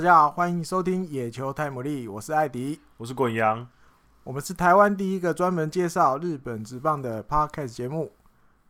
[0.00, 3.68] 大家好，欢迎收听野球台姆利，我是艾迪，我是滚羊，
[4.24, 8.10] 我们是台湾第一个专门介绍日本职棒的 Podcast 节目，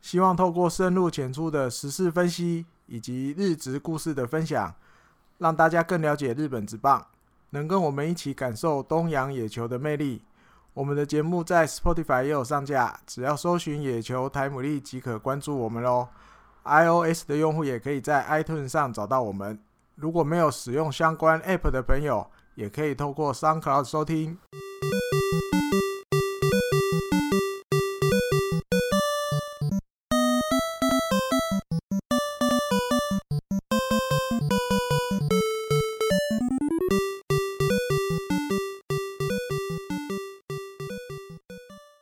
[0.00, 4.74] 希望透过深入浅出的时事分析以及日职故事的分享，
[5.38, 7.06] 让大家更了解日本职棒，
[7.50, 10.24] 能跟我们一起感受东洋野球的魅力。
[10.74, 16.08] 我们的节目在 Spotify 也有上架，只要搜寻“野球台姆利”即可关注我们喽。
[16.64, 19.56] iOS 的用户也可以在 iTunes 上找到我们。
[20.00, 24.38] 如果没有使用相关 App 的朋友，也可以透过 SoundCloud 收听。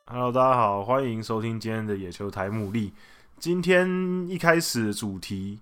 [0.06, 2.92] Hello，大家好，欢迎收听今天的野球台姆利。
[3.40, 3.88] 今天
[4.28, 5.58] 一开始主题，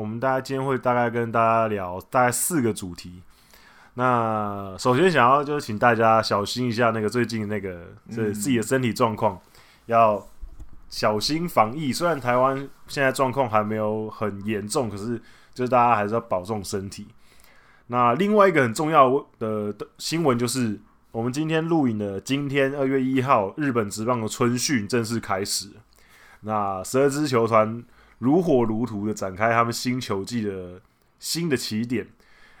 [0.00, 3.20] 我们大家今天会大概跟大家聊大概四个主题。
[3.94, 9.38] 那首先想要就是请大家小心一下那个最近那个这自己的身体状况，
[9.84, 10.26] 要
[10.88, 11.92] 小心防疫。
[11.92, 15.20] 虽然台湾现在状况还没有很严重，可是
[15.52, 17.06] 就是大家还是要保重身体。
[17.88, 20.80] 那另外一个很重要的的新闻就是，
[21.12, 25.68] 我们今天录影的今天二月一号，日本职棒的春训正式开始。
[26.40, 27.84] 那十二支球团
[28.20, 30.80] 如火如荼的展开他们新球季的
[31.18, 32.06] 新的起点。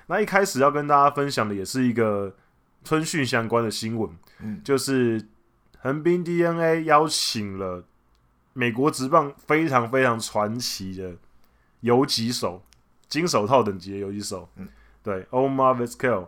[0.08, 2.34] 那一开始要跟大家分享的也是一个
[2.82, 5.24] 春训相关的新闻，嗯，就是
[5.78, 7.84] 横滨 DeNA 邀请了
[8.52, 11.14] 美国职棒非常非常传奇的
[11.80, 12.62] 游击手，
[13.08, 14.66] 金手套等级的游击手，嗯，
[15.02, 16.26] 对，Omar Vizquel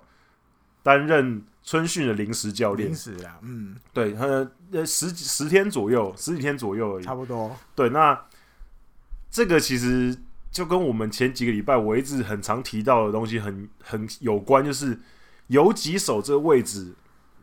[0.85, 4.49] 担任春训的临时教练，临时啊，嗯，对，呃，
[4.87, 7.57] 十十天左右，十几天左右而已，差不多。
[7.75, 8.15] 对，那
[9.33, 10.17] 这个其实
[10.53, 15.01] 就跟我们前几个礼拜我一直很常提到的东西很很有关，就是
[15.49, 16.95] 游击手这个位置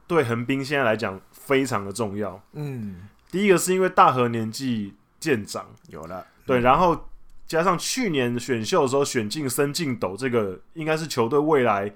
[0.07, 2.41] 对横滨现在来讲非常的重要。
[2.53, 7.09] 嗯，第一个是因为大和年纪渐长，有了，对，然后
[7.45, 11.93] 加上去年选秀的时候选进森进斗，这个应该是球队未来。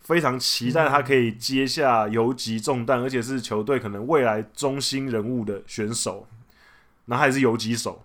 [0.00, 6.28] 非常期待他可以接下游击重担，而且是球队可能未来中心人物的选手，
[7.06, 8.04] 那还是游击手，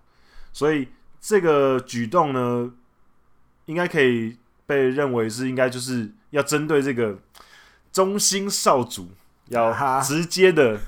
[0.54, 0.88] 所以
[1.22, 2.72] 这个举动呢，
[3.66, 7.20] 应该可以被认为是应该就是要针对这个
[7.92, 9.10] 中心少主，
[9.48, 10.80] 要直接的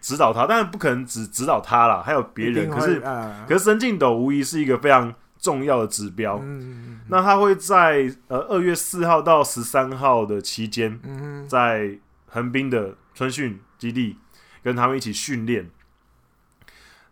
[0.00, 3.00] 指导他，当然不可能只指导他啦，还有别人，可是
[3.48, 14.18] 可是神进斗无疑是一个非常重要的指标，嗯，那他会在呃二月四号到十三号的期间，嗯，在横滨的春训基地
[14.62, 15.70] 跟他们一起训练。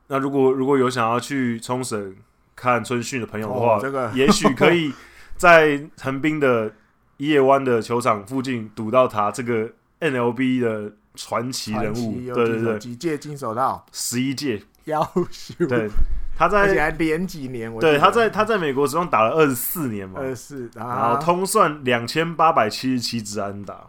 [0.08, 2.16] 那如果如果有想要去冲绳
[2.60, 4.10] 看春训的朋友的话，这个。
[4.14, 4.92] 也许可以
[5.36, 6.70] 在横滨的
[7.16, 15.88] 伊野湾的球场附近堵到他这个 NLB 的传奇人物，对对对，几届金手套，十一届，夭寿，对。
[16.36, 23.86] 他在而且还连几年，对，他在他在美国职棒打了二十四年嘛，二十四，然后通算两千八百七十七支安打，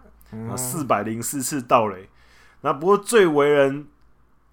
[0.57, 2.09] 四百零四次盗垒。
[2.59, 3.87] 那不过最为人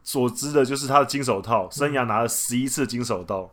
[0.05, 3.51] 所知的就是他的金手套，生涯拿了十一次金手套。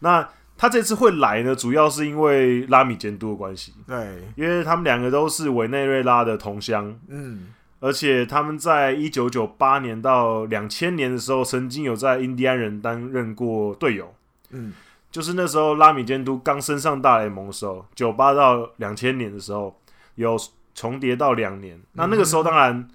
[0.00, 0.28] 那
[0.58, 7.54] 他这次会来呢，主要是因为拉米监督的关系，对，因为他们两个都是委内瑞拉的同乡，嗯。
[7.82, 14.14] 而且他们在一九九八年到两千年的时候，曾经有在印第安人担任过队友。
[14.50, 14.74] 嗯，
[15.10, 19.74] 就是那时候拉米监督刚升上大联盟的时候，九八到两千年的时候
[20.16, 20.36] 有
[20.74, 21.80] 重叠到两年。
[21.92, 22.86] 那那个时候当然，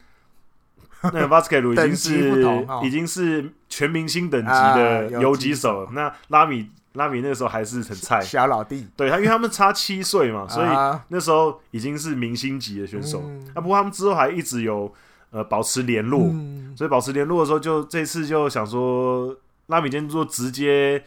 [1.01, 5.89] 嗯、那个 Vizquel 已经是、 哦、已经是全明星等级的游击手了。
[5.93, 6.69] 那拉米。
[6.95, 8.87] 拉米那个时候还是很菜，小老弟。
[8.95, 10.67] 对他，因为他们差七岁嘛，所以
[11.09, 13.21] 那时候已经是明星级的选手。
[13.25, 14.91] 嗯、啊，不过他们之后还一直有
[15.31, 19.35] 呃保持联络，嗯、所以保持联络的时候，就这次就想说，
[19.67, 21.03] 拉米监督直接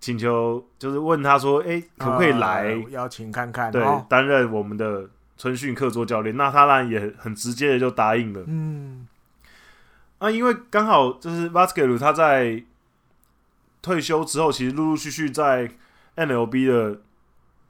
[0.00, 3.70] 请求，就是问他说：“哎、欸，可不可以来、呃、邀请看看？
[3.72, 8.42] 对，担、哦、任我们的春训客座教练。”那他当然也很直接的就答应了。
[8.46, 9.06] 嗯，
[10.18, 12.62] 啊，因为刚好就是 Vizquel 他在。
[13.80, 15.70] 退休之后，其实陆陆续续在
[16.16, 17.00] NLB 的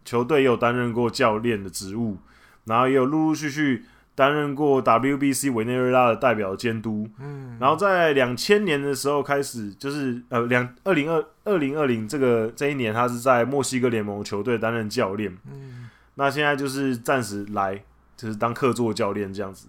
[0.04, 2.18] 球队也有担任过教练的职务，
[2.64, 3.84] 然后也有陆陆续续
[4.14, 7.08] 担任过 WBC 委内瑞拉的代表监督。
[7.20, 15.36] 嗯，然后在两千年的时候开始，就是呃两二零二二零二零这个这一年，他是在墨西哥联盟球队担任教练。
[15.50, 17.84] 嗯，那现在就是暂时来，
[18.16, 19.68] 就是当客座教练这样子。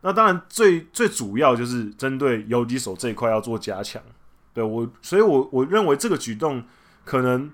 [0.00, 4.02] 那当然最最主要就是针对游击手这一块要做加强。
[4.58, 6.64] 对我，所以我我认为这个举动
[7.04, 7.48] 可能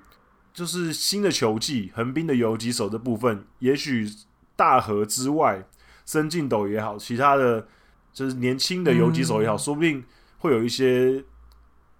[0.54, 4.08] 就是新的球技横滨的游击手的部分，也许
[4.56, 5.66] 大河之外，
[6.06, 7.66] 森进斗也好，其他的
[8.12, 10.02] 就是年轻的游击手也好，嗯、说不定
[10.38, 11.22] 会有一些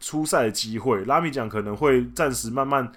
[0.01, 1.05] 出赛的机会。
[1.05, 2.91] 拉米讲可能会暂时慢慢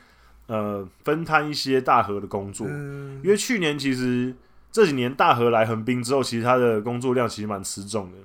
[0.45, 4.33] 呃分摊一些大河的工作，嗯、因为去年其实
[4.71, 8.17] 这几年大河来横滨之后，其实他的工作量其实蛮吃重的，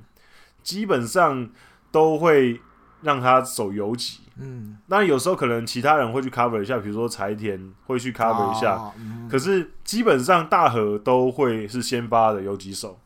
[0.63, 1.51] 基本上
[1.91, 2.61] 都会
[3.03, 4.21] 让他走游击。
[4.37, 12.99] 嗯，那有时候可能其他人会去 cover 一下，比如说柴田会去 cover 一下，哦嗯、可是基本上大和都会是先发的游击手。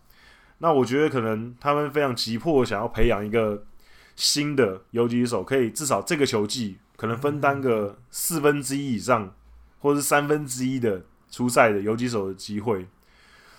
[0.58, 3.64] 那我觉得可能他们非常急迫想要培养一个
[4.14, 9.34] 新的游击手，可以至少这个球季可能分担个四分之一以上，
[9.80, 12.86] 或是三分之一的出赛的游击手的机会。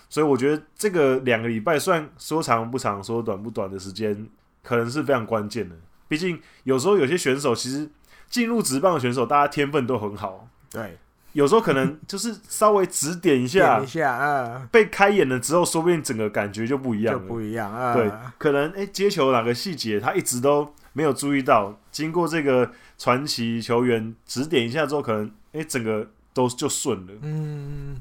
[0.08, 4.26] 所以我觉得这个两个礼拜算说长不长，说短不短的时间，
[4.62, 5.76] 可能是非常关键的。
[6.08, 7.88] 毕竟有时候有些选手其实
[8.28, 10.48] 进入职棒的选手，大家天分都很好。
[10.70, 10.98] 对，
[11.34, 17.94] 有时候可能就是稍微指点一下，点一下啊，被开眼了之后，说不定整个感觉就不一样了，不一样啊。
[17.94, 27.12] 对，可能诶、欸，接球哪个细节他一直都没有注意到，经过这个传奇球员指点一下之后，可能诶、欸，整个都就顺了。
[27.22, 27.96] 嗯，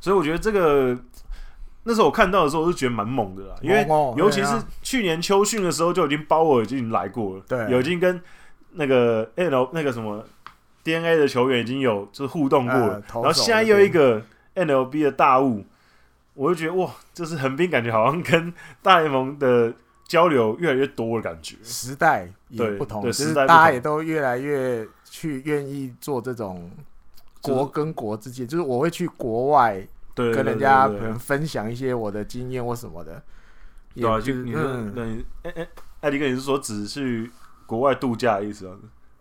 [0.00, 0.98] 所以我觉得这个。
[1.86, 3.86] 那时候我看到的时候，我就觉得蛮猛的啦，因为
[4.16, 8.18] 尤其是去年秋训的时候，就已经包尔已经来过了，对，有已经跟
[8.72, 10.24] 那个 L 那个什么
[10.82, 14.22] DNA 的球员已经有就是互动过了，然后现在又一个
[14.54, 15.64] NLB 的大物，
[16.32, 19.70] 我就觉得哇，就是横滨感觉好像跟大联盟的
[20.06, 26.70] 交流越来越多的感觉，时代也不同，就是大家也都越来越去愿意做这种
[27.42, 29.86] 国跟国之间，就是我会去国外。
[30.14, 33.20] 对，跟人家可能分享一些我的经验或什么的，
[33.94, 35.68] 对啊，就你说，嗯，哎哎，
[36.02, 37.30] 艾迪哥，你是说只去
[37.66, 38.76] 国外度假的意思吗？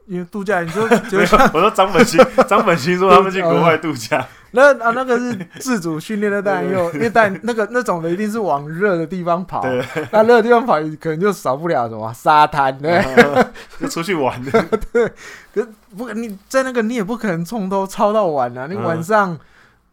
[0.06, 0.84] 因为度假，你说，
[1.54, 9.64] 我说张本兴，张本兴说他们去国外度假，那啊那个是自主训练的，当然有，因为但那个那种的一定是往热的地方跑，
[10.12, 13.02] 那热的地方跑可能就少不了什么沙滩，对，
[13.80, 14.44] 就出去玩。
[14.44, 14.52] 的，
[14.92, 15.10] 对，
[15.56, 15.68] 可
[15.98, 19.40] 不，你在那个你也不可能从头操到晚啊，你晚上。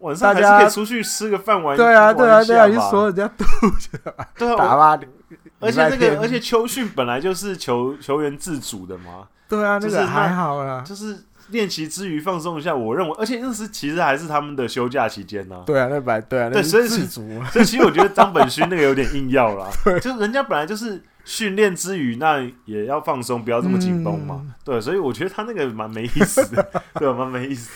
[0.01, 1.77] 晚上还是可以出去吃个饭玩。
[1.77, 3.45] 对啊，对啊，对啊，你说人家度
[3.79, 5.01] 假，对啊，打吧。
[5.61, 9.29] 而且那个，而且秋训本来就是球球员自主的嘛。
[9.49, 11.19] 对啊，那个还好啦，就是
[11.49, 12.75] 练习之余放松一下。
[12.75, 15.63] 我认为，而且那时其实还是他们的休假期间呢。
[15.67, 17.29] 对啊，那本对啊，对，所以自主。
[17.53, 19.69] 所以其实我觉得张本勋那个有点硬要啦。
[20.01, 24.41] 就是人家本来就是训练之余，那也要放松，不要这么紧绷嘛。
[24.65, 27.71] 对，所以我觉得他那个蛮没意思的， 对，蛮没意思。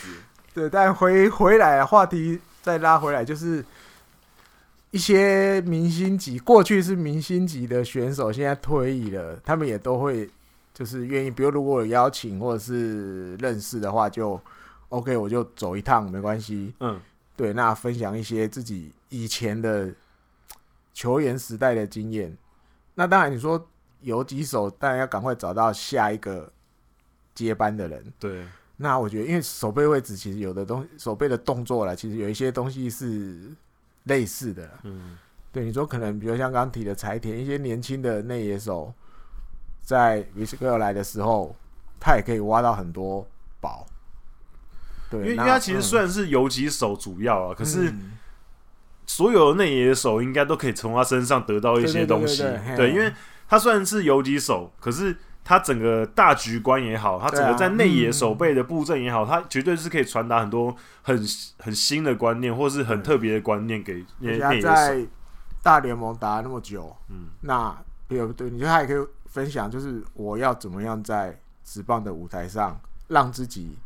[0.55, 3.63] 对，但回回来话题再拉回来，就是
[4.93, 10.31] 一些明星级，过去是明星级的选手，现在退役了，他们也都会
[10.73, 14.41] 就是愿意，比如如果有邀请或者是认识的话，就
[14.91, 16.73] OK，我就走一趟，没关系。
[16.79, 17.01] 嗯，
[17.37, 19.93] 对，那分享一些自己以前的
[20.93, 22.33] 球员时代的经验。
[22.95, 23.69] 那当然，你说
[24.03, 26.53] 有几手，当然要赶快找到下一个
[27.35, 28.13] 接班的人。
[28.21, 28.45] 对。
[28.77, 33.39] 那我觉得，因为手背位置其实有的东西，守备的动作啦，其实有一些东西是
[34.05, 34.69] 类似的。
[34.83, 35.17] 嗯，
[35.53, 38.93] 对，你说可能，比如像刚刚提的柴田，一些年轻的内野手，
[39.81, 41.55] 在维斯科尔来的时候，
[42.01, 43.25] 他也可以挖到很多
[43.61, 43.87] 宝。
[45.09, 47.95] 对，因为因为他其实虽然是游击手主要啊，嗯、可是
[49.07, 52.43] 所有的内野手应该都可以从他身上得到一些东西。
[52.77, 53.13] 对，因为
[53.47, 55.17] 他虽然是游击手，可是。
[55.45, 61.15] 他整个大局观也好，他整个在内野守备的布阵也好，他绝对是可以传达很多很
[61.59, 64.69] 很新的观念，或是很特别的观念给内野手。
[64.69, 65.07] 在
[65.63, 67.77] 大联盟打了那么久，嗯，那
[68.09, 68.49] 对不对？
[68.49, 73.77] 你觉得他也可以分享，就是我要怎么样在职棒的舞台上让自己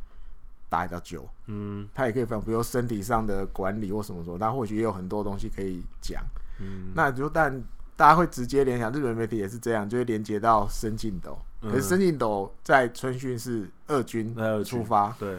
[0.69, 1.29] 打得久？
[1.47, 6.23] 嗯，他也可以分享，比如身体上的管理或什么什么，他或许也有很多东西可以讲。
[6.61, 7.63] 嗯，那就但
[7.97, 11.37] 大家会直接联想，日本媒体也是这样，就会连接到森进斗。
[11.61, 14.35] 可是申进斗在春训是二军
[14.65, 15.39] 出发，对，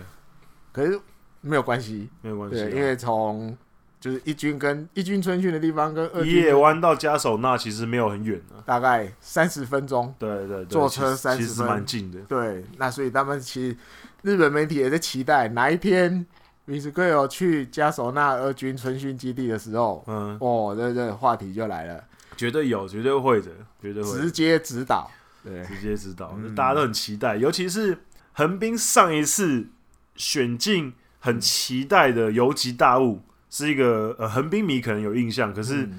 [0.74, 1.00] 可是
[1.42, 3.58] 没有关系，没有关系，对，因为从
[4.02, 11.56] 就是一军跟一军春训的地方跟二军野湾到加手纳其实没有很远啊，大概三十分钟，对对对，坐车三十分。
[11.56, 13.78] 钟，蛮近的，对，那所以他们其实
[14.22, 16.26] 日本媒体也在期待哪一天
[16.66, 22.04] 米斯克尔去加手纳二军春训基地的时候，嗯，哦，这这话题就来了，
[22.36, 25.10] 绝对有，绝对会的，绝对会直接指导。
[25.44, 27.98] 对，直接知道，嗯、大家都很期待，尤其是
[28.34, 29.68] 横滨上一次
[30.16, 35.90] 选进很期待的游击大物，是一个呃横滨迷可能有印象，可是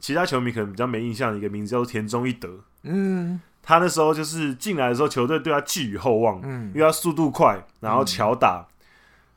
[0.00, 2.48] 其他球迷可能比较没印象的一个名字叫做田中一德。
[2.82, 8.74] 嗯，他那时候就是进来的时候，球队对他寄予厚望，嗯，因为他速度快，然后巧打，嗯、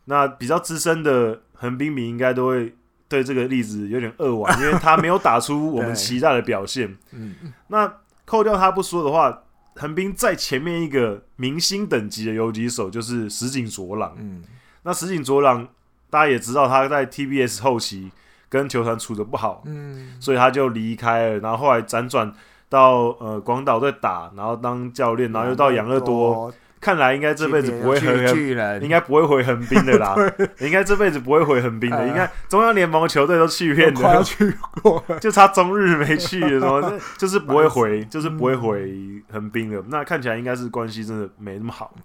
[0.06, 2.75] 那比较资深的横滨迷应该都会
[3.08, 6.96] 对这个例子有点扼腕， 因为他没有打出我们期待的表现。
[7.12, 7.36] 嗯，
[7.68, 7.91] 那
[8.25, 9.44] 扣掉他不说的话，
[9.75, 14.13] 横滨在前面一个明星等级的游击手就是石井卓朗。
[14.18, 14.44] 嗯，
[14.84, 15.68] 那石井卓朗
[16.10, 18.12] 大家也知道他在 TBS 后期
[18.50, 22.34] 跟球团处的不好，嗯，所以他就离开了，然后后来辗转
[22.70, 26.54] 到呃广岛队打，然后当教练，然后又到养乐多。
[26.81, 30.15] 看来应该这辈子不会回，应该不会回横滨的啦。
[30.59, 32.07] 应该这辈子不会回横滨的。
[32.07, 36.81] 应该中央联盟球队都去遍了，去过， 就差中日没去了。
[36.81, 37.00] 什么？
[37.19, 38.91] 就是不会回，就是不会回
[39.31, 39.85] 横滨了。
[39.89, 41.95] 那看起来应该是关系真的没那么好。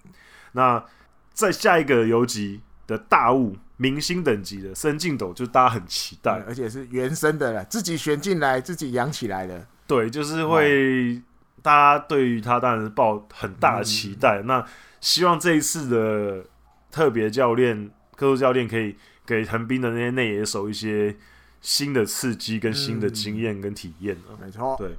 [0.53, 0.85] 那
[1.33, 9.67] 在下一个游击的大物，明星等级的深进斗，就大家很期待，而且是原生的了，自己选进来，自己养起来的。
[9.87, 11.23] 对，就是会。
[11.67, 14.65] 大家对于他当然是抱很大的期待，嗯、那
[15.01, 16.45] 希望这一次的
[16.93, 18.95] 特别教练、特殊教练可以
[19.27, 21.17] 给横滨的那些内野手一些
[21.61, 24.97] 新的刺激、跟新的经验跟体验、嗯、没错，对。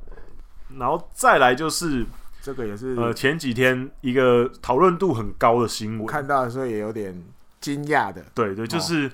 [0.78, 2.06] 然后再来就是
[2.42, 7.24] 这个也是呃前几天一个讨论度很高的新闻，看到的时候也有点
[7.62, 8.26] 惊讶的。
[8.36, 9.10] 对对，就是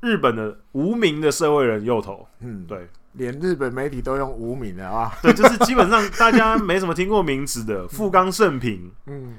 [0.00, 2.86] 日本的无名的社会人右投，嗯，对。
[3.16, 9.34] 连日本媒体都用无名的啊，对，就是基本上大家没什么听过名字的 富冈盛平，嗯，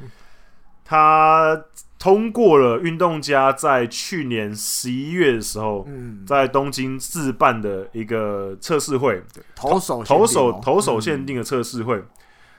[0.84, 1.64] 他
[2.00, 9.24] 通过了运动家在去年十一月的时候，嗯，在东京自办的一个测试会，
[9.56, 12.04] 投手投手投手限定的测试会，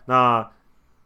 [0.07, 0.43] 那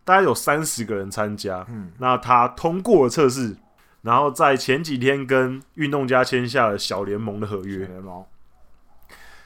[0.04, 3.56] 大概有三十个人参加，嗯，那他通过了测试，
[4.02, 7.88] 然后在前几天跟运动家签下了小联盟的合约。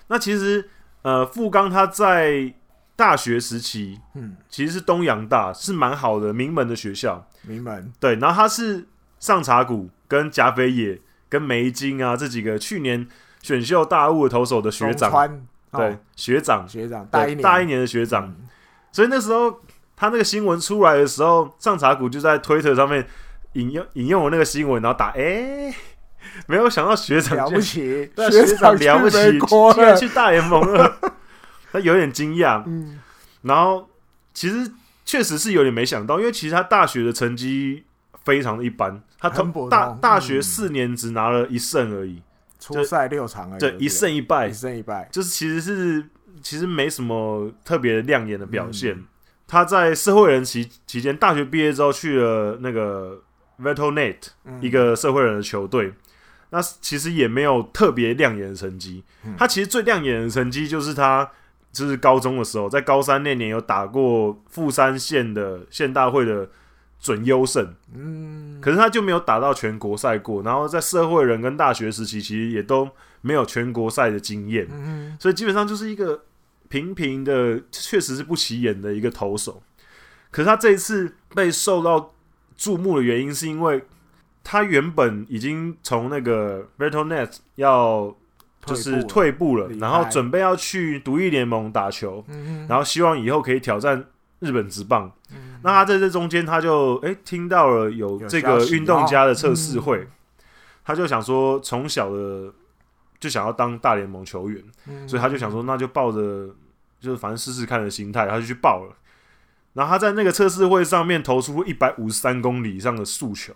[0.09, 0.69] 那其实，
[1.03, 2.55] 呃，富冈他在
[2.95, 7.29] 大学时期，嗯，其实是东洋大，是蛮好的名门的学校。
[7.43, 8.87] 名门对，然后他是
[9.19, 13.07] 上茶谷跟甲斐野跟梅津啊这几个去年
[13.43, 15.13] 选秀大物的投手的学长，
[15.73, 16.69] 哦、对学长。
[16.69, 17.43] 学长大一年。
[17.43, 18.49] 大一年的学长，嗯、
[18.93, 19.61] 所以那时候
[19.97, 23.07] 他那个新闻出来的时候，上茶谷就在推特上面
[23.55, 25.21] 引用引用我那个新闻，然后打哎。
[25.21, 25.75] 欸
[26.47, 29.39] 没有想到学长了不起，学长了不起，
[29.75, 30.99] 竟然去大联盟了，
[31.73, 32.63] 他有点惊讶。
[32.67, 33.01] 嗯，
[33.43, 33.89] 然后
[34.35, 34.71] 其实
[35.05, 37.85] 确实是有点没想到，因为其实他大学的成绩
[38.25, 39.29] 非常的一般，他
[39.71, 42.23] 大大学四年只拿了一胜而已，
[42.59, 46.05] 初赛六场而已，对，一胜一败，一胜一败，就是其实是
[46.43, 49.05] 其实没什么特别亮眼的表现。
[49.49, 53.23] 他在社会人期期间，大学毕业之后去了那个
[53.61, 54.17] Vettelnet
[54.61, 55.95] 一个社会人的球队。
[56.51, 61.29] 那其实也没有特别亮眼的成绩，嗯、他其实最亮眼的成绩就是他
[61.73, 66.49] 就是高中的时候，在高三那年有打过富山县的县大会的
[67.01, 72.89] 准优胜，嗯，可是他就没有打到全国赛过，然后在社会人跟大学时期其实也都
[73.23, 76.23] 没有全国赛的经验，嗯，所以基本上就是一个
[76.69, 79.61] 平平的，确实是不起眼的一个投手。
[80.31, 82.15] 可是他这一次被受到
[82.57, 83.85] 注目的原因是因为。
[84.49, 88.15] 他原本已经从那个 Veltonet 要
[88.65, 92.25] 就是退步了，然后准备要去独立联盟打球，
[92.69, 94.05] 然后希望以后可以挑战
[94.39, 95.11] 日本职棒。
[95.63, 100.07] 那他在这中间，他就哎听到了有这个运动家的测试会，
[100.85, 102.53] 他就想说从小的
[103.19, 104.63] 就想要当大联盟球员，
[105.09, 106.55] 所以他就想说那就抱着
[107.01, 108.95] 就是反正试试看的心态，他就去报了。
[109.73, 113.53] 然后他在那个测试会上面投出一百五十三公里以上的速球。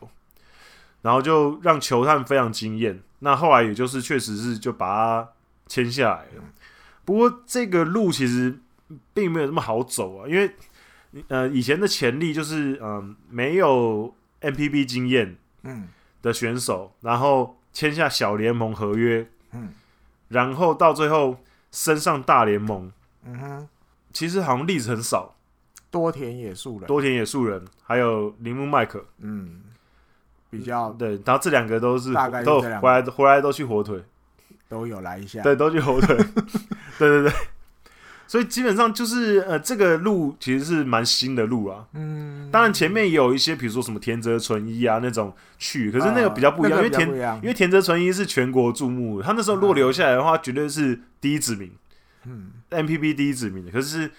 [1.03, 3.01] 然后就让球探非常惊艳。
[3.21, 5.29] 那后来也就是确实是就把他
[5.67, 6.45] 签下来了。
[7.05, 8.59] 不过这个路其实
[9.13, 10.55] 并没有那么好走啊，因为
[11.29, 15.89] 呃以前的潜力就是嗯、呃、没有 MPB 经验嗯
[16.23, 19.75] 的选手，然后签下小联盟合约嗯，
[20.29, 22.91] 然后到最后升上大联盟
[23.25, 23.69] 嗯哼，
[24.13, 25.37] 其实好像例子很少。
[25.91, 29.63] 多田野树人，多田野树人，还有铃木麦克嗯。
[30.51, 32.13] 比较对，然后这两个都是
[32.45, 34.03] 都回来回来都去火腿，
[34.69, 36.17] 都有来一下，对，都去火腿，
[36.99, 37.33] 对对对，
[38.27, 41.87] 所以基本上就是呃，这个路其实是蛮新的路啊。
[41.95, 47.09] 嗯，当然前面也有一些，比如说什么田泽纯一啊那种去，可是那个比较不一样，因为田
[47.43, 51.71] 因为田泽纯一是全国注目，他那时候如果留下来的话，绝对是第一指名，
[52.27, 53.71] 嗯，MPB 第一指名的。
[53.71, 54.11] 可是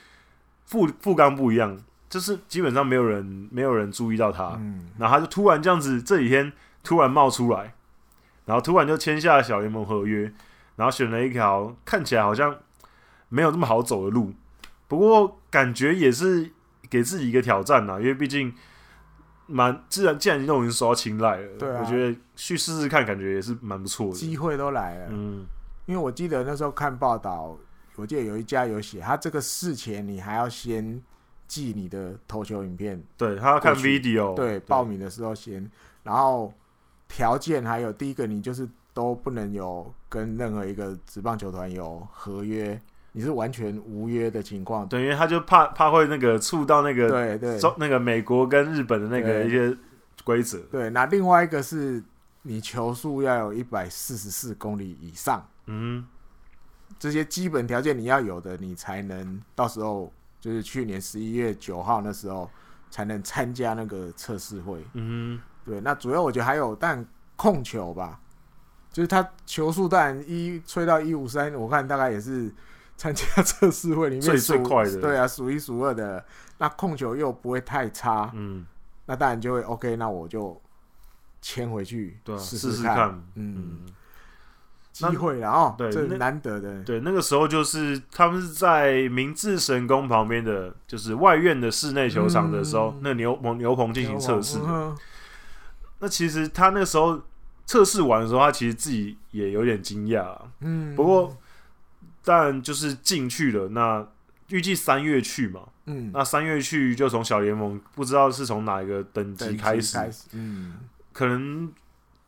[0.65, 1.77] 富富冈不一样。
[2.11, 6.51] 就是基本上没有人没有人注意到他，嗯，然后他就突然这样子，这几天
[6.83, 7.73] 突然冒出来，
[8.45, 10.31] 然后突然就签下了小联盟合约，
[10.75, 12.53] 然后选了一条看起来好像
[13.29, 14.33] 没有那么好走的路，
[14.89, 16.51] 不过感觉也是
[16.89, 18.53] 给自己一个挑战呐，因为毕竟
[19.47, 24.13] 蛮自然，既然都已经受到青睐了，对啊，我觉得去试试看，感觉也是蛮不错的。
[24.13, 25.45] 机会都来了，嗯，
[25.85, 27.57] 因为我记得那时候看报道，
[27.95, 31.01] 我记得有一家有写，他这个事前你还要先
[31.51, 35.69] 寄你的投球影片，对他要看 video，对，报名的时候先，
[36.01, 36.53] 然后
[37.09, 42.79] 条件还有第一个，你就是都不能有跟任何一个职棒球团有合约。
[43.11, 47.59] 你是完全无约的情况，对，因为他就怕怕会那个触到那个对对。
[47.77, 49.77] 那个美国跟日本的那个一些
[50.23, 50.57] 规则。
[50.71, 52.01] 对，那另外一个是
[52.43, 56.07] 你球速要有一百四十四公里以上，嗯，
[56.97, 60.09] 这些基本条件你要有的，你才能到时候
[60.41, 62.49] 就是去年十一月九号那时候
[62.89, 64.85] 才能参加那个测试会。
[64.93, 67.05] 嗯，对，那主要我觉得还有但
[67.37, 68.19] 控球吧，
[68.91, 72.53] 就是他球速当然一吹到一五三，我看大概也是。
[72.97, 76.23] 参加 测试会里面最最快的，对啊，数一数二的。
[76.59, 78.63] 那控球又不会太差，嗯，
[79.07, 79.95] 那当然就会 OK。
[79.95, 80.61] 那我就
[81.41, 83.79] 签回去试试看，看，嗯，
[85.09, 86.83] 机会了哦，对，这难得的。
[86.83, 94.59] 对，那个时候就是他们是在明治神宫旁边的，就是外院的室内球场的时候，嗯、那牛棚牛棚进行测试。
[94.61, 94.95] 嗯、
[95.99, 97.21] 那其实他那个时候
[97.65, 101.37] 测试完的时候，他其实自己也有点惊讶，嗯，不过。
[102.23, 104.07] 但就是进去了，那
[104.49, 110.77] 预计三月去嘛，嗯，那三月去就从小联盟，不知道是从哪一个等级开始，开始嗯，
[111.13, 111.73] 可能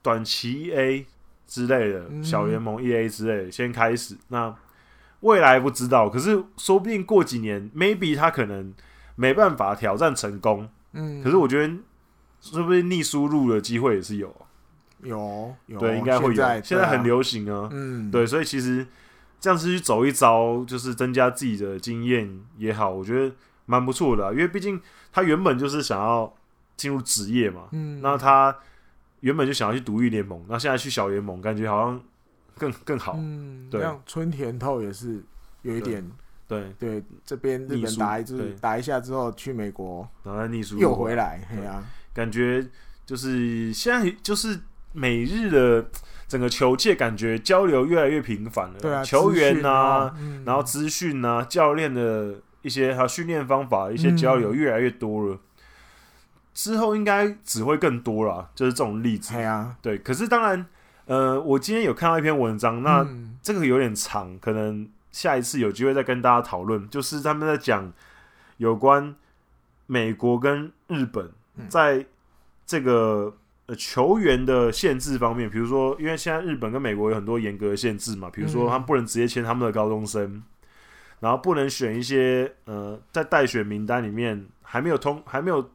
[0.02, 1.06] 短期 A
[1.48, 4.18] 之类的，嗯、小联盟 EA 之类的先开始。
[4.30, 4.54] 那
[5.22, 8.74] 未来不知道，可是说不定过几年，maybe 他可能
[9.16, 11.74] 没办法挑战成功，嗯，可是我觉得
[12.42, 14.36] 说不定逆输入的机会也是有，
[15.02, 18.86] 有，有对，应该会有，现在，现在很流行啊，嗯，对，所以其实。
[19.40, 23.36] 这样子去走一遭，就是增加自己的经验也好，我觉得
[23.66, 24.32] 蛮不错的啊。
[24.32, 24.82] 因为毕竟
[25.12, 26.34] 他原本就是想要
[26.78, 28.56] 进入职业嘛，嗯，那他
[29.24, 32.02] 原本就想要去独立联盟，那现在去小联盟，感觉好像
[32.58, 33.16] 更更好。
[33.18, 35.24] 嗯，对，像春田透也是
[35.64, 36.04] 有一点，
[36.48, 36.62] 对。
[36.78, 41.66] 对，对，这边日本打一支打一下之后去美国，然后再逆输又回来，对。
[41.66, 41.84] 啊，
[42.14, 42.64] 感觉
[43.06, 44.60] 就是现在就是
[44.92, 45.86] 美日的。
[46.26, 52.34] 整个球界感觉交流越来越频繁了，对啊，球员啊，嗯、然后资讯啊，教练的
[52.64, 55.40] 一些还有训练方法，一些交流越来越多了。
[56.54, 59.34] 嗯、之后应该只会更多了，就是这种例子。
[59.34, 59.98] 对啊，对。
[59.98, 60.66] 可是当然，
[61.06, 63.06] 呃，我今天有看到一篇文章，那
[63.42, 66.90] 这个有点长，可能下一次有机会再跟大家讨论。
[66.90, 67.92] 就是他们在讲
[68.58, 69.16] 有关
[69.88, 71.32] 美国跟日本
[71.68, 72.06] 在
[72.66, 73.36] 这个。
[73.66, 80.44] 呃，球员的限制方面，比如说，因为现在日本跟美国有很多严格的限制嘛，比如说他们不能直接签他们的高中生，嗯、
[81.22, 85.72] 然后不能选一些呃，在待选名单里面还没有通、还没有通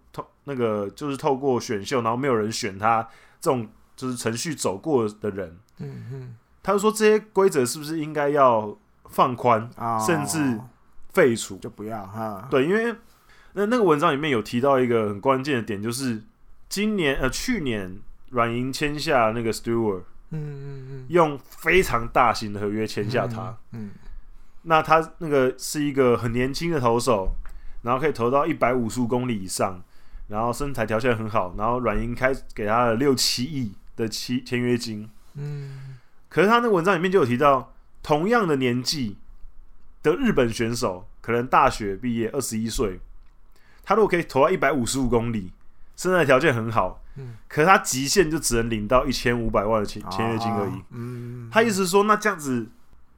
[0.48, 3.06] 那个，就是透过选秀，然后没有人选他
[3.40, 5.56] 这种就是程序走过的人。
[5.78, 8.76] 嗯哼，他就说这些规则是不是应该要
[9.10, 10.58] 放宽，哦、甚至
[11.10, 11.58] 废除？
[11.58, 12.48] 就不要哈。
[12.50, 12.96] 对，因为
[13.52, 16.24] 那那个文章里面有提到一个很关键的点，就是。
[16.70, 23.90] 今年呃，去年软银签下那个 Stewart，嗯嗯嗯，用非常大型的合约签下他，嗯，嗯，
[24.64, 27.30] 那他那个是一个很年轻的投手，
[27.80, 29.82] 然后可以投到一百五十五公里以上，
[30.28, 39.16] 然后身材条件很好，然后软银开给他了六七亿的签签约金，嗯，可是他那文章里面就有提到，同样的年纪
[40.02, 43.00] 的日本选手，可能大学毕业二十一岁，
[43.84, 45.52] 他如果可以投到一百五十五公里。
[45.96, 50.74] 身材条件很好，嗯，可是他极限就只能领到一千五百万的签签约金而已。
[50.74, 52.68] 啊、嗯，他意思是说，那这样子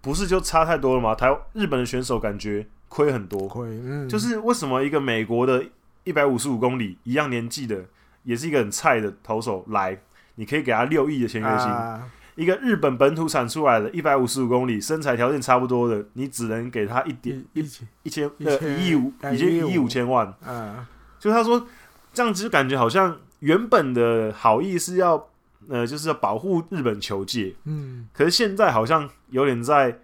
[0.01, 1.14] 不是就差太多了吗？
[1.14, 5.62] 台日本的选手感觉亏很多，亏，嗯，就是为什么一个美国的
[6.11, 7.85] 一百五十五公里一样年纪的，
[8.25, 9.96] 也是一个很菜的投手来，
[10.35, 11.66] 你可以给他六亿的签约金。
[11.68, 20.35] 啊、一个日本本土产出来的一百五十五公里，身材条件差不多的，你只能给他一点一千一千呃一亿五，已经一亿五千万。
[20.46, 20.85] 嗯，
[21.18, 21.66] 就他说。
[22.12, 25.29] 这样子就感觉好像原本的好意是要，
[25.68, 29.96] 呃，就是要保护日本球界，嗯，可是现在好像有点在，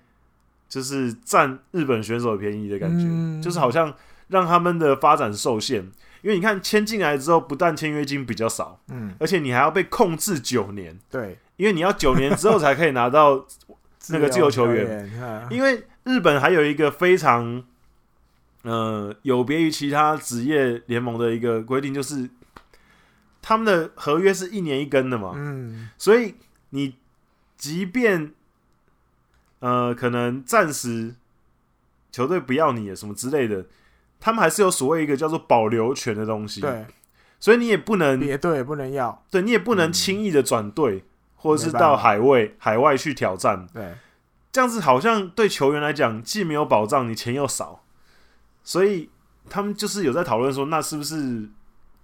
[0.68, 3.92] 就是占日本选手便宜的感觉，嗯、就是好像
[4.28, 5.82] 让他们的发展受限，
[6.22, 13.46] 因为你看签进来之后，不但签约金比较少，嗯，而且你还要被控制九年，对，因为你要九年之后才可以拿到
[14.08, 15.10] 那个自由球员，
[15.50, 17.64] 因为日本还有一个非常。
[18.62, 22.28] 呃，有别于其他职业联盟的一个规定，就是
[23.40, 25.34] 他们的合约是一年一根的嘛。
[25.36, 26.34] 嗯，所以
[26.70, 26.96] 你
[27.56, 28.32] 即便
[29.60, 31.14] 呃，可能暂时
[32.10, 33.64] 球队不要你什么之类的，
[34.20, 36.60] 他们还是有所谓一个叫做保留权的东西。
[36.60, 36.84] 对，
[37.38, 41.04] 所以你也不能别队也不能要，对你也不能轻易的转队，
[41.36, 43.66] 或者是到海外海外去挑战。
[43.72, 43.94] 对，
[44.50, 47.84] 这样子好像对球员来讲既没有保障，你钱又少，
[48.64, 49.10] 所以
[49.48, 51.48] 他们就是有在讨论说，那是不是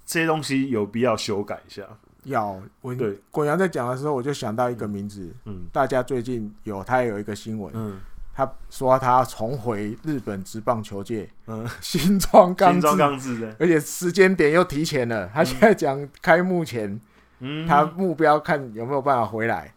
[0.05, 1.83] 这些东西有必要修改一下？
[2.25, 3.19] 要我对。
[3.33, 7.99] 滚阳在讲的时候，我就想到一个名字，嗯，大家最近有他也有一个新闻，嗯。
[8.35, 15.31] 他说他要重回日本职棒球界，嗯，新装刚新庄刚志的，而且时间点又提前了。
[15.35, 16.99] 他现在讲开幕前，
[17.41, 19.75] 嗯，他目标看有没有办法回来。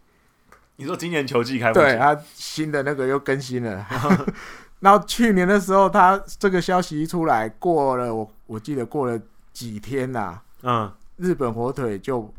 [0.77, 3.85] 你说今年球季开幕，对，他新的那个又更新了。
[4.79, 9.19] 然后去年的时候，他这个消息一出来，过了我我记得过了
[9.51, 12.33] 几天呐、啊，嗯，日本火腿就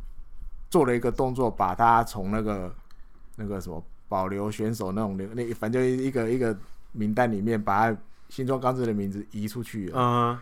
[0.70, 2.74] 做了一个动作，把他从那个
[3.37, 3.85] 那个什么。
[4.09, 6.57] 保留选手那种那反正一个一个
[6.92, 9.92] 名单里面，把他新庄刚志的名字移出去了。
[9.97, 10.38] 嗯，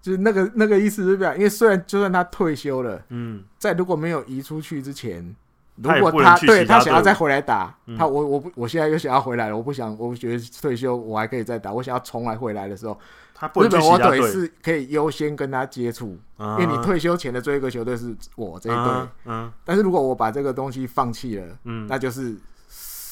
[0.00, 5.34] 就是那个那个意思是这样，因为虽然就算他退休了，嗯，在如果没有移出去之前，
[5.76, 12.98] 如果他，他对他想要再回来打，嗯、他我我不我现在又想要回来了，我不想，我觉得退休我还可以再打，我想要重来回来的时候，
[13.34, 22.36] 他日本火腿是可以优先跟他接触，因为你退休前的最后一个球队是我这一队，嗯，但是如果我把这个东西放弃了，嗯，那就是。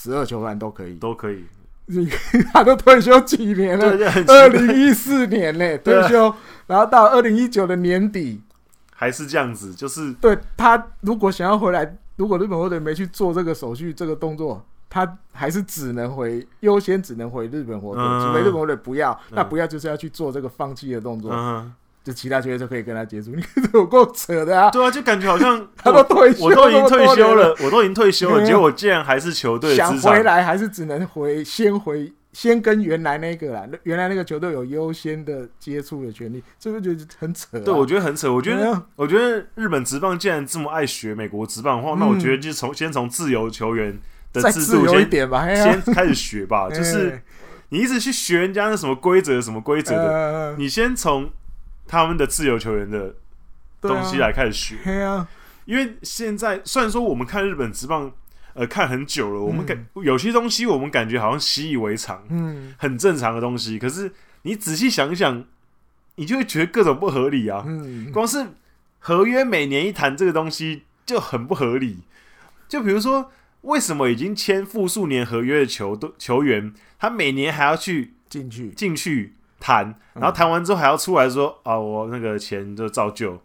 [0.09, 1.45] 十二球员都可以，都可以。
[1.85, 2.09] 你
[2.53, 3.87] 他都退休几年了？
[4.27, 6.35] 二零一四年呢、欸、退休，
[6.67, 8.41] 然后到二零一九的年底
[8.95, 21.31] 还是这样子，就是对他如果想要回来，如果日本火腿没去做这个手续、这个动作，他还是只能回优先，只能回日本火腿，除、嗯、非日本火腿不要，那不要就是要去做这个放弃的动作。
[21.33, 21.73] 嗯
[22.09, 23.45] 就其他球员就可以跟他接触，你
[23.75, 24.71] 有够扯的啊！
[24.71, 37.61] 对啊，就感觉好像 他都退休，我都已经退休了，我都已经退休了，结果竟然还是球队想回来，还是只能回先回先跟原来那个啦，原来那个球队有优先的接触的权利，是不是觉得很扯？
[37.61, 38.33] 对，我觉得很扯。
[38.33, 43.99] 我觉得，我觉得日本职棒既然这么爱学美国职棒的话，那我觉得就从先从自由球员
[44.33, 46.71] 的制度先点吧先开始学吧。
[46.73, 47.21] 就是
[47.69, 51.29] 你一直去学人家那什么规则，什么规则的，你先从。
[51.89, 53.17] 他们的自由球员的
[53.81, 54.77] 东西来开始学，
[55.65, 58.13] 因为现在虽然说我们看日本职棒，
[58.55, 63.79] 呃，看很久了，我们感、嗯、有些东西我们感觉好像习以为常，嗯，很正常的东西。
[63.79, 65.45] 可是你仔细想一想，
[66.17, 67.65] 你就会觉得各种不合理啊。
[67.67, 68.47] 嗯，光是
[68.99, 72.01] 合约每年一谈这个东西就很不合理。
[72.69, 73.31] 就比如说，
[73.63, 79.35] 为什么已经签复数年合约的球球员，他每年还要去进去进去？
[79.61, 83.41] 谈，然后谈完之后还要出来说啊，我那个钱就照旧，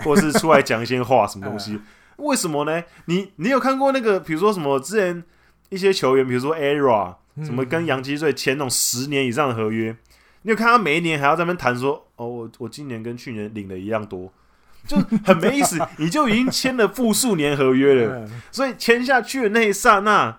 [0.00, 1.78] 或是出来讲一些话，什么东西？
[2.16, 2.82] 为什么呢？
[3.06, 5.22] 你你有看过那个，比如说什么之前
[5.70, 9.96] 一些球员，比如说 ERA，什么跟洋基队签那种十年以上的合约，
[10.42, 14.32] 你有看他每一年还要在那边谈说，哦，我我今年跟去年领的一样多，
[14.86, 15.78] 就很没意思。
[15.98, 20.38] 你就已经签了复数年合约了，所以签下去的那一刹那，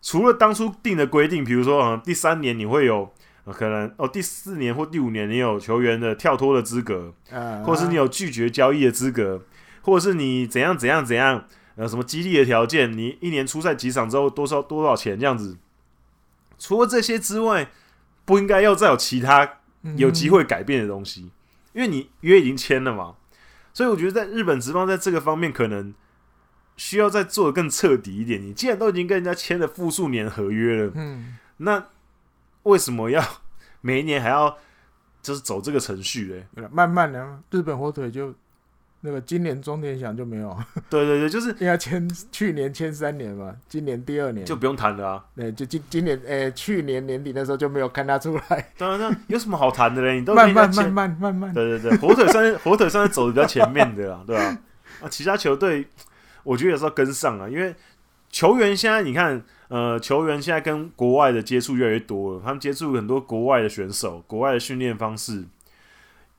[0.00, 3.12] 除了当初定的规定，比如说啊，第三年你会有。
[3.46, 9.42] 可能哦，第四年或第五年，你有球员的跳脱的资格，呃、或是你有拒绝交易的资格，
[9.80, 15.58] 或者是你怎样怎样怎样，呃，什么激励的条件，你一年出赛几场之后多少多少钱这样子。
[16.56, 17.68] 除了这些之外，
[18.24, 19.58] 不应该要再有其他
[19.96, 21.30] 有机会改变的东西，嗯、
[21.72, 23.16] 因为你约已经签了嘛。
[23.74, 25.92] 所以我觉得在日本职棒在这个方面可能
[26.76, 28.40] 需要再做的更彻底一点。
[28.40, 31.86] 你既然都已经跟人家签了复数年合约了，嗯，那。
[32.64, 33.22] 为什么要
[33.80, 34.56] 每一年还要
[35.22, 36.68] 就是走这个程序嘞？
[36.70, 38.34] 慢慢的，日本火腿就
[39.00, 40.56] 那个今年中田翔就没有。
[40.88, 45.24] 对对对，就是 应该签去年签三年嘛，今年第二年就不用谈了啊。
[45.34, 48.72] 对，就今今年诶、欸，去年年底的时候就没有看他出来。
[48.78, 50.20] 当然，那有什么好谈的嘞？
[50.20, 51.54] 你都慢慢慢慢慢慢。
[51.54, 54.58] 对对对，火腿算是火腿算是走的比较前面的啦，对吧、啊？
[55.02, 55.88] 啊，其他球队
[56.44, 57.74] 我觉得有时候跟上啊，因为
[58.30, 59.42] 球员现在你看。
[59.72, 65.44] 呃，球员现在跟国外的接触越来越多了，他们接触很多国外的选手，国外的训练方式，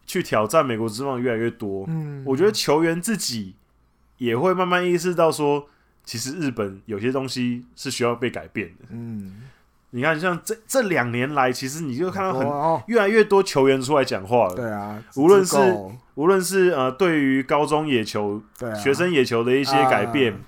[0.06, 1.84] 去挑战美国之棒越来越多。
[1.88, 3.56] 嗯，我觉得球员自己
[4.20, 5.66] 也会慢慢意识到说，
[6.06, 8.86] 其实日本有些东西是需要被改变的。
[8.92, 9.42] 嗯，
[9.90, 14.56] 你看，像这这两年来，其实你就看到很越来越多球员出来讲话了。
[14.56, 15.58] 对啊，无论是
[16.14, 18.40] 无论是呃，对于高中野球、
[18.80, 20.40] 学生野球的一些改变。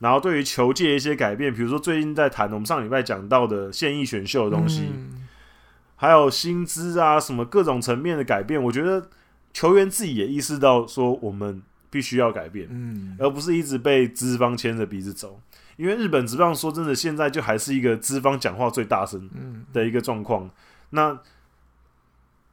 [0.00, 5.26] 然后对于球界一些改变，比如说最近在谈我们上礼拜讲到的现役选秀的东西，嗯、
[5.96, 9.08] 还有薪资啊什么各种层面的改变，我觉得
[9.52, 15.40] 球员自己也意识到说我们必须要改变，嗯、而不是一直被资方牵着鼻子走。
[15.76, 19.28] 因为日本职棒说真的，现在就还是一个资方讲话最大声
[19.72, 20.44] 的一个状况。
[20.44, 20.50] 嗯、
[20.90, 21.18] 那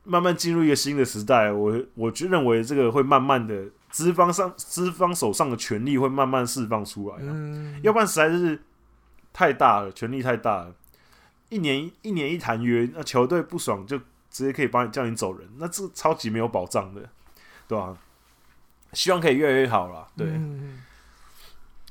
[0.03, 8.61] 慢慢进入一个新的时代，我我就认为这个会慢慢的资方上资方手上的权力会慢慢释放出来，嗯，要不然实在是
[9.31, 10.73] 太大了，权力太大了。
[11.49, 13.97] 一年一年一谈约，那球队不爽就
[14.29, 17.01] 直接可以帮你叫你走人，那这超级没有保障的，
[17.67, 17.97] 对吧？
[18.93, 20.27] 希望可以越来越好了，对。
[20.27, 20.81] 嗯、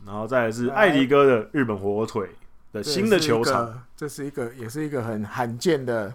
[0.06, 2.30] 然后再来是艾迪哥的日本火腿
[2.72, 6.14] 的新的球场，这是一个，也是一个很罕见的，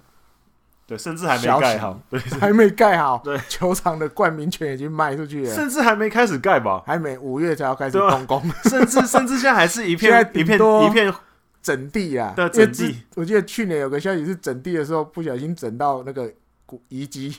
[0.88, 11.13] 对，甚至还没盖好，对，还没盖好，对，球场的冠名权已经卖出去了，甚至还没开始盖吧，还没五月才要开始动工，甚至甚至现在还是一片 一片一片。
[11.62, 12.95] 整地啊，对，整地。
[13.15, 16.32] 我记得去年有个消息是整地的时候不小心整到那个
[16.63, 17.36] 古遗迹，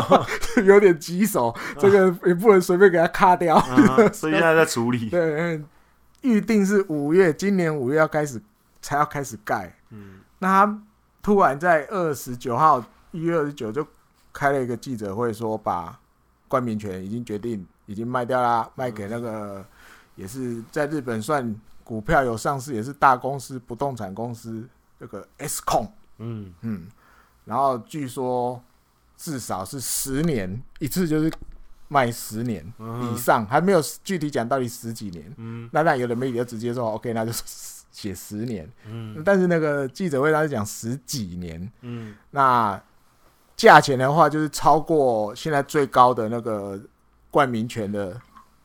[0.66, 3.58] 有点棘手，这个也不能随便给它卡掉，
[4.12, 5.08] 所以现在在处理。
[5.08, 5.58] 对，
[6.20, 8.38] 预定是五月，今年五月要开始
[8.82, 9.74] 才要开始盖。
[9.88, 10.82] 嗯，那他
[11.22, 13.86] 突然在二十九号，一月二十九就
[14.32, 15.98] 开了一个记者会，说把
[16.48, 19.64] 冠名权已经决定，已经卖掉啦，卖给那个
[20.16, 21.54] 也是在日本算。
[21.84, 24.66] 股票有上市，也是大公司，不动产公司，
[25.00, 26.86] 这个 S 控，嗯嗯，
[27.44, 28.62] 然后据说
[29.16, 31.30] 至少是十年一次，就是
[31.88, 32.64] 卖十年
[33.12, 35.34] 以上，还没有具体讲到底十几年。
[35.38, 37.32] 嗯，那那有的媒体就直接说 OK，那就
[37.92, 38.68] 写十年。
[38.90, 41.70] 嗯，但是那个记者会他是讲十几年。
[41.82, 42.82] 嗯，那
[43.54, 46.80] 价钱的话，就是超过现在最高的那个
[47.30, 48.20] 冠名权的。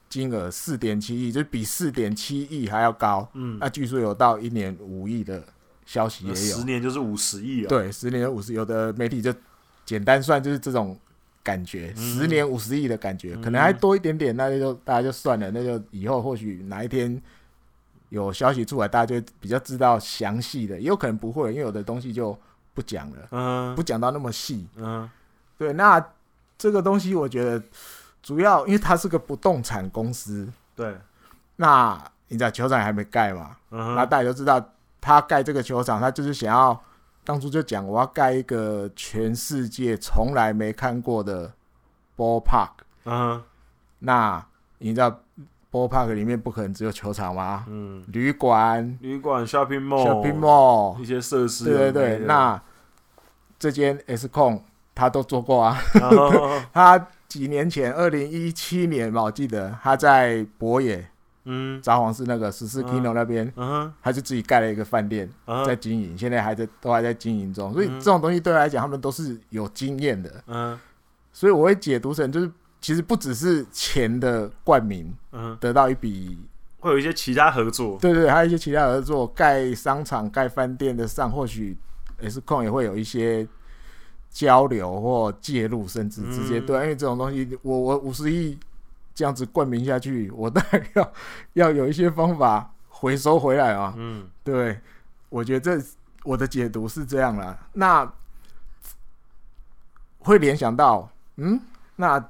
[0.10, 3.30] 金额四点七亿，就是比四点七亿还要高。
[3.34, 5.44] 嗯，那据说有到一年五亿的
[5.86, 6.58] 消息也有。
[6.58, 7.68] 十年就是五十亿啊。
[7.68, 9.34] 对，十年就五十，有的媒体就
[9.86, 10.98] 简单算就是这种
[11.44, 17.22] 感觉，嗯、十年五十亿的感觉，可能还多一点点，那就大家就算了，那就以后或许哪一天
[18.10, 22.38] 有消息出来，大家就比较知道详细的，也有可能不会，因为有的东西就
[22.74, 25.10] 不讲了，嗯，不讲到那么细，嗯，
[25.58, 26.04] 对，那
[26.58, 27.62] 这个东西我觉得。
[28.24, 30.98] 主要因为它是个不动产公司，对。
[31.56, 33.56] 那你知道球场还没盖嘛？
[33.70, 33.96] 嗯。
[33.96, 34.62] 那大家都知道，
[35.00, 36.78] 他盖这个球场，他就是想要
[37.24, 41.54] 当初就讲，我要盖一个全世界从来没看过的
[42.18, 42.72] ballpark。
[43.06, 43.42] 嗯。
[44.00, 44.46] 那
[44.80, 45.22] 你知道
[45.86, 47.66] ballpark 里面不可能只有球场吗？
[47.68, 48.04] 嗯。
[48.14, 51.66] 旅馆、旅馆、shopping mall、shopping mall 一些设施。
[51.66, 52.20] 对对对。
[52.26, 52.62] 那
[53.60, 54.64] 这间 S 控
[54.96, 55.78] 他都做过啊。
[56.74, 57.08] 他。
[57.28, 61.06] 几年前，二零一七年吧，我记得他在博野，
[61.44, 65.30] 嗯，札幌市那个十四 Kino 那边，嗯，他就自己盖了一个饭店，
[65.66, 67.74] 在经营，现在还在都还在经营中。
[67.74, 70.80] 所以这种东西对他来讲，他们都是有经验的，嗯，
[71.34, 72.50] 所以我会解读成就是，
[72.88, 76.40] 其实不只是钱的冠名，嗯，得到一笔，
[76.80, 81.78] 会有一些其他合作，对对，还有一些其他合作，盖商场、盖饭店的上，或许
[82.22, 83.46] S 控也会有一些。
[84.30, 88.56] 交流或介入，甚至直接对，因为这种东西，我我五十亿
[89.16, 91.14] 这样子冠名下去，我当然要
[91.54, 93.96] 要有一些方法回收回来啊。
[93.98, 94.80] 嗯，对，
[95.30, 95.84] 我觉得这
[96.24, 97.58] 我的解读是这样了。
[97.74, 98.14] 那
[100.20, 101.60] 会联想到，嗯，
[101.96, 102.24] 那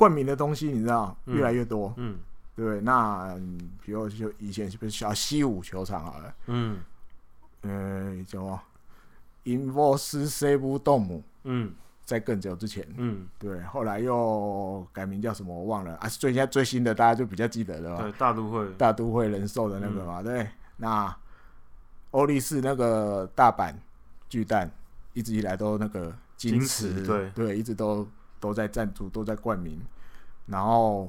[0.00, 2.16] 冠名的东西你知道越来越多，嗯，
[2.56, 2.80] 对。
[2.80, 3.38] 那
[3.84, 6.78] 比如就以前是不是小西武球场好了，嗯，
[7.60, 8.62] 呃，叫什么？
[9.42, 11.70] 因沃斯塞布动姆，嗯，
[12.02, 15.94] 在更久之前，嗯，对，后来又改名叫什么我忘了。
[15.96, 18.02] 啊，最现在最新的大家就比较记得了吧？
[18.04, 21.14] 对，大都会，大都会人寿的那个嘛，嗯、对，那
[22.12, 23.74] 欧力士那个大阪
[24.30, 24.70] 巨蛋
[25.12, 27.30] 一直以来都那个金池，对。
[27.32, 28.08] 对，一直都
[28.40, 29.80] 都在赞助，都在冠名，
[30.46, 31.08] 然后。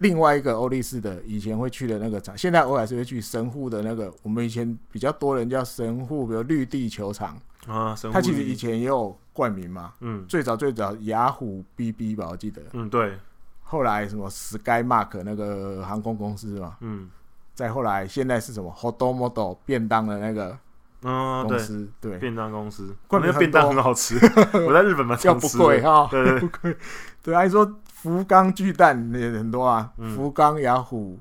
[0.00, 4.12] 另外一个欧力士的以前会去的那个场，现在偶尔是会去神户的那个。
[4.22, 7.96] 我们以前比较多人叫神户，比如绿地球场啊。
[7.96, 8.14] 神户。
[8.14, 9.94] 他其实以前也有冠名嘛。
[10.00, 10.22] 嗯。
[10.26, 12.60] 最早最早雅虎 BB 吧，我记得。
[12.74, 13.16] 嗯，对。
[13.62, 16.76] 后来什么 Skymark 那个航空公司嘛。
[16.80, 17.08] 嗯。
[17.54, 20.58] 再后来，现在是什么 Hotomoto 便当的那个
[21.02, 22.18] 公司，对。
[22.18, 22.94] 便当公司。
[23.06, 24.16] 冠名便当很好吃，
[24.66, 26.08] 我在日本嘛，叫不贵哈。
[26.10, 26.38] 对对。
[26.40, 26.76] 不贵。
[27.22, 27.80] 对，还说。
[27.96, 31.18] 福冈巨蛋也很多啊，嗯、福冈雅虎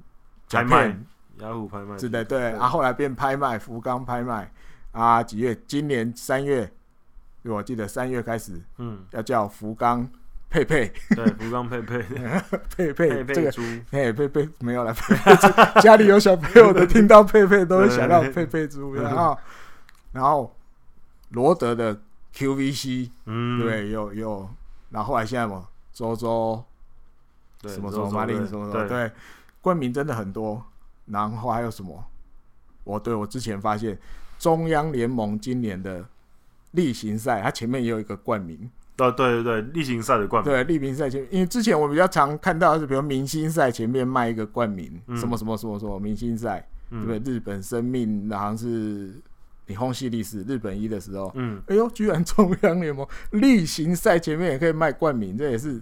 [0.52, 0.96] 拍卖，
[1.40, 4.52] 雅虎拍卖，是的，对，啊，后来变拍卖，福冈拍卖，
[4.92, 5.58] 啊，几月？
[5.66, 6.70] 今年三月，
[7.44, 10.08] 我记得三月开始，嗯，要叫福冈
[10.48, 12.06] 佩佩，对，福冈佩佩，
[12.76, 13.52] 佩佩，这个，
[13.92, 19.36] 哎，佩佩没有了，佩佩家里有小朋友的，听到佩佩都会想到佩佩猪，然后，
[20.16, 20.56] 然后
[21.30, 22.02] 罗德的
[22.34, 24.50] QVC，嗯，对，有有，
[24.90, 26.64] 然后后来现在嘛，周周。
[27.68, 29.12] 什么什么马林什么什么对，
[29.60, 30.64] 冠名真的很多，
[31.08, 32.06] 然后还有什么？
[32.84, 33.98] 我对我之前发现
[34.38, 36.06] 中央联盟今年的
[36.74, 40.54] 例行赛，它前面也有一个冠名，对对对对，例行赛的冠名。
[40.54, 47.34] 对，例行赛前，因为之前我比较常看到的是，比如明星赛前面卖一个冠名，嗯、什么什么什么什么明星赛，嗯、对不对？
[47.34, 49.20] 日本生命好像是
[49.68, 55.82] 日本系历史日本一的时候，嗯，哎呦，居然中央联盟例行赛前面也可以卖冠名，这也是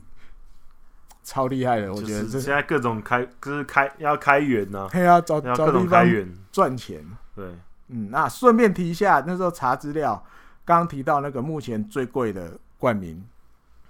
[1.24, 2.28] 超厉害的，我觉得。
[2.28, 6.08] 现在各种开就是开要开源呐、啊，可以要找找地方
[6.52, 7.06] 赚钱。
[7.36, 7.46] 对，
[7.90, 10.24] 嗯，那顺便提一下，那时候查资料，
[10.66, 12.58] 刚刚提到那个目前最贵的。
[12.80, 13.24] 冠名，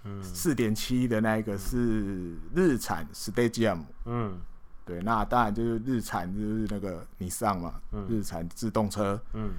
[0.04, 4.40] 嗯，四点七的那一个是日产 Stadium，嗯，
[4.86, 9.54] 对，那当然就是日产就是那个你上嘛，嗯、日产自动车，嗯，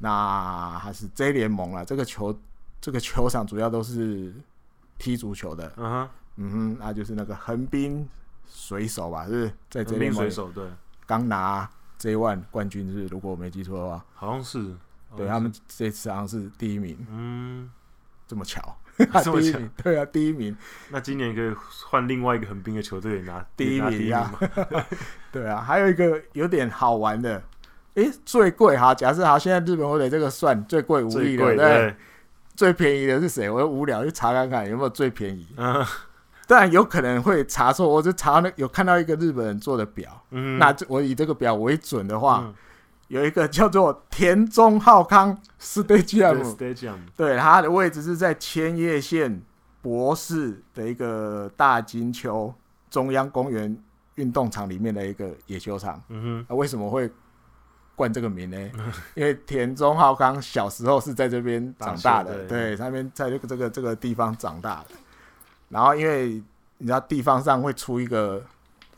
[0.00, 2.36] 那还是 J 联盟了，这个球
[2.80, 4.34] 这个球场主要都是
[4.98, 8.08] 踢足球的，嗯哼，嗯哼，那就是那个横滨
[8.48, 10.68] 水手吧，是在 J 联盟水手对，
[11.06, 14.74] 刚拿 J One 冠军是，如果我没记错的话，好像是，
[15.16, 17.70] 对他们这次好像是第一名，嗯。
[18.30, 18.62] 这么巧，
[19.24, 20.56] 这么巧， 对啊，第一名。
[20.90, 21.52] 那今年可以
[21.88, 24.14] 换另外一个横滨的球队拿第一名。
[24.14, 24.32] 啊？
[25.32, 27.42] 对啊，还有一个有点好玩的，
[27.94, 31.96] 诶，最贵哈，假设哈，现在日本火腿这个算最贵五亿的，对，
[32.54, 33.50] 最便宜的是谁？
[33.50, 35.46] 我就无聊就查看看有没有最便宜。
[35.56, 35.84] 嗯，
[36.46, 42.52] 当然有可能会查错，我就查那有看到一个日本人做的表，嗯，那我以这个表为准的话。
[43.08, 46.56] 有一个叫做田中浩康 Stadium，
[47.16, 49.42] 对，它的位置是在千叶县
[49.82, 52.54] 博士的一个大金丘
[52.88, 53.76] 中央公园
[54.14, 56.00] 运动场里面的一个野球场。
[56.08, 57.10] 嗯哼，那为什么会
[58.00, 58.56] 冠这个名呢？
[59.14, 64.94] 因为田中浩康小时候是在这边长大的，对，那边在这个这个这个地方长大的。
[65.68, 66.42] 然后因为
[66.78, 68.42] 你知道地方上会出一个。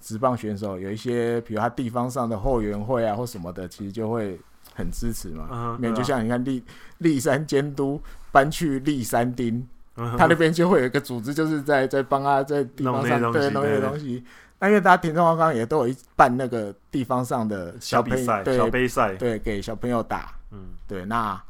[0.05, 4.37] 职棒选手有一些，比如他地方上的后援会啊，或什么的，其实就会
[4.75, 5.77] 很支持嘛。
[5.79, 6.61] 没有，就像你看，立
[6.99, 9.63] 立山监督搬去立山町，
[9.95, 14.25] 他那边就会有一个组织，就是在在帮他在地方上对弄些东西。
[14.63, 20.33] 那因为大家田中浩康也都有一办那个地方上的小比赛、小杯赛，对，给小朋友打。
[20.53, 21.43] 嗯，对，那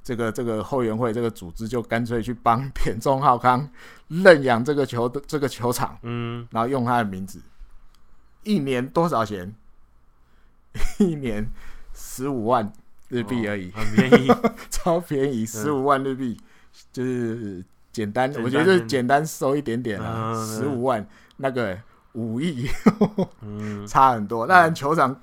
[0.00, 3.68] 这个这个后援会这个组织就干脆去帮田中浩康
[4.06, 7.42] 认养这个球的这个球场，嗯，然后用他的名字。
[8.44, 9.52] 一年多少钱？
[10.98, 11.50] 一年
[11.92, 12.72] 十五万
[13.08, 14.30] 日币而已，哦，很便宜，
[14.70, 16.40] 超便宜，十五万日币，
[16.92, 21.04] 就是简单，我觉得简单收一点点啊，十五万
[21.38, 21.76] 那个
[22.16, 22.66] 五亿，
[23.86, 24.46] 差很多。
[24.46, 25.14] 当然球场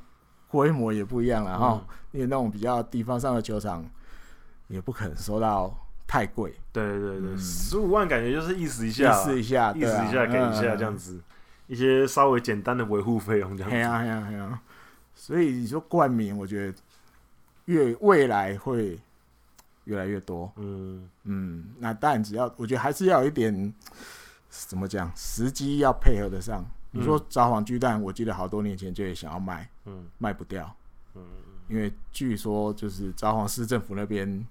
[0.47, 3.83] 规模也不一样了哈，因为那种比较地方上的球场
[4.67, 5.75] 也不可能收到
[6.05, 6.53] 太贵。
[6.71, 11.19] 对对对，十五万感觉就是意思一下，意思一下，意思一下给一下这样子。
[11.65, 14.61] 一些稍微简单的维护费用这样子，嘿呀嘿呀嘿呀，
[15.15, 16.77] 所以你说冠名，我觉得
[17.65, 18.99] 越未来会
[19.85, 20.51] 越来越多。
[20.57, 23.73] 嗯嗯，那当然只要我觉得还是要有一点
[24.49, 26.63] 怎么讲，时机要配合得上。
[26.93, 30.73] 嗯、你说札幌巨蛋，我记得好多年前就也想要卖，嗯，卖不掉，
[31.15, 31.21] 嗯，
[31.67, 34.45] 因为据说就是札幌市政府那边。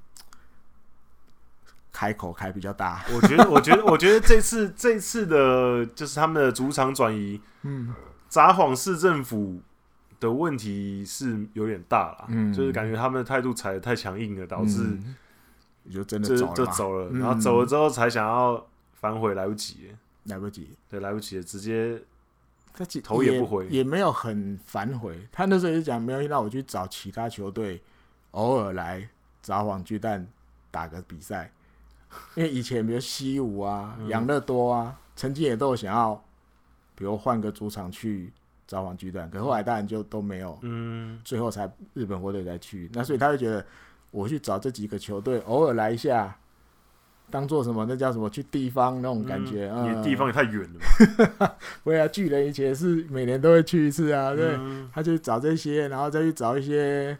[1.94, 7.92] 开口开比较大，我觉得，我觉得，我觉得这次这次的，就是他们的主场转移，嗯，
[8.30, 9.60] 札幌市政府
[10.18, 14.98] 的问题是有点大了，嗯，就是感觉他们的态度踩得太强硬了，导致
[15.92, 19.90] 就真的就就走了，然后走了之后才想要反悔，来不及，
[20.24, 22.02] 来不及，对，来不及了，直接
[22.74, 27.82] 他头也不回，也没有很反悔，他那时候就讲没有让我去找其他球队，
[28.32, 29.08] 偶尔来
[29.42, 30.26] 札幌巨蛋
[30.70, 31.52] 打个比赛。
[32.34, 36.14] 因为以前比如西武啊、养乐多啊，曾经也都有想要，
[36.94, 38.30] 比如换个主场去
[38.66, 42.90] 札幌巨蛋，可后来当然就都没有，嗯，最后才日本火腿才去。
[42.92, 43.64] 那所以他就觉得，
[44.10, 46.38] 我去找这几个球队，偶尔来一下，
[47.32, 47.86] 当做什么？
[47.88, 48.28] 那叫什么？
[48.30, 50.02] 去地方那种感觉啊？
[50.02, 51.56] 地方也太远了吧？
[51.82, 54.56] 对啊，巨人以前是每年都会去一次啊，对，
[54.92, 57.18] 他就找这些，然后再去找一些。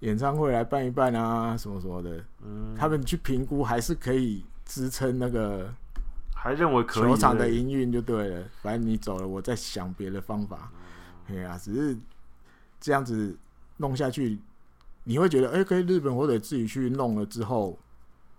[0.00, 5.72] 演唱会来办一办啊，什么什么的，嗯，他们去评估还是可以支撑那个，
[6.34, 8.44] 还认为可以球场的营运就对了。
[8.60, 10.70] 反正你走了，我再想别的方法。
[11.26, 11.96] 对啊，只是
[12.78, 13.34] 这样子
[13.78, 14.38] 弄下去，
[15.04, 17.78] 你会觉得，哎，可以日本或者自己去弄了之后，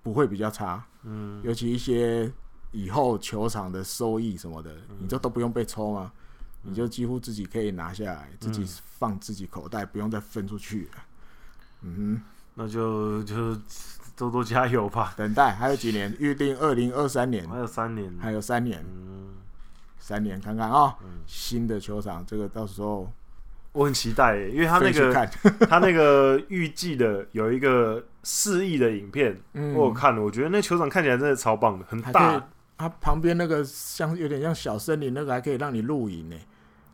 [0.03, 0.85] 不会比较差。
[1.05, 2.31] 嗯，尤其一些
[2.71, 6.11] 以后球场的收益什么的，你就都不用被抽吗，
[6.63, 8.65] 你就几乎自己可以拿下来，自己
[8.97, 10.89] 放自己口袋，不用再分出去。
[11.81, 12.21] 嗯哼，
[12.55, 13.55] 那就就
[14.15, 15.13] 多多加油吧。
[15.15, 16.15] 等待还有几年？
[16.19, 19.35] 预定二零二三年，还有三年，还有三年，嗯，
[19.99, 20.97] 三年看看啊。
[21.03, 23.11] 嗯，新的球场，这个到时候
[23.75, 25.13] 我很期待，因为他那个
[25.67, 32.47] 他那个预计的有一个四亿的影片，嗯、我有看了，我觉得那球场看起来真的超棒的，很大。
[32.77, 36.35] 它旁边那个像有点像小森林，那个还可以让你露营呢。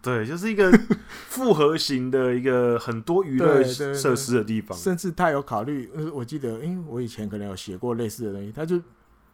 [0.01, 0.71] 对，就是一个
[1.29, 4.75] 复合型的一个很多娱乐设施的地方。
[4.77, 8.81] 甚至他有考虑，我记得，因为我以前可能有写过类似的东西，他就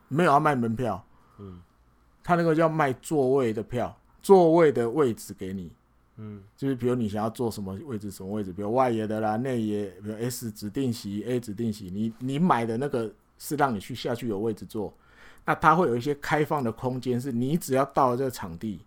[0.09, 1.01] 没有要卖门票，
[1.39, 1.59] 嗯，
[2.23, 5.71] 他那个叫卖座位的票，座位的位置给你，
[6.17, 14.93] 嗯，就是比如你想要坐什么位置，什么位置，比如外野的啦，内野，比如 S 指定席、A 指定席，你你买的那个是让你去下去有位置坐，
[15.45, 18.81] 那它会有一些开放的空间，是你只要到了这个场地。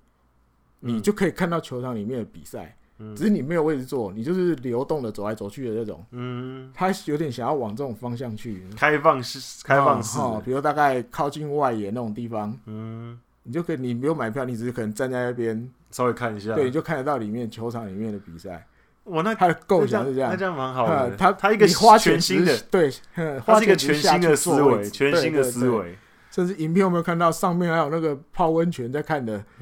[0.82, 6.02] 你就可以看到球场里面的比赛，嗯、只是你没有位置坐，你就是流动的走来走去的那种。
[6.12, 12.58] 嗯，他有点想要往这种方向去，开放式，开放式、哦哦，比如大概靠近外野那种地方。
[12.64, 18.66] 嗯，你就可以，你没有买票，你只是可能站在那边稍微看一下，对，你就看得到里面球场里面的比赛。
[19.04, 21.16] 哇，那他的构想是这样，那这样蛮好的。
[21.16, 22.90] 他他一个花全新的，对，
[23.44, 25.96] 他是一个全新的思维，全新的思维。
[26.30, 29.44] 甚至影片有没有看到上面还有那个泡温泉在看的？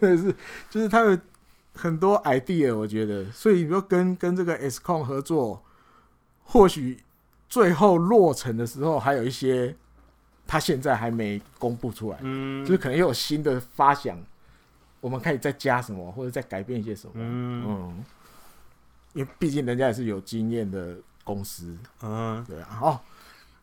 [0.00, 0.34] 是，
[0.70, 1.18] 就是他有
[1.74, 5.62] 很多 idea，我觉得，所以你说跟跟这个 S 控合作，
[6.42, 6.98] 或许
[7.50, 9.76] 最后落成的时候，还有一些
[10.46, 14.18] 他现在还没公布出来，嗯，就是可能又有新的发想，
[15.00, 18.04] 我们可以再加什么，或者再改变一些什么，嗯，嗯，
[19.12, 23.00] 因为毕竟人家也是有经验的公司，嗯，对啊，哦，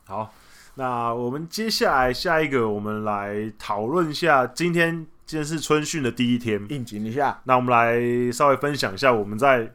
[0.06, 0.34] 好。
[0.78, 7.40] 那我们接下来下一个，我们来讨论一下今天，今天是春训的第一天，应景一下。
[7.46, 9.72] 那我们来稍微分享一下我们在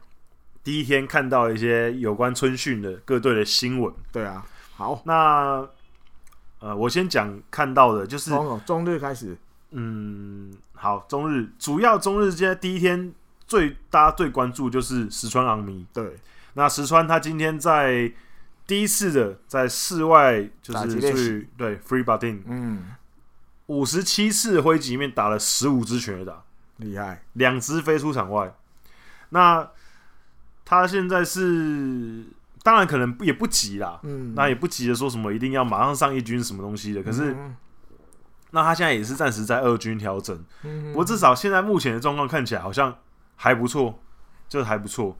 [0.63, 3.91] 第一天看到一些有关春训的各队的新闻。
[4.11, 4.45] 对啊，
[4.75, 5.67] 好，那
[6.59, 9.35] 呃，我先讲看到的，就是从中日开始。
[9.71, 13.13] 嗯，好，中日主要中日今天第一天
[13.47, 15.85] 最大家最关注就是石川昂弥。
[15.91, 16.17] 对，
[16.53, 18.11] 那石川他今天在。
[18.67, 22.85] 第一次的在室外就是去对 free batting，嗯，
[23.65, 26.41] 五十七次挥击里面打了十五支全垒打，
[26.77, 28.55] 厉害，两支飞出场外。
[29.29, 29.67] 那
[30.63, 32.23] 他现在是
[32.63, 37.03] 当然可能也不急啦，嗯，那也不急着说什么一定要马上上一军什么东西的。
[37.03, 37.53] 可是，嗯、
[38.51, 42.95] 那他现在也是暂时在二军调整，嗯，不过至少现在目前的状况看起来好像
[43.35, 43.99] 还不错，
[44.47, 45.17] 就是还不错。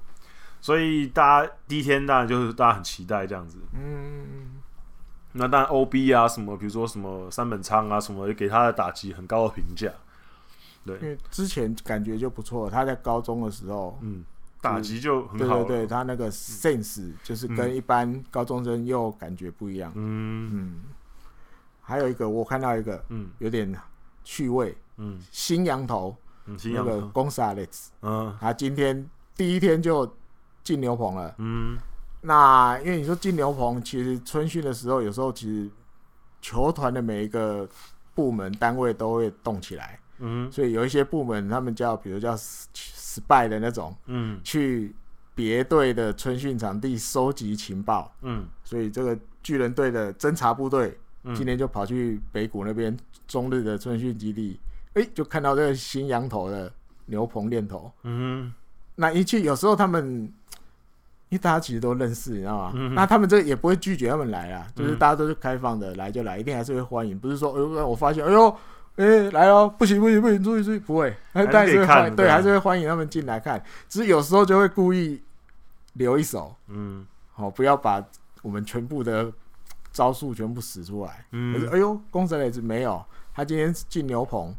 [0.60, 4.62] 所以大家第一天当然就是大家很期待这样子，嗯，
[5.32, 9.92] 那当然 OB 啊什么，比如说什么三本仓啊什么，给他的打击很高的评价，
[10.86, 14.24] 对，因为之前感觉就不错，他在高中的时候，嗯，
[14.62, 20.82] 打击就很好，对对对，他那个 sense 就是跟一般高中生又感觉不一样，嗯嗯，
[21.82, 23.76] 还有一个我看到一个，嗯，有点
[24.24, 26.16] 趣味，嗯，新洋投，
[26.46, 30.16] 那个 Gonzalez，嗯，他今天第一天就。
[30.64, 31.76] 进牛棚了，嗯，
[32.22, 35.68] 那因为你说进牛棚，其实春训的时候，有时候其实
[36.40, 37.68] 球团的每一个
[38.14, 44.96] 部门单位都会动起来，嗯，所以有一些部门他们叫，比如叫 spy 的那种，嗯，去
[45.34, 50.96] 别队的春训场地收集情报，嗯，所以这个巨人队的侦察部队
[51.36, 52.96] 今天就跑去北谷那边
[53.28, 54.60] 中日的春训基地，
[54.94, 56.72] 哎，就看到这个新羊头的
[57.06, 58.54] 牛棚练头，嗯，
[58.96, 60.32] 那一去有时候他们。
[61.30, 62.74] 因为大家其实都认识，你知道吗？
[62.76, 67.18] 嗯、那他们这也不会拒绝他们来啊，就是大家都是开放的，来就来，一定还是会欢迎。
[67.18, 68.50] 不是说，哎呦，我发现，哎呦，
[68.98, 71.48] 哎、欸，来哦，不行不行不行，注意注意，不会，还是
[71.78, 73.64] 会欢迎，对，还是会欢迎他们进来看。
[73.88, 75.22] 只是有时候就会故意
[75.94, 78.06] 留一手，嗯，好，不要把
[78.42, 79.32] 我们全部的
[79.92, 81.26] 招数全部使出来。
[81.32, 84.54] 嗯，可是哎呦，攻城垒子没有，他今天进牛棚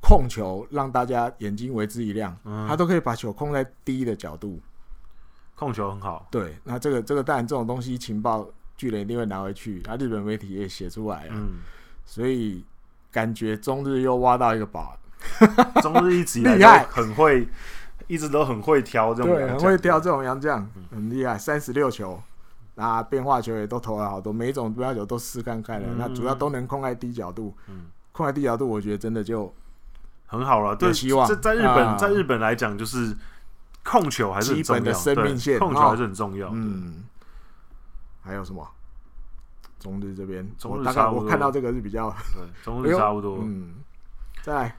[0.00, 4.60] 控球，让大家眼睛为之一亮，嗯、他都可以把球控在低的角度。
[5.56, 8.44] 控球很好，对，那这个这个当然这种东西情报
[8.76, 11.60] 巨人一定会拿回去，啊日本媒体也写出来了，嗯，
[12.04, 12.64] 所以
[13.12, 14.98] 感觉中日又挖到一个宝，
[15.80, 17.48] 中日一直以来 都很会，
[18.08, 22.20] 一直都很会挑这种，对，很会挑这种洋将，很厉害，三十六球，
[22.74, 29.52] 那变化球也都投了好多，每一种变化球都试看看了，那主要都能控在低角度，嗯，控在低角度，我觉得真的就
[30.26, 33.16] 很好了，对，希望这在日本在日本来讲就是。
[33.86, 36.48] 控球还是很重要，基本的生命线，控球还是很重要。
[36.54, 37.04] 嗯，
[38.22, 38.66] 还有什么？
[39.78, 41.22] 中日这边，中日差不多。
[41.24, 43.40] 我看到这个是比较对，中日 差不多。
[43.42, 43.74] 嗯，
[44.40, 44.76] 再来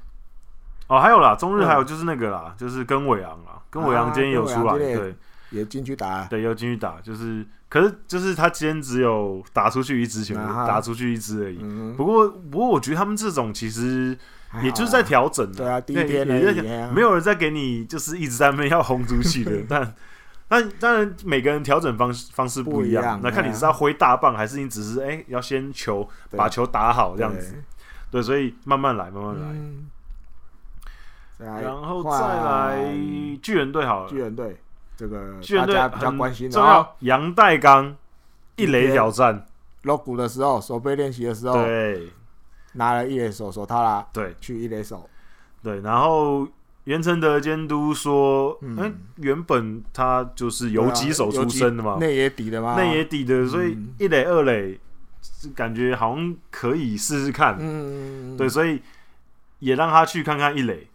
[0.88, 5.16] 哦，还有啦，中日还有就是那个啦，就是跟伟昂啦，跟伟昂今天有出来，对，
[5.50, 11.58] 也进去打，对，要进去打，就是，可是就是他今天只有打出去一支球，打出去一支而已。
[11.96, 14.18] 不过，不过我觉得他们这种其实
[14.64, 15.58] 也就是在调整的。
[15.58, 19.52] 对啊，第一天也在没有人在给你就是一直在那边要轰出去的。
[19.70, 19.93] 但
[20.48, 27.64] 但当然每个人调整方方式不一样，那看你是要挥大棒还是你只是哎要先球把球打好这样子。
[28.12, 29.56] 对，所以慢慢来，慢慢来。
[31.62, 32.96] 然后再来
[33.41, 34.56] 巨人队好了，巨人队
[34.96, 37.96] 这个巨人队比较关心的杨代刚
[38.56, 39.46] 一垒挑战。
[39.84, 42.10] 搂鼓的时候，手背练习的时候，对，
[42.74, 45.08] 拿了一垒手手套啦，对，去一垒手，
[45.62, 46.48] 对，然后
[46.86, 54.80] 袁成德监督说，嗯，原本他就是游击手出身的嘛，内野底的嘛，内野底的，所以一垒二垒
[55.54, 58.82] 感觉好像可以试试看，嗯，对，所以
[59.60, 60.88] 也让他去看看一垒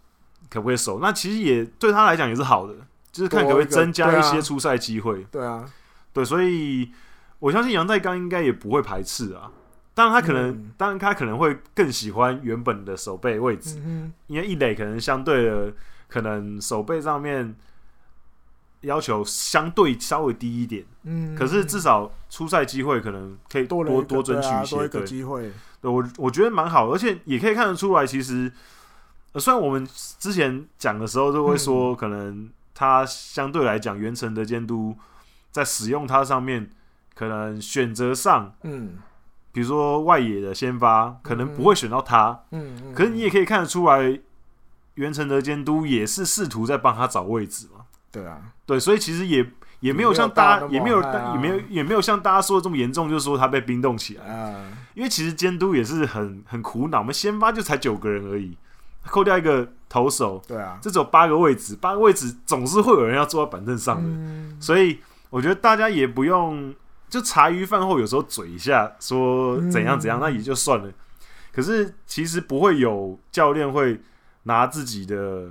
[0.49, 2.75] 可不可以守，那其实也对他来讲也是好的，
[3.13, 5.65] 就是看可不可以增加一些出赛机会，对啊，
[6.13, 6.91] 对，所以。
[7.41, 9.51] 我相信杨代刚应该也不会排斥啊，
[9.95, 15.73] 当然他可能，嗯、当然他可能会更喜欢原本的守备位置，嗯、因为一垒可能相对的，
[16.07, 17.57] 可能守备上面
[18.83, 25.51] 要求相对稍微低一点，嗯，可是至少出赛机会可能可以多多多争取一些，对，机会，
[25.81, 28.53] 对我我觉得蛮好，而且也可以看得出来，其实
[29.37, 29.89] 虽然我们
[30.19, 32.51] 之前讲的时候都会说，可能
[32.81, 34.97] 他相对来讲，原成的监督
[35.53, 36.71] 在使用它上面。
[37.13, 38.97] 可能选择上，嗯，
[39.53, 44.19] 比如说外野的先发，可能不会选到他，嗯，嗯，可是你也可以看得出来，
[44.95, 49.47] 袁成德监督也是试图在帮他找位置嘛，对啊，对，所以其实也
[49.81, 58.57] 也没有像大家也没有也没有也没有像大家说的这么严重，就是说他被冰冻起来，嗯，因为其实监督也是很很苦恼，我们先发就才九个人而已，
[59.05, 66.75] 扣掉一个投手，对啊，这只有八个位置，八个位置总是会有人要坐在板凳上的，嗯，所以我觉得大家也不用。
[67.11, 70.89] 就茶余饭后有时候嘴一下说怎样怎样，那也就算了。
[71.53, 74.01] 可是其实不会有教练会
[74.45, 75.49] 拿自己的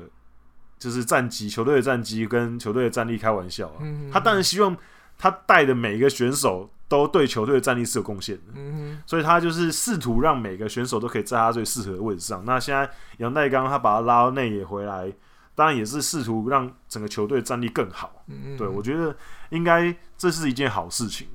[0.78, 3.84] 就是战绩、球队的战绩跟球队的战力开玩笑啊。
[4.10, 4.74] 他当然希望
[5.18, 9.02] 他带的每一个选手都对球队的战力是有贡献的。
[9.06, 12.44] 所以他就是试图让每个选手都可以在他最适合的位置上。
[12.44, 15.14] 那现在杨代刚他把他拉到内野回来，
[15.56, 18.26] 当然也是试图让整个球队战力更好。
[18.58, 19.16] 对，我觉得
[19.52, 21.28] 应该这是一件好事情。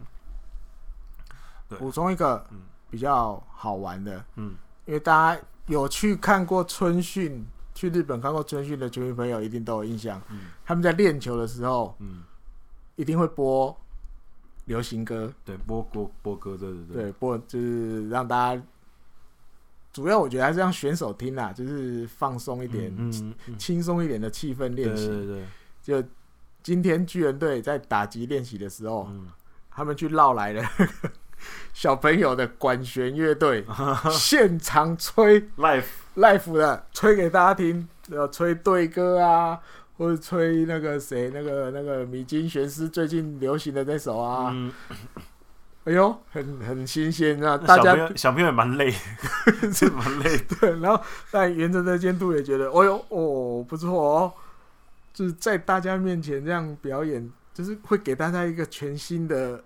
[1.79, 2.47] 补充一个
[2.91, 7.45] 比较好玩的，嗯，因为大家有去看过春训，
[7.75, 12.23] 去日本看过春训的球迷朋友一定都有印象，嗯，他们在练球的时候，嗯，
[12.95, 13.77] 一定会播
[14.67, 18.63] 流行歌，对，播播播歌，对对对，对，播就是让大家，
[19.93, 25.45] 主要我觉得还是让选手听啦，就是放松一点，嗯，轻松一点的气氛练习，对对对，
[26.03, 26.09] 就
[26.63, 29.29] 今天巨人队在打击练习的时候，嗯，
[29.71, 30.65] 他们去绕来了。
[31.75, 33.67] 小朋友的管弦乐队
[34.11, 35.85] 现场吹 life
[36.17, 39.61] life 的吹给大家听，要吹队歌啊，
[39.97, 44.73] 或者吹那个谁那个那个米津玄师最近流行的那首啊，嗯、
[45.85, 47.57] 哎呦，很很新鲜啊！
[47.57, 48.91] 大家小朋友也蛮累，
[49.73, 50.37] 是蛮累。
[50.61, 54.33] 对，然后但原则的监督也觉得，哎呦哦不错哦，
[55.13, 59.63] 就是在大家面前这样表演，就是会给大家一个全新的。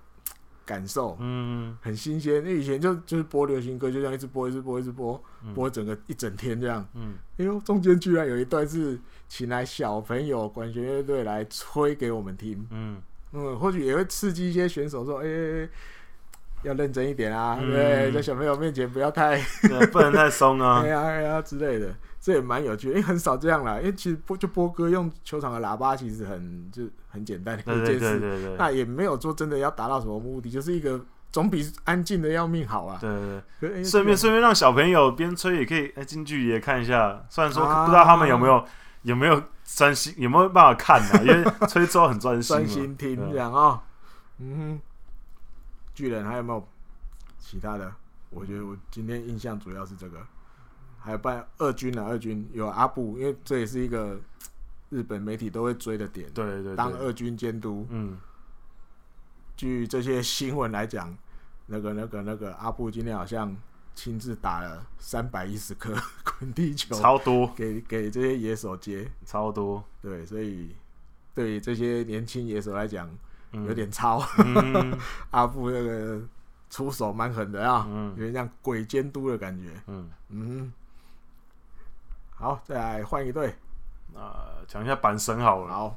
[0.69, 2.35] 感受，嗯，很新鲜。
[2.35, 6.87] 因为以前就就是播流行歌，就这样一直播，一直播，一直播，嗯、播整个一整天这样。
[6.93, 12.67] 嗯，哎呦，中间居然有一段是请来小朋友管弦乐队来吹给我们听。
[12.71, 13.01] 嗯
[13.33, 15.71] 嗯，或许也会刺激一些选手说：“哎、欸，
[16.65, 19.41] 要认真一点啊，嗯、对，在小朋友面前不要太，
[19.91, 23.79] 不能太松啊， 哎呀哎呀之类的。”这也蛮有趣的，因为很少这样啦。
[23.79, 28.57] 因为其实波就波哥，用球场的喇叭其实很就很简单的一件事。
[28.59, 31.01] 那也没有说真的要达到什么目的，就是一个
[31.31, 32.99] 总比安静的要命好啊。
[33.01, 33.11] 对
[33.61, 37.25] 对对，顺便顺便让小朋友边吹也可以哎近距离也看一下。
[37.31, 38.65] 虽然说不知道他们有没有
[39.03, 41.21] 有没有专心，有没有办法看啊？
[41.23, 43.83] 因为吹之后很专心，专心听这样啊。
[44.39, 44.81] 嗯，
[45.95, 46.69] 巨人还有没有
[47.39, 47.93] 其他的？
[48.31, 50.19] 我觉得我今天印象主要是这个。
[50.99, 54.21] 还有办二军啊，二军有阿布，因为这也是一个
[54.91, 56.31] 日本媒体都会追的点。
[56.33, 58.19] 对对对，当二军监督，嗯，
[59.57, 61.17] 据这些新闻来讲，
[61.67, 63.57] 那个那个那个阿布今天好像
[63.95, 65.95] 亲自打了三百一十颗
[66.25, 69.83] 滚地球，超多，给给这些野手接，超多。
[70.03, 70.75] 对，所以
[71.35, 73.09] 对于这些年轻野手来讲，
[73.53, 74.23] 有点超。
[75.31, 76.21] 阿布那个
[76.71, 79.73] 出手蛮狠的啊，有点像鬼监督的感觉。
[79.87, 80.73] 嗯嗯。
[82.39, 83.53] 好，再来换一队。
[84.15, 85.75] 呃，讲一下阪神好了。
[85.75, 85.97] 好，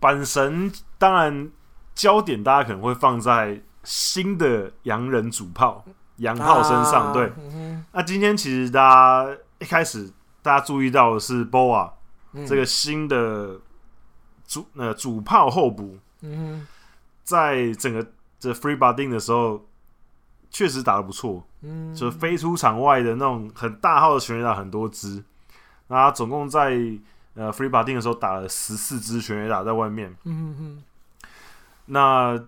[0.00, 1.50] 阪神当然
[1.96, 5.84] 焦点大家可能会放在新的洋人主炮
[6.18, 7.08] 洋炮身上。
[7.08, 10.08] 啊、对，嗯、那今天其实大家一开始
[10.42, 11.90] 大家注意到的是 Boa、
[12.34, 13.60] 嗯、这个新的
[14.46, 16.64] 主呃主炮候补，嗯，
[17.24, 18.06] 在整个
[18.38, 19.66] 这 free batting 的时候，
[20.50, 25.22] 确实打得不错，嗯，就飞出场外的那种很大号的全垒打很多支，
[25.88, 26.70] 那他总共在
[27.34, 30.82] 呃 free batting 的时候打了十四支全垒打在外面，嗯嗯，
[31.86, 32.42] 那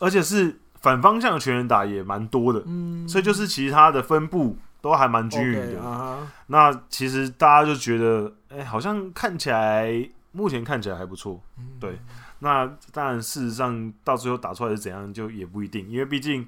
[0.00, 5.80] 而且是反方向的全垒打也蛮多的，嗯，所以就是其他的分布都还蛮均匀的。
[5.80, 6.16] Okay, uh huh、
[6.48, 11.98] 那其实大家就觉得，哎、欸，好像看起来目前看起来还不错，嗯、对。
[12.40, 16.46] 那当然，事实上到最后打出来是怎样，就也不一定，因为毕竟，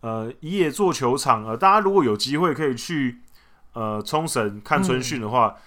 [0.00, 3.20] 呃，一野做球场，呃，大家如果有机会可以去，
[3.72, 5.60] 呃，冲绳看春训的话，嗯、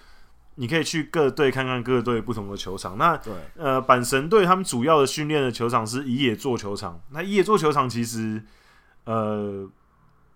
[0.56, 2.98] 你可以去各队看看各队不同的球场。
[2.98, 7.02] 那，对，呃，阪神队他们主要的训练的球场是伊野座球场。
[7.12, 8.44] 那伊野座球场其实，
[9.06, 9.70] 呃，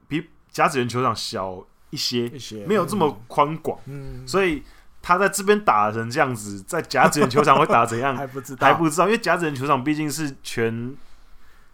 [0.07, 4.63] 比甲子园球场小一些，一些没有这么宽广，嗯，所以。
[5.01, 8.13] 他在这边打成这样子，在甲子园球场会打怎样？
[8.17, 10.93] 还不知道，还不知道，因为甲子园球场毕竟是全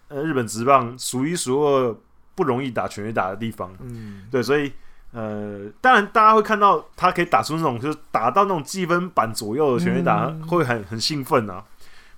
[0.09, 1.97] 呃日本职棒数一数二
[2.35, 3.75] 不容易打全垒打的地方。
[3.79, 4.71] 嗯，对，所以
[5.15, 11.63] 呃，当然大家会看到他可以打出那种，就是打到那种积分板左右的全垒打，嗯、会很很兴奋啊。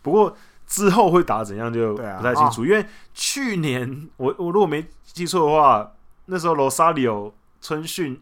[0.01, 0.35] 不过
[0.65, 5.91] 之后会打怎样就不太清楚，因为去年我我如果没记错的话，
[6.25, 7.31] 那时候罗萨里奥
[7.61, 8.21] 春训。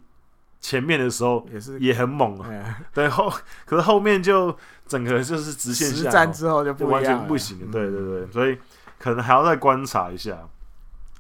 [0.62, 3.32] 前面的时候也是也很猛啊，欸、对后
[3.66, 4.58] 可是后面就
[4.88, 8.58] 整个就是直线下，实战之后就不完全不行了，嗯、对对对，所以
[8.98, 10.36] 可能还要再观察一下。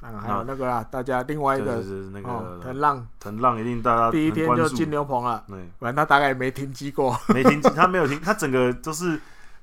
[0.02, 9.20] 啊，还有那个啦，大家另外一个是那个藤浪，藤浪一定大家第一天就进牛棚了，对，反正他大概也没停机过，没停机， 他没有停，他整个都是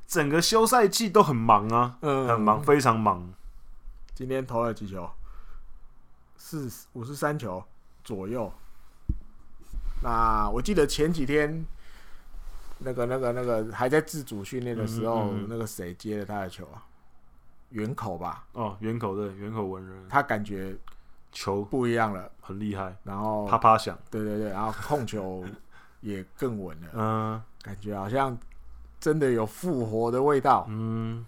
[0.06, 3.32] 整个休赛季都很忙啊，嗯，很忙，非常忙。
[4.14, 5.08] 今天投了几球？
[6.36, 7.62] 四五十三球
[8.02, 8.52] 左右。
[10.02, 11.64] 那我记得前几天，
[12.78, 16.82] 那个、那个、那个还在自主训练的时候，嗯嗯嗯那个谁接了他的球啊？
[17.72, 18.44] 远口吧？
[18.52, 20.76] 哦，圆口对，圆口文人，他感觉
[21.32, 21.62] 球。
[21.64, 25.44] 不一样了，很厉害，然后啪啪响，对对对，然后控球
[26.00, 28.38] 也更稳了， 嗯，感觉好像
[29.00, 31.24] 真的有复活的味道，嗯，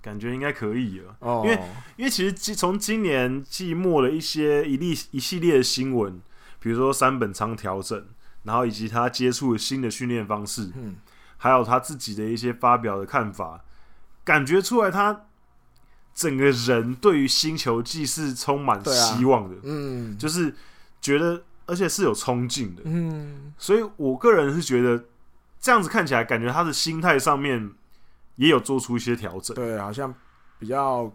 [0.00, 1.60] 感觉应该可以了，哦，因为
[1.96, 6.20] 因为其实从今年季末的一些一例一系列的新闻。
[6.64, 8.06] 比如说三本仓调整，
[8.44, 10.94] 然后以及他接触新的训练方式，嗯，
[11.36, 13.64] 还有他自己的一些发表的看法，
[14.22, 15.22] 感觉出来他
[16.14, 20.54] 整个人对于星球季是充满希望的，嗯，就是
[21.00, 25.04] 觉得而且是有冲劲的，嗯，所以我个人是觉得
[25.60, 27.70] 这样子看起来，感觉他的心态上面
[28.36, 30.14] 也有做出一些调整，对，好像
[30.58, 31.12] 比较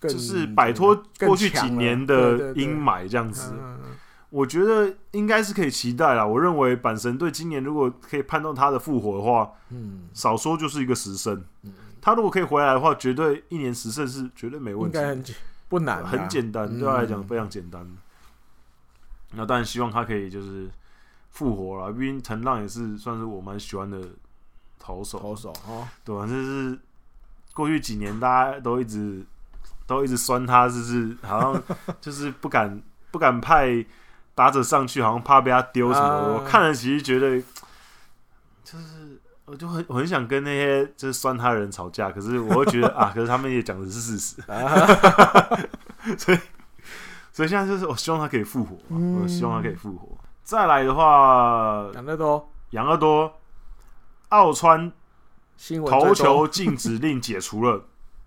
[0.00, 3.52] 就是摆脱过去几年的阴霾这样子。
[4.30, 6.26] 我觉得应该是可以期待啦。
[6.26, 11.44] 我认为阪神队今年如果可以盼到他的复活的话，嗯，少说就是一个十胜。
[11.62, 15.24] 嗯，他如果可以回来的话，绝对一年十胜是绝对没问题，应该很
[15.68, 17.90] 不难，很简单，嗯、对他来讲非常简单。
[19.30, 20.68] 那当然希望他可以就是
[21.30, 23.98] 复活了，毕竟藤浪也是算是我蛮喜欢的
[24.78, 26.26] 投手，投手哦，对吧？
[26.26, 26.78] 就是
[27.54, 29.24] 过去几年大家都一直
[29.86, 31.62] 都一直酸他，就是好像
[32.02, 33.86] 就是不敢不敢派。
[34.34, 37.38] 打者上去好像怕被他丢什么我看了其实觉得，
[38.64, 39.01] 就是
[39.44, 44.56] 我就很我很想跟那些就是酸他的人吵架，可是我会觉得 啊，可是他们也讲的是事实，啊、
[46.16, 46.38] 所以
[47.32, 50.08] 所以现在就是我希望他可以复活，嗯、我希望他可以复活。
[50.44, 53.32] 再来的话，养乐多，养乐多，
[54.28, 54.90] 奥川
[55.88, 57.84] 投球禁止令解除了，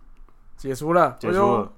[0.58, 1.72] 解除了，解除了。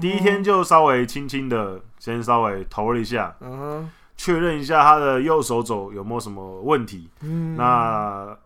[0.00, 7.10] 第一天就稍微轻轻的先稍微投了一下，嗯哼，确认一下他的右手肘有没有什么问题。
[7.20, 8.36] 嗯，那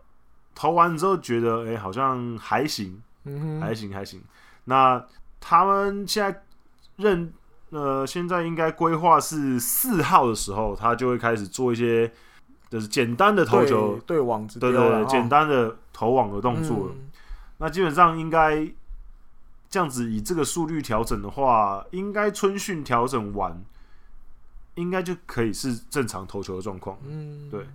[0.57, 2.99] 投完之后觉得，哎，好像还行，
[3.61, 4.19] 还行还行。
[4.63, 5.05] 那
[5.39, 6.43] 他们现在
[6.95, 7.31] 认，
[7.69, 12.11] 呃，现在应该规划是四号的时候，他就会开始做一些，
[12.71, 16.89] 就是简单的投球对网子，对对对，简单的投网的动作。
[17.59, 18.67] 那基本上应该。
[19.69, 23.61] 这样子以这个速率调整的话，应该春训调整完，
[24.75, 26.97] 应该就可以是正常投球的状况。
[27.05, 27.67] 嗯，对。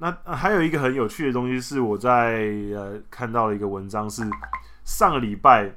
[0.00, 4.26] 那还有一个很有趣的东西是，我在呃看到了一个文章，是
[4.82, 5.70] 上个礼拜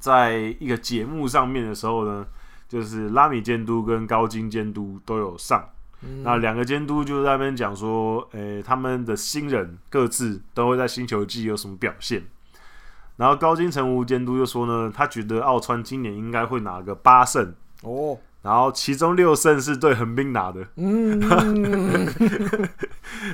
[0.00, 2.26] 在一个节目上面的时候呢，
[2.68, 5.64] 就是拉米监督跟高金监督都有上。
[6.02, 12.22] 嗯、那两个监督就在那边讲说，诶、欸，他们的新人各自都会在新球季有什么表现。
[13.16, 20.66] 然后高津臣吾监督就说呢，他觉得奥川今年应该会拿个八胜哦，然后其中六胜是对横滨拿的。
[20.76, 21.20] 嗯，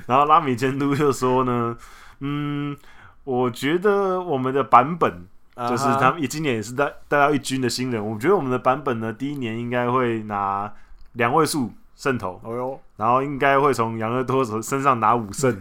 [0.06, 1.76] 然后拉米监督就说呢，
[2.18, 2.76] 嗯，
[3.22, 5.24] 我觉得我们的版本
[5.56, 10.72] 就是他们也今年也是带带到一军的新人，我觉得我们的版本呢，第一年应该会拿
[11.12, 12.40] 两位数胜投。
[12.42, 15.56] 哦哟，然后应该会从杨乐多身上拿五胜，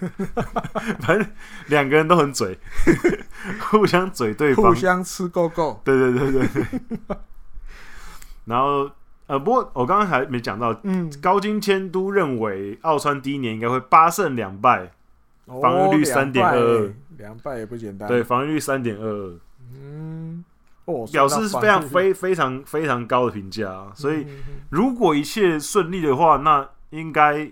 [1.01, 1.27] 反正
[1.67, 2.57] 两个人都很嘴，
[3.69, 5.79] 互相嘴对方，互相吃够够。
[5.83, 6.65] 对对对对对。
[8.45, 8.89] 然后。
[9.27, 14.91] 呃，不过我刚刚还没讲到，嗯，高金监督认为奥川第一年应该会八胜两败，
[15.45, 18.07] 哦、防御率三点二二，两败也不简单。
[18.07, 19.39] 对，防御率三点二二，
[19.73, 20.45] 嗯，
[20.85, 23.91] 哦，表示是非常非非常非常高的评价。
[23.95, 24.27] 所以
[24.69, 27.51] 如果一切顺利的话，那应该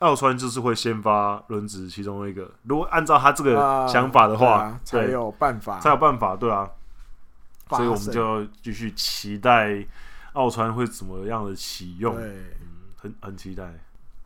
[0.00, 2.50] 奥川就是会先发轮值其中一个。
[2.64, 6.68] 如果按照他这个想法的话，啊啊、才有办法，才有办法，对啊。
[7.70, 9.82] 所以我们就继续期待。
[10.36, 12.14] 奥川会怎么样的启用？
[12.14, 12.24] 对，
[12.60, 13.64] 嗯，很很期待。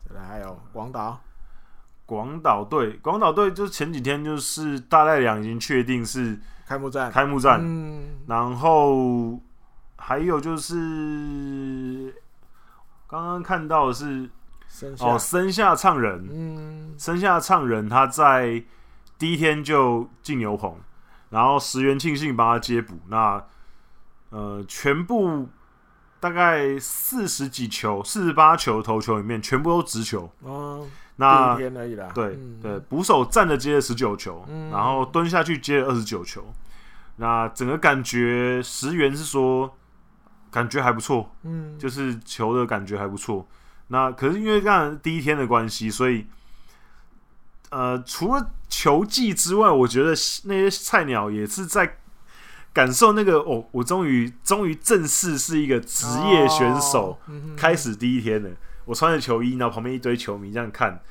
[0.09, 1.21] 再来还有广岛，
[2.05, 6.37] 广岛队，广岛队就是前几天就是大濑良已经确定是
[6.67, 7.61] 开幕战，开幕战。
[7.63, 9.39] 嗯，然后
[9.95, 12.13] 还有就是
[13.07, 14.29] 刚刚看到的是
[14.99, 18.61] 哦，森下唱人，嗯，森下唱人他在
[19.17, 20.75] 第一天就进牛棚，
[21.29, 23.41] 然后石原庆幸帮他接补，那
[24.31, 25.47] 呃全部。
[26.21, 30.31] 大概四十几球，四十八球投球里面全部都直球。
[30.41, 32.11] 哦，那第一天而已啦。
[32.13, 36.45] 对、嗯、对，捕手站着接了十九球，嗯、然后蹲下去接了二十九球。
[37.15, 39.75] 那整个感觉，石原是说
[40.51, 43.47] 感觉还不错，嗯，就是球的感觉还不错。
[43.87, 46.27] 那可是因为刚才第一天的关系，所以
[47.71, 50.13] 呃，除了球技之外，我觉得
[50.43, 51.97] 那些菜鸟也是在。
[52.73, 57.19] 感受那个哦，我终于终于正式是一个职业选手，
[57.57, 58.49] 开始第一天了。
[58.85, 61.01] 我穿着球衣，然后旁边一堆球迷这样看，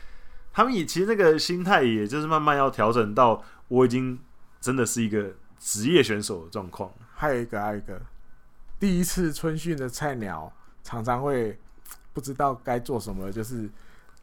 [0.53, 4.19] 他们也其实那个心态，也就是慢慢要调整到我已经
[4.61, 6.91] 真的是一个职业选手的状况。
[7.15, 8.01] 还有一个，还有一个，
[8.79, 10.53] 第一次春训的菜鸟
[10.83, 11.59] 常常会
[12.13, 13.71] 不知道该做什么，就是。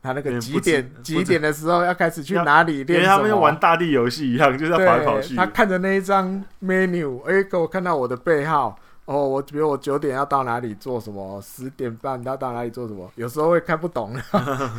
[0.01, 3.01] 他那个几点几点的时候要开始去哪里练？
[3.01, 5.35] 因为他们玩大地游戏一样，就是要跑来跑去。
[5.35, 8.77] 他看着那一张 menu，哎、欸，给我看到我的背号。
[9.05, 14.13] 哦，我比如我九点要到哪里做什么，十点半要到哪里做什么，有时候会看不懂。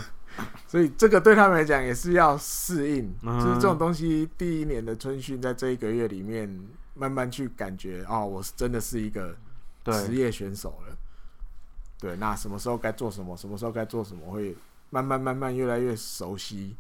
[0.68, 4.28] 所以这个对他们来讲也是要适应，就是这种东西。
[4.36, 6.48] 第一年的春训，在这一个月里面
[6.94, 9.34] 慢慢去感觉，哦，我是真的是一个
[9.84, 10.94] 职业选手了。
[11.98, 14.54] 对，那什么时候该做什么，什么时候该做什么会。
[14.89, 16.76] 慢慢慢慢越来越熟悉，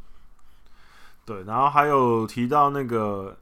[1.25, 3.37] 对，然后还有提到那个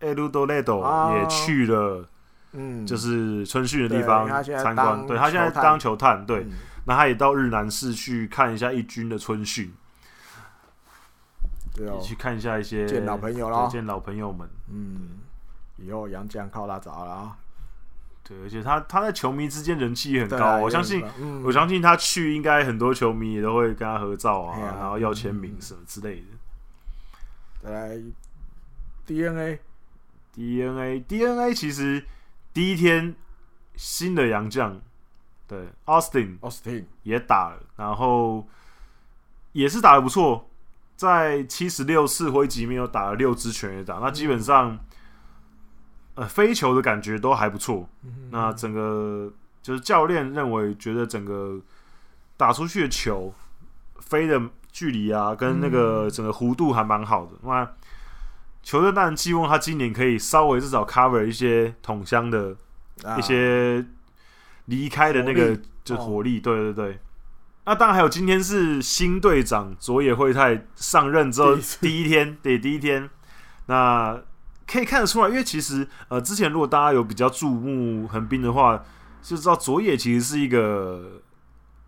[0.00, 0.82] エルドレド
[1.16, 2.06] 也去了，
[2.52, 5.06] 嗯，就是春训的地方参观。
[5.06, 6.46] 对，他现在当球探，对，
[6.84, 9.72] 那他也到日南市去看一下一军的春训，
[11.74, 15.18] 对，去看一下一些见老朋友了，见老朋友们，嗯，
[15.76, 17.36] 以后洋将靠他找了啊。
[18.27, 26.25] 对，而且他他在球迷之间人气也很高，啊、我相信，嗯、我相信他去应该很多球迷也都会跟他合照啊，啊然后要签名什么之类的。
[27.63, 28.01] 再来
[29.05, 32.03] ，DNA，DNA，DNA，其实
[32.51, 33.15] 第一天
[33.75, 34.81] 新的洋将，
[35.47, 38.47] 对，Austin，Austin 也打了，然后
[39.51, 40.49] 也是打的不错，
[40.95, 44.79] 在七十六次挥击没有打了六支全垒打，那基本上。
[46.15, 47.87] 嗯呃，飞球的感觉都还不错。
[48.03, 51.59] 嗯、那整个就是教练认为，觉得整个
[52.37, 53.33] 打出去的球
[53.99, 54.41] 飞的
[54.71, 57.33] 距离啊，跟那个整个弧度还蛮好的。
[57.43, 57.71] 嗯、那
[58.63, 62.55] 球队当然希望他今年可以稍微至少 cover 一些桶箱的
[63.17, 63.85] 一些
[64.65, 66.39] 离开的那个力就火力。
[66.39, 66.99] 哦、对对对。
[67.65, 73.09] 那当然还有今天是新队长佐野惠太上任之后第一天，对，第一天。
[73.65, 74.21] 那
[74.67, 78.83] 可以看得出来，因为其实呃，之前如果大家有比较注目横滨的话，
[79.21, 81.21] 就知道佐野其实是一个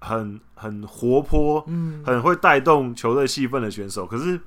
[0.01, 4.05] 很很活泼、嗯，很会带动球队气氛的选手。
[4.05, 4.39] 可是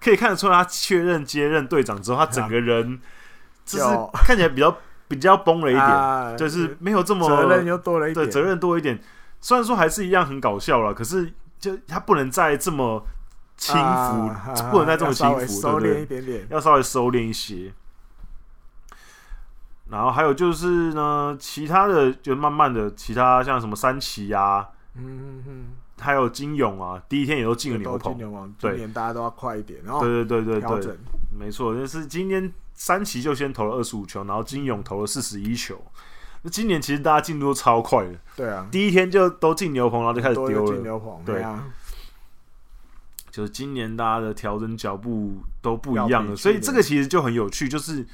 [0.00, 3.00] 可以看得出来，他确认接任队长之后，他整个人
[3.64, 3.84] 就是
[4.24, 4.76] 看起来比较
[5.08, 9.00] 比较崩了一点，啊、就是没有这么责任又多了一点，对，责任多一点。
[9.40, 13.04] 虽然说还是一样很搞笑了，可是就他不能再这么。
[13.56, 17.72] 轻浮，啊、不能再这么轻浮，收敛一点点，要稍微收敛一些。
[19.88, 25.66] 然后还有就是呢，其他的就慢慢的，其他像什么三崎啊，嗯嗯嗯，
[26.00, 28.16] 还有金勇啊，第一天也都进了牛棚。
[28.58, 29.80] 对，今年大家都要快一点。
[29.84, 30.98] 然后对对对对对，
[31.38, 35.78] 没错，就是今天三旗就先投了二十五球，然后金勇投了四十一球。
[36.40, 40.72] 那今年其实大家进度都超快的，对啊，第一天就都进牛棚，然后就开始丢了。
[40.72, 41.64] 进牛棚，对啊，
[43.32, 47.68] 就是今年大家的调整脚步都不一样了，所以这个其实就很有趣。
[47.68, 48.06] 就是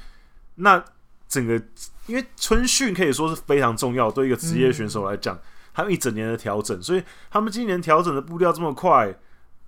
[0.55, 0.83] 那
[1.27, 1.61] 整个，
[2.07, 5.39] 因为春训可以说是非常重要，对一个职业选手来讲，嗯
[5.71, 9.15] 他们一整年的调整，所以他们今年调整的步调这么快，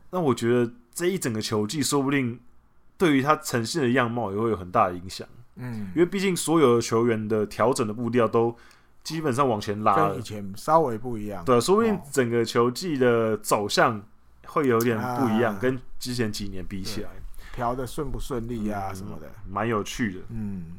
[0.09, 2.37] 那我觉得这一整个球季说不定
[2.97, 5.25] 对于他呈现的样貌也会有很大的影响。
[5.55, 8.53] 嗯，因为毕竟所有的球员的调整的步调都
[9.03, 11.45] 基本上往前拉了跟以，前稍微不一样。
[11.45, 14.03] 对，说不定哦整个球季的走向
[14.51, 17.09] 会有点不一样，啊跟之前几年比起来，
[17.53, 19.27] 调的顺不顺利啊嗯什么的。
[19.49, 20.19] 蛮有趣的。
[20.29, 20.77] 嗯，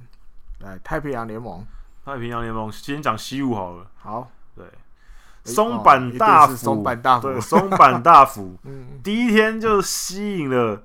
[0.60, 1.66] 来太平洋联盟，
[2.04, 4.66] 太平洋联盟先讲西武好了，好，对，
[5.44, 8.56] 松坂大辅，松坂大对，辅，松坂大辅。
[8.64, 10.84] 嗯，第一天就吸引了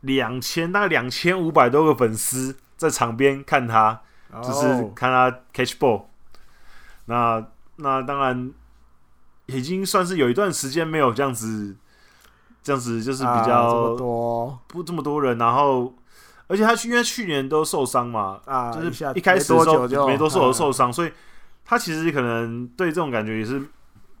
[0.00, 4.02] 两千，大概两千五百多个粉丝在场边看他，
[4.42, 6.04] 就是哦看他 catch ball。
[7.06, 7.44] 那
[7.76, 8.52] 那当然
[9.46, 11.76] 已经算是有一段时间没有这样子，
[12.62, 14.58] 这样子就是比较多。
[14.68, 15.94] 不这么多人，然后
[16.46, 20.54] 而且他去因为去年都受伤嘛，啊，就是一开始的时候没多久就没多久就嗯。
[20.54, 21.10] 受伤，所以
[21.64, 23.62] 他其实可能对这种感觉也是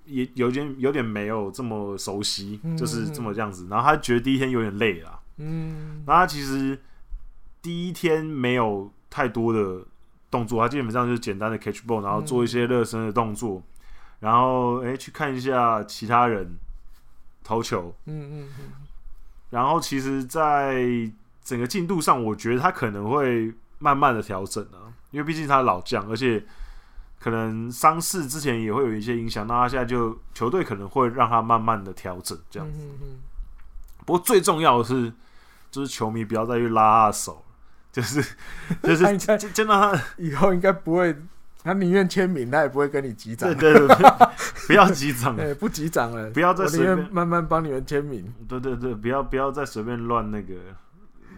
[0.06, 3.66] 也有点有点没有这么熟悉，嗯就是这么这样子。
[3.70, 6.80] 然后他觉得第一天有点累了，嗯，然后他其实
[7.60, 9.84] 第一天没有太多的
[10.30, 13.62] 动作，他基本上就是简单的 catch ball，然后做一些热身的动作，
[14.20, 16.56] 然后诶、欸去看一下其他人
[17.42, 18.64] 投球，嗯嗯嗯，
[19.50, 20.84] 然后其实，在
[21.44, 26.44] 整个进度上，我觉得他可能会慢慢的调整啊，因为毕竟他老将，而且
[27.20, 32.70] 可能伤势之前也会有一些影响，那他现在就球队可能会让他慢慢的调整这样。
[32.70, 32.78] 子。
[32.80, 33.20] 嗯嗯
[34.04, 35.12] 不过最重要的是，
[35.70, 37.44] 就是球迷不要再去拉他手，
[37.92, 38.20] 就是
[38.82, 41.16] 就是他应该就就让他以后应该不会，
[41.62, 43.96] 他宁愿签名，他也不会跟你击掌对，对对，
[44.66, 48.32] 不要击掌，对，不击掌了，不要再随便慢慢帮你们签名。
[48.48, 50.54] 对对对，不要不要再随便乱那个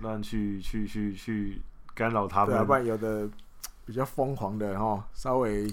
[0.00, 1.60] 乱去去去去
[1.94, 2.72] 干扰他对啊，们不。
[2.72, 3.28] 然有的
[3.84, 5.72] 比较疯狂的哈，稍微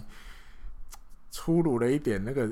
[1.29, 2.49] 粗鲁了一点，那个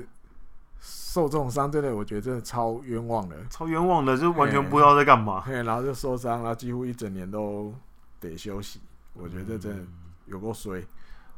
[0.80, 3.36] 受这种伤，真的我觉得真的超冤枉的。
[3.50, 5.42] 超冤枉的，就完全不知道在干嘛。
[5.44, 7.74] 对，然后就受伤，然后几乎一整年都
[8.18, 8.80] 得休息。
[9.12, 9.84] 我觉得这真的
[10.26, 10.82] 有够衰。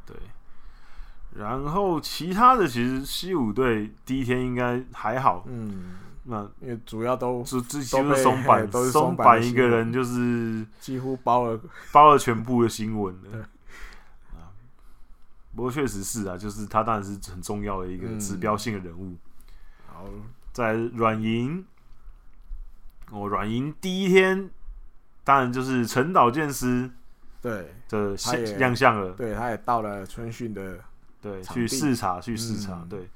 [0.04, 0.16] 对，
[1.34, 11.58] 然后其他的其实西武队第一天应该还好，嗯，那因为主要都就就几都被乎松板，都是松松坂的坂一个人就是几乎包了。
[11.90, 13.38] 包了全部的新闻的。
[14.32, 14.52] 啊，
[15.56, 19.16] 不过确实是啊，就是他当然是很重要的一个嗯指标性的人物。
[19.86, 20.04] 好，
[20.52, 21.64] 在软银，
[23.10, 24.50] 哦，软银第一天
[25.24, 26.90] 当然就是陈岛健司
[27.40, 28.14] 对的
[28.58, 29.12] 亮相了。
[29.12, 30.78] 对，他也到了春训的，
[31.22, 32.88] 对，去视察，去视察，嗯。
[32.88, 33.08] 对，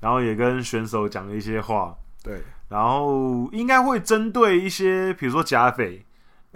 [0.00, 6.04] 然后也跟选手讲了一些话，对，然后应该会针对一些，比如说假匪，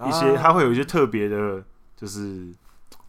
[0.05, 0.43] 一些啊。
[0.43, 1.65] 他会有一些特别的，
[1.97, 2.53] 就是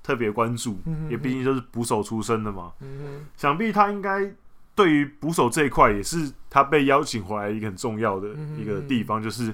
[0.04, 4.32] 特别关注，嗯因为毕竟就是捕手出身的嘛，嗯想必他应该
[4.76, 9.52] 对于捕手这一块也是他被邀请回来一个很重要的嗯一个地方，就是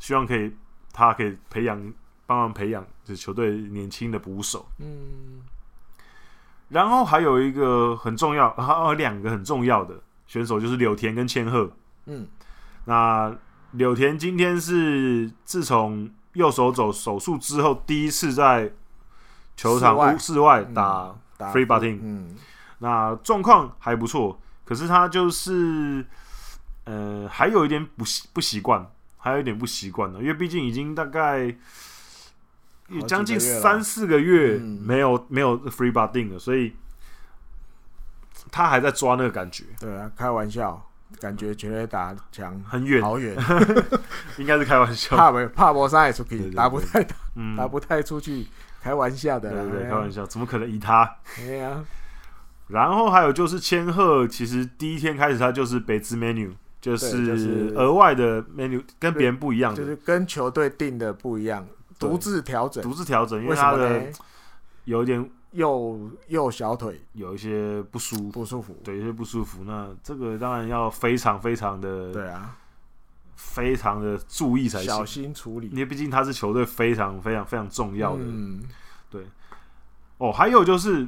[0.00, 0.52] 希望可以
[0.92, 1.80] 他可以培养，
[2.26, 4.66] 帮忙培养就是球队年轻的捕手。
[4.80, 5.42] 嗯
[6.68, 9.94] 然后还有一个很重要， 还有两个很重要的
[10.26, 11.70] 选手，就是柳田跟千鹤。
[12.06, 12.26] 嗯
[12.86, 13.34] 那
[13.72, 18.72] 柳田今天是自从右手肘手术之后，第一次在
[19.56, 22.36] 球场外屋室外嗯打，打 free batting 嗯
[22.78, 24.38] 那状况还不错。
[24.64, 26.04] 可是他就是，
[26.84, 28.86] 呃，还有一点不习不习惯，
[29.18, 31.54] 还有一点不习惯的，因为毕竟已经大概
[33.00, 34.80] 有将近三四个月嗯。
[34.82, 36.74] 没有没有 free b o d i n g 了，所以
[38.50, 40.80] 他还在抓那个感觉，对啊，开玩笑，
[41.20, 43.36] 感觉全垒打墙很远，好远，
[44.38, 46.54] 应该是开玩笑，怕不怕不上也出去，对对对。
[46.54, 48.46] 打不太嗯，打不太出去，
[48.80, 51.16] 开玩笑的啦，对对开玩笑，怎么可能以他？
[51.36, 51.84] 对呀，
[52.68, 64.12] 然后还有就是千鹤，其实第一天开始他就是北支 menu，就是是额外的 menu，跟别人不一样的，就是跟球队定的不一样，对独自调整，独自调整，因为他的呢？
[64.84, 69.64] 有一点右右小腿有一些不舒服，不舒服，对，有些不舒服。
[69.64, 72.56] 那这个当然要非常非常的，对啊，
[73.36, 78.22] 非常的注意才行小，心处理因，为毕竟他是球队非常非常非常重要的。
[78.22, 78.62] 嗯
[79.08, 79.24] 对
[80.18, 81.06] 哦，还有就是，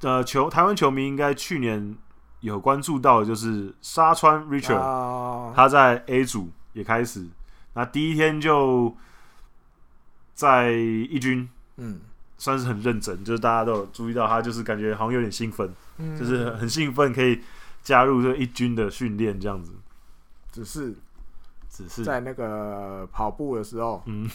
[0.00, 1.96] 呃，球台湾球迷应该去年
[2.40, 7.26] 有关注到的就是沙川 Richard，、啊，他在 A 组也开始，
[7.74, 8.94] 那第一天就
[10.34, 12.00] 在一军嗯。
[12.38, 17.40] 算是很认真，就是大家都有注意到他，就是感觉好像有点兴奋，嗯，就是很兴奋可以
[17.84, 19.70] 加入这一军的训练这样子。
[20.50, 20.92] 只是
[21.70, 24.28] 只是在那个跑步的时候，嗯，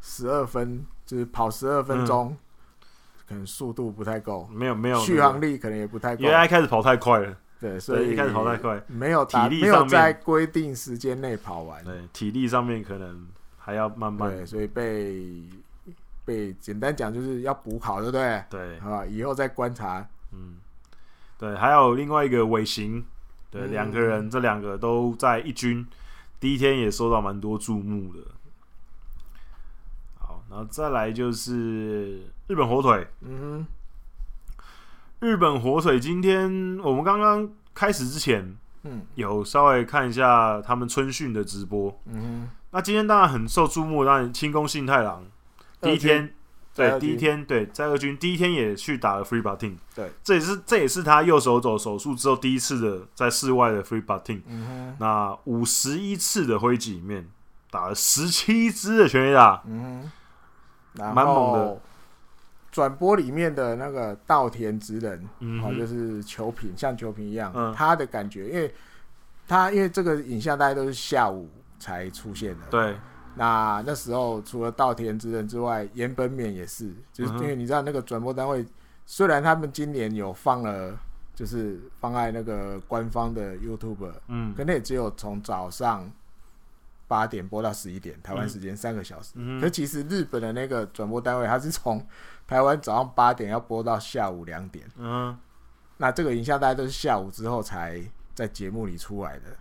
[0.00, 2.36] 十二分就是跑十二分钟，嗯，
[3.28, 7.36] 可能速度不太够，没有没有续航力可能也不太够，因为他一开始跑太快了。
[7.60, 13.24] 对，所以一开始跑太快，没有体力没有在规定时间内跑完，对，体力上面可能
[13.64, 15.42] 还要慢慢，对，所以被
[16.24, 18.42] 被简单讲就是要补考，对不对？
[18.50, 20.04] 对，啊，以后再观察。
[20.32, 20.56] 嗯，
[21.38, 23.04] 对，还有另外一个尾行，
[23.50, 25.86] 对，两、嗯、个人，这两个都在一军，
[26.40, 28.20] 第一天也受到蛮多注目的。
[30.18, 33.66] 好，然后再来就是日本火腿，嗯哼。
[35.20, 45.24] 日本火腿今天我们刚刚开始之前，嗯，有稍微看一下他们春训的直播，嗯，那今天当然很受注目，当然清宫幸太郎
[45.80, 46.32] 第一天，
[46.74, 57.28] 对，第一天对在二军第一天也去打了 free batting，对，这也是这也是他右手肘手术之后第一次的在室外的 free batting，嗯哼，那五十一次的挥击里面
[57.70, 60.10] 打了十七支的全垒打，嗯
[60.96, 61.80] 哼，蛮猛的。
[62.70, 68.74] 转播里面的那个稻田直人，嗯，就是球评，像球评一样，嗯，他的感觉，因为
[69.46, 71.50] 他因为这个影像大家都是下午
[71.82, 72.96] 才出现的，对。
[73.34, 78.64] 那那时候除了稻田之人之外，岩本勉也是，就是因为你知道那个转播单位，
[79.06, 80.94] 虽然他们今年有放了，
[81.34, 86.12] 就是放在那个官方的 YouTube，嗯，可那也只有从早上
[87.08, 92.06] 八点播到十一点，台湾时间三个小时，嗯，可其实日本的那个转播单位，它是从
[92.46, 95.34] 台湾早上八点要播到下午两点，嗯，
[95.96, 97.98] 那这个影像大家都是下午之后才
[98.34, 99.56] 在节目里出来的。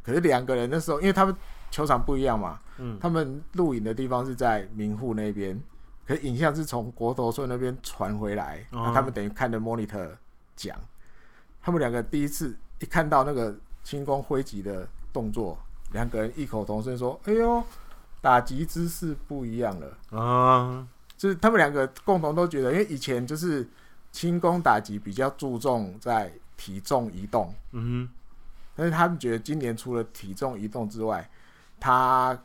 [0.00, 1.34] 可是两个人那时候，因为他们
[1.70, 5.60] 球场不一样嘛，嗯，他们录影的地方是在明户那边，
[6.06, 10.10] 可是影像是从国头村那边传回来，那、嗯、他们等于看着 monitor
[10.54, 10.78] 讲。
[11.60, 15.58] 他们两个第一次一看到那个轻功挥击的动作，
[15.92, 17.62] 两个人异口同声说：“哎呦，
[18.20, 20.86] 打击姿势不一样了。”啊。
[21.16, 23.66] 就是他们两个共同都觉得，因为以前就是
[24.12, 28.14] 轻功打击比较注重在体重移动，嗯哼，
[28.76, 31.26] 但是他们觉得今年除了体重移动之外，
[31.78, 32.38] 他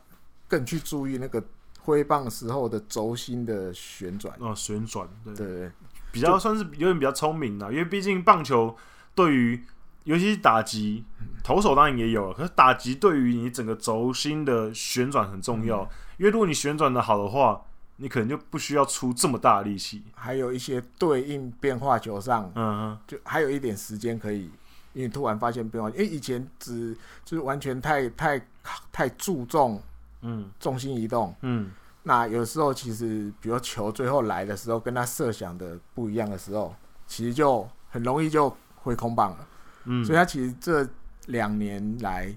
[0.48, 1.42] 更去注意那个
[1.80, 4.34] 挥棒时候的轴心的旋转。
[4.38, 5.72] 哦，旋转对，对，对，
[6.10, 8.76] 比较算是有点比较聪明的，因为毕竟棒球
[9.14, 9.64] 对于
[10.04, 11.04] 尤其是打击，
[11.42, 17.62] 投手当然也有，可是打击对于你整个轴心的旋转很重要，嗯，因为如果你旋转的好的话。
[17.96, 24.50] 你可能就不需要出这么大的力气，还有一些对应变化球上，嗯嗯，就还有一点时间可以，
[24.92, 28.40] 因为突然发现变化，因为以前只就是完全太太
[28.90, 29.82] 太注重，
[30.20, 31.70] 嗯，重心移动，嗯，
[32.02, 36.74] 那有时候其实，比如球最后来的时候，跟他设想的不一样的时候，
[37.06, 39.48] 其实就很容易就挥空棒了，
[39.84, 40.88] 嗯，所以他其实这
[41.26, 42.34] 两年来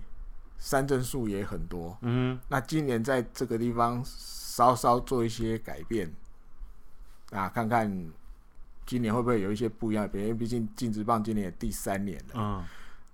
[0.58, 4.04] 三振数也很多，嗯，那今年在这个地方。
[4.56, 6.10] 稍稍做一些改变，
[7.32, 8.10] 啊，看看
[8.86, 10.30] 今年会不会有一些不一样的表现？
[10.30, 12.64] 因为毕竟金职棒今年也第三年了，嗯，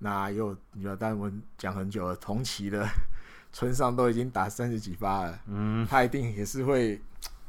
[0.03, 2.85] 那又你说，但我们讲很久了，同期的
[3.53, 6.99] 村上都已经打三十几发了，嗯，他一定也是会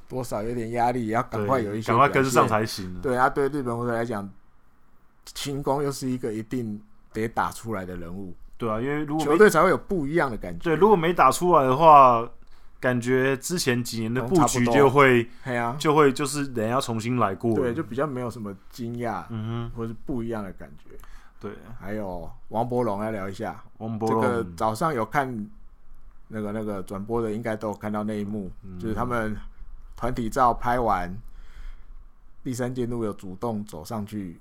[0.07, 3.01] 多少有点压力，也要赶快有一些，赶快跟上才行。
[3.01, 4.29] 对啊，对日本火腿来讲，
[5.25, 6.81] 轻功又是一个一定
[7.13, 10.63] 得打出来的人物，对啊，因为如果球队才会有不一样的感觉。
[10.63, 12.29] 对，如果没打出来的话。
[12.83, 15.25] 感觉之前几年的布局就会，
[15.79, 20.91] 就会就是人要重新来过，对，就比较没有什么惊讶，嗯哼，或是不一样的感觉，
[21.43, 21.53] 对。
[21.79, 25.51] 还有王柏融来聊一下，王柏融这个早上有看
[26.29, 29.37] 那个那个转播的，应该都有看到那一幕，嗯、就是他们
[29.97, 31.13] 团体照拍完，
[32.45, 34.41] 第三监督有主动走上去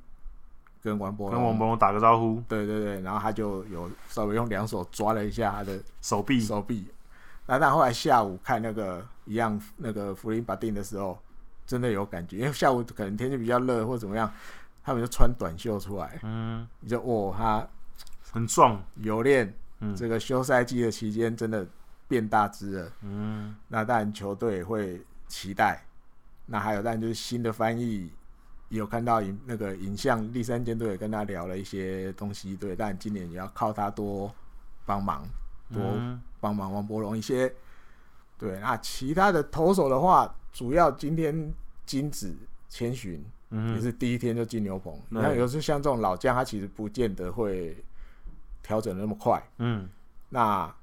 [0.82, 6.40] 跟王柏融跟王柏融打个招呼，对对对，然后他就有稍微用两手抓了一下他的手臂。
[6.40, 6.86] 手臂。
[7.48, 11.18] 那但后来下午看那个一样那个福林巴丁的时候，
[11.66, 14.32] 真的有感觉，因为下午可能天气比较热或怎么样，
[14.84, 17.68] 他们就穿短袖出来，嗯，你就哦，他
[18.32, 21.66] 很壮，有练，嗯，这个休赛季的期间真的
[22.08, 25.84] 变大只了，嗯，那当然球队也会期待，
[26.46, 28.12] 那还有当然就是新的翻译，
[28.70, 34.34] 有看到影那个影像，第三监督也跟他聊了一些东西，对，但今年也要靠他多
[34.86, 35.24] 帮忙，
[35.74, 35.82] 多。
[35.82, 37.54] 嗯帮忙王柏融一些，
[38.36, 41.54] 对，那其他的投手的话，主要今天
[41.86, 42.36] 金子
[42.68, 44.98] 千寻也是第一天就进牛棚。
[45.10, 47.76] 你看，有时候像这种老将，他其实不见得会
[48.64, 49.42] 调整那么快。
[49.58, 49.90] 嗯，
[50.30, 50.74] 那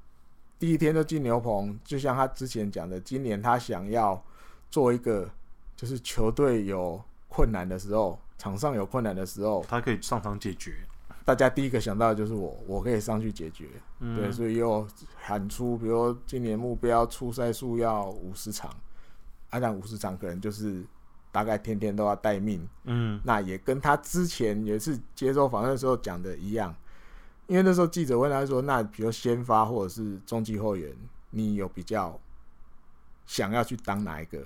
[0.59, 4.23] 第一天就进牛棚，就像他之前讲的，今年他想要
[4.71, 5.29] 做一个
[5.77, 10.75] 就是球队有困难的时候，场上有困难的时候，他可以上场解决。
[11.25, 13.69] 大家第一个想到的就是我，我可以上去解决。
[14.01, 18.75] 嗯、对，所以又喊出，比如今年目标出赛数要五十场，
[19.51, 20.83] 按照五十场可能就是
[21.39, 22.68] 大概天天都要待命。
[22.82, 26.74] 嗯，那也跟他之前也是接受访问的时候讲的一样，
[27.47, 30.93] 因为那时候记者问他说：“那比如先发或者是中继后援，
[31.30, 32.18] 你有比较
[33.24, 34.45] 想要去当哪一个？”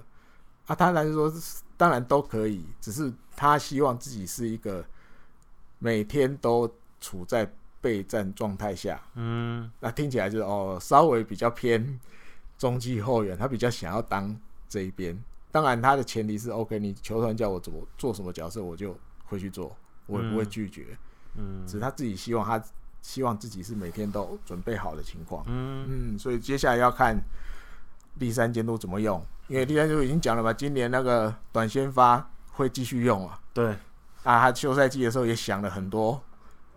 [0.67, 1.33] 啊，他来说
[1.79, 4.85] 当然都可以，只是他希望自己是一个。
[5.85, 11.99] 每天都处在备战状态下，嗯，那听起来就是哦，稍微比较偏
[12.57, 14.39] 中继后援，他比较想要当
[14.69, 15.21] 这一边。
[15.53, 19.77] 当然，他的前提是 OK，你球团叫我怎么做什么角色，我就会去做，
[20.07, 20.99] 我也不会拒绝。
[21.37, 22.61] 嗯，只是他自己希望，他
[23.03, 25.45] 希望自己是每天都准备好的情况。
[25.47, 27.23] 嗯嗯，所以接下来要看
[28.19, 33.39] 第三监督怎么用，因为第三监督已经讲了吧，今年那个短先发会继续用啊。
[33.53, 33.77] 对。
[34.25, 36.23] 啊，他休赛季的时候也想了很多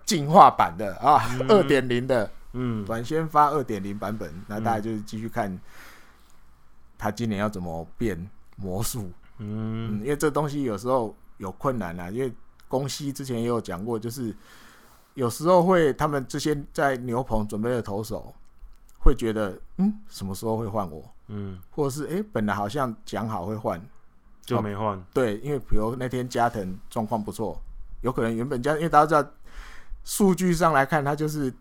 [0.03, 5.55] 进化版的啊，二点零的，嗯，短先发二点零版本，那大家就是继续看
[6.97, 12.33] 他今年要怎么变魔术，嗯，嗯，因为这东西有时候有困难啊，因为
[12.67, 14.35] 公西之前也有讲过，就是
[15.13, 18.33] 有时候会他们这些在牛棚准备的投手
[18.97, 23.81] 会觉得，嗯，什么时候会换我，嗯，或者是哎、欸，本来好像讲好会换。
[24.45, 27.59] 就没换、哦，对，因为比如那天加藤状况不错，
[28.01, 29.31] 有可能原本加，因为大家知道
[30.03, 31.51] 数据上来看，他就是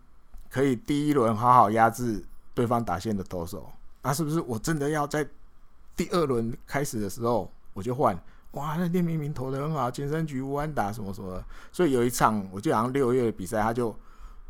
[0.51, 2.23] 可以第一轮好好压制
[2.53, 3.67] 对方打线的投手，
[4.03, 5.27] 那是不是我真的要在
[5.95, 8.17] 第二轮开始的时候我就换？
[8.51, 13.95] 哇，那天明明投的很好，前三局无安打什么什么，所以有一场我记得好像六月的比赛，他就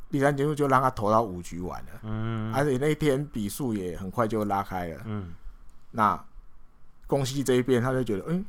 [0.09, 5.33] 第三节目就让他投到五局完了，嗯，而且那天比数也很快就拉开了，嗯，
[5.91, 6.23] 那。
[7.07, 8.45] 宫西这一边，他就觉得，嗯、欸，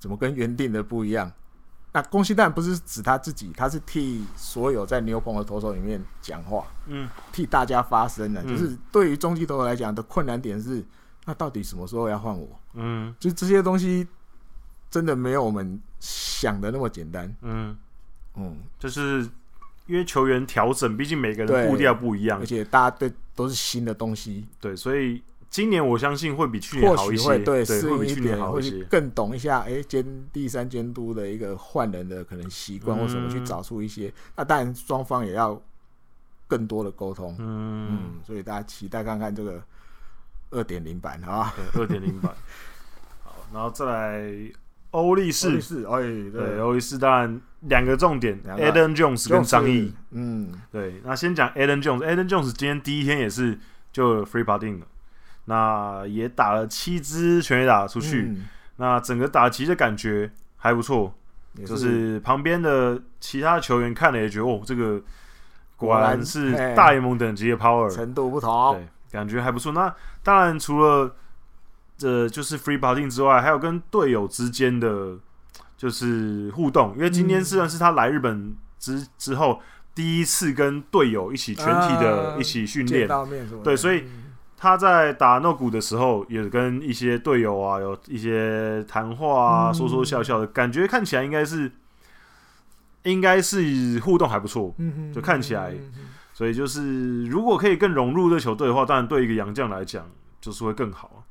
[0.00, 1.30] 怎么跟原定的不一样？
[1.92, 8.42] 那宫西当然不是指他自己，他是替所有在牛棚的投手里面讲话，嗯，替大家发声的。
[8.42, 10.84] 就是对于中继投手来讲的困难点是，
[11.26, 12.48] 那到底什么时候要换我？
[12.72, 14.08] 嗯，就这些东西
[14.90, 17.30] 真的没有我们想的那么简单。
[17.42, 17.76] 嗯
[18.36, 19.28] 嗯，就是
[19.86, 25.22] 因为球员调整，毕竟每个人步调不一样，而且大家对都是新的东西，对，所以。
[25.48, 29.60] 今年我相信会比去年好一些，会对，对，适应一点，会更懂一下。
[29.60, 34.12] 哎，监第三监督的一个换人的可能习惯或什么，去找出一些。
[34.34, 35.58] 那当然双方也要
[36.46, 37.34] 更多的沟通。
[37.38, 39.62] 嗯嗯，所以大家期待看看这个
[40.56, 42.32] 二点零版啊，二点零版。
[43.22, 44.50] 好，然后再来
[44.90, 46.00] 欧力士，哎，
[46.32, 49.94] 对，欧力士当然两个重点，Aden Jones 跟张毅。
[50.12, 53.58] 嗯，对，那先讲 Aden Jones，Aden Jones 今天第一天也是
[53.92, 54.86] 就 free parting 了。
[55.48, 58.48] 那也打了七支全垒打出去，嗯、
[58.78, 61.14] 那整个打击的感觉还不错，
[61.58, 61.64] 是。
[61.64, 65.00] 就是旁边的其他球员看了也觉得哦，这个
[65.76, 69.70] 果然是大联盟等级的 power，程度不同，对，感觉还不错。
[69.70, 69.94] 那
[70.26, 71.14] 当然除了
[71.96, 75.16] 这就是 free parting 之外，还有跟队友之间的
[75.76, 79.62] 就是互动，因为今天虽然是他来日本之之后
[79.94, 84.04] 第一次跟队友一起全体的一起训练，呃、对，所以。
[84.58, 91.70] 他在打诺古的时候，也跟一些队友啊有一些谈话啊，说说笑笑的，感觉看起来应该是，
[93.02, 94.74] 应该是互动还不错，
[95.14, 95.74] 就看起来，
[96.36, 100.06] 所以就是如果可以更融入这球队的话，当然对一个洋将来讲
[100.38, 101.24] 就是会更好，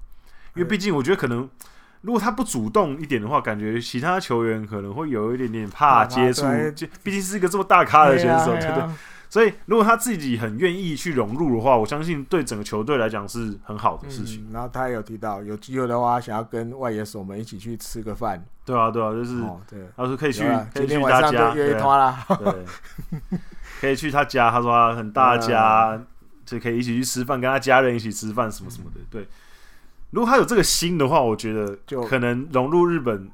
[0.55, 1.47] 因为毕竟我觉得可能
[2.01, 6.41] 如果他不主动一点的话，感觉其他球员可能会有一点点怕接触，
[6.75, 8.89] 就毕竟是一个这么大咖的选手，对不对？
[9.29, 14.47] 所以，如果他自己很愿意去融入的话，我相信对整个球队来讲是很好的事情。
[14.49, 18.43] 嗯、然后他也有提到，有机会的话，想要跟外野手们一起去吃个饭。
[18.63, 21.79] 对啊，对啊，就是，哦、对，他说可以去，啦可以去他家，对，对，
[23.79, 24.49] 可以去他家。
[24.49, 26.01] 他说他很大家，
[26.45, 29.01] 就可以一起去吃饭，跟他家人一起吃饭，什么什么的。
[29.09, 29.27] 对，
[30.11, 33.29] 如果他有这个心的话，我觉得就可能融入日本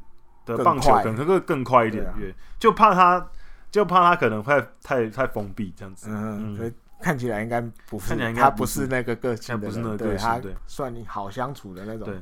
[0.45, 2.03] 的棒球可能会更快一点。
[2.18, 3.27] 对，啊、就怕他。
[3.72, 12.05] 就怕他可能会太太封闭这样子，嗯，所以看起来应该不是，他不是那个个性的，不是那个个性，对，算你好相处的那种。
[12.05, 12.19] 对，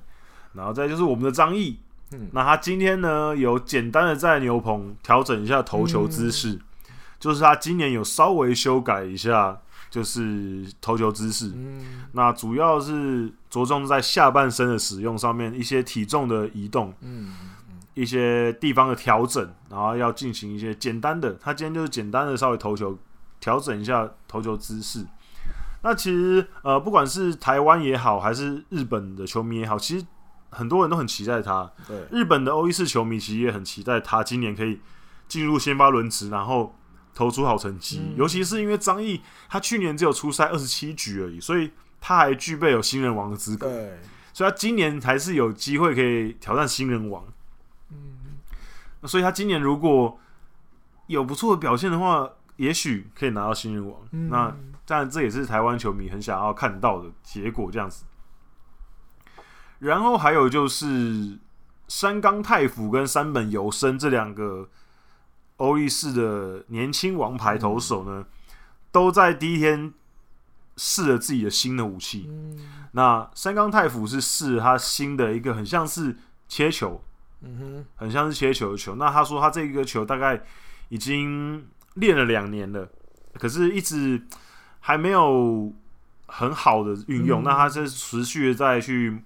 [0.53, 1.79] 然后再就是我们的张毅，
[2.11, 6.59] 嗯，那他今天呢有简单的在牛棚调整一下投球姿势，
[7.19, 9.59] 就是他今年有稍微修改一下，
[9.89, 17.33] 就是投球姿势，嗯，那主要是着重在下半身的使用上面，一些体重的移动，嗯。
[17.95, 22.97] 一些地方的调整，然后要进行一些简单的，他今天就是简单的稍微投球，
[23.41, 25.05] 调整一下投球姿势。
[25.81, 30.05] 那其实呃，不管是台湾也好，还是日本的球迷也好，其实
[30.49, 31.69] 很多人都很期待他。
[31.85, 34.79] 对，日本的欧一四球迷其实也很期待他今年可以
[35.27, 36.73] 进入先发轮值，然后
[37.13, 38.01] 投出好成绩。
[38.01, 43.67] 嗯、尤其是因为张毅他去年只有出赛二十七局而已，所以他还具备有新人王的资格。
[44.31, 47.25] 所以他今年还是有机会可以挑战新人王。
[47.91, 50.17] 嗯，所以他今年如果
[51.07, 53.99] 有不错的表现的话，也许可以拿到新人王。
[54.11, 54.55] 嗯、那
[54.85, 58.05] 当然，这也是台湾球迷很想要看到的结果，这样子。
[59.79, 61.37] 然后还有就是
[61.87, 64.69] 山冈太辅跟山本由生这两个
[65.59, 68.25] 欧力士的年轻王牌投手呢，嗯、
[68.91, 69.93] 都在第一天
[70.75, 72.25] 试了自己的新的武器。
[72.27, 72.57] 嗯、
[72.91, 76.17] 那三冈太辅是试了他新的一个很像是
[76.49, 77.01] 切球，
[77.41, 78.95] 嗯哼，很像是切球的球。
[78.95, 80.43] 那他说他这一个球大概
[80.89, 82.89] 已经练了两年了，
[83.35, 84.21] 可是一直
[84.81, 85.71] 还没有
[86.27, 87.41] 很好的运用。
[87.41, 89.21] 嗯、那他是持续的在去。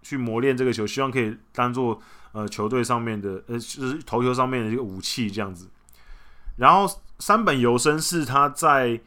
[0.00, 2.00] 去磨练这个球，希望可以当做
[2.32, 5.68] 呃球队上面的呃就是投球上面的一个武器这样子。
[6.58, 6.86] 然后
[7.18, 9.00] 山本由生是他在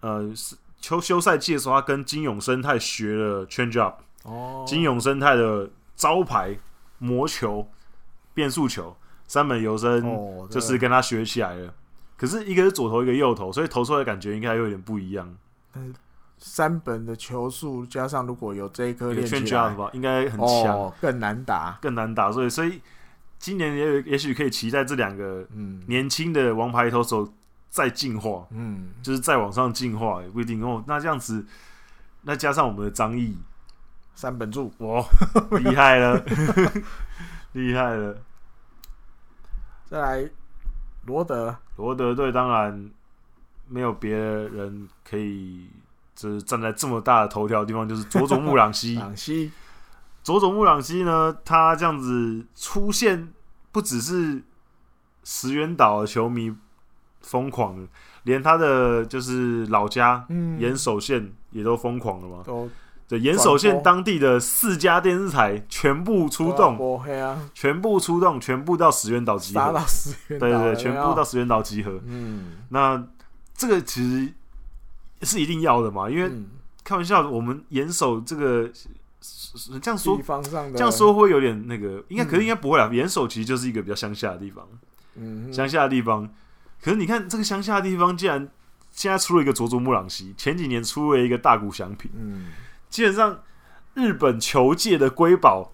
[0.00, 0.30] 呃
[0.80, 6.54] 秋休赛季的时候，他跟金永生态学了 change up 哦，金永生态的招牌
[6.98, 7.66] 魔球
[8.34, 8.94] 变速球，
[9.26, 10.02] 山本由生
[10.50, 11.68] 就是跟他学起来了。
[11.68, 11.72] 哦、
[12.18, 15.34] 可是一个是左投，一个右投，所以投出来的感觉应该有点不一样。
[15.74, 15.94] 嗯
[16.42, 22.32] 三本的球速加上如果有这一颗练起来的话，应该很强，哦，更难打，更难打。
[22.32, 22.80] 所以，所以
[23.40, 25.44] 今年也也许可以期待这两个
[25.86, 27.28] 年轻的王牌投手
[27.68, 30.84] 再进化，嗯，就是再往上进化也不一定哦。
[30.86, 31.44] 那这样子，
[32.22, 33.36] 那加上我们的张毅
[34.14, 35.02] 三本柱，哇，
[35.58, 36.24] 厉害了，
[37.52, 38.16] 厉害了。
[39.86, 40.30] 再来
[41.06, 42.90] 罗德，罗德队当然
[43.66, 45.68] 没有别人可以。
[46.12, 48.96] 就是站在这么大的头条的地方，就是佐佐木朗希。
[48.96, 49.50] 朗希，
[50.30, 53.32] 佐佐木朗希呢，他这样子出现，
[53.72, 54.40] 不只是
[55.24, 56.54] 石原岛的球迷
[57.20, 57.88] 疯狂，
[58.22, 60.24] 连他的就是老家
[60.60, 62.44] 岩手县也都疯狂了嘛。
[62.46, 62.70] 都
[63.08, 67.02] 对，岩手县当地的四家电视台全部出动，
[67.52, 69.82] 全部出动，全部到石原岛集合。
[70.28, 72.00] 对对对，全部到石原岛集合。
[72.06, 73.04] 嗯，那
[73.52, 74.32] 这个其实。
[75.22, 76.08] 是一定要的嘛？
[76.08, 76.32] 因为
[76.82, 78.70] 开玩笑，我们岩手这个
[79.80, 80.20] 这样说，
[80.74, 82.88] 这样说会有点那个，应该可是应该不会啦。
[82.92, 84.66] 岩手其实就是一个比较乡下的地方，
[85.16, 86.28] 嗯，乡下的地方。
[86.80, 88.48] 可是你看这个乡下的地方，竟然
[88.92, 92.52] 现在出了一个佐佐木朗希，前几年出了一个大谷翔平，嗯，
[92.88, 93.40] 基本上
[93.94, 95.72] 日本球界的瑰宝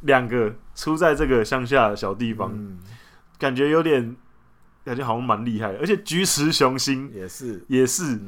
[0.00, 2.52] 两个出在这个乡下的小地方，
[3.38, 4.16] 感觉有点
[4.84, 8.04] 感觉好像蛮厉害的，而且菊池雄心也是也是。
[8.04, 8.20] 是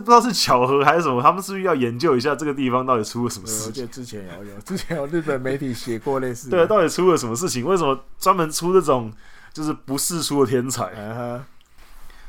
[0.00, 3.82] 不知道是巧合还是什么，他们是不是要研究一下这个地方到底出了什么事情？
[3.82, 6.48] 我之前有有，之前有日本媒体写过类似。
[6.48, 7.66] 对，到底出了什么事情？
[7.66, 9.12] 为什么专门出这种
[9.52, 11.40] 就是不世出的天才？Uh huh.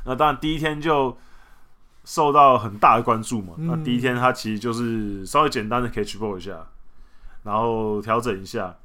[0.04, 1.18] 那当然第一天就
[2.04, 3.54] 受到很大的关注嘛。
[3.58, 6.68] 嗯、那第一天他其实就是稍微简单的 catch ball 一下，
[7.44, 8.76] 然后调整一下，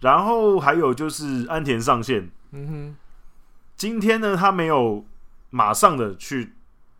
[0.00, 2.30] 然后还有就是安田上线。
[2.50, 2.96] 嗯哼，
[3.78, 5.06] 今天呢，他没有
[5.48, 6.52] 马上的去。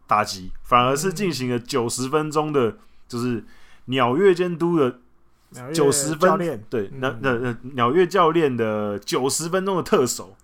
[0.08, 2.76] 打击反而是进行了九十分钟的，
[3.06, 3.44] 就是
[3.84, 4.98] 鸟月监督的
[5.72, 10.34] 九十分对，那那那鸟月教练的九十分钟的特守，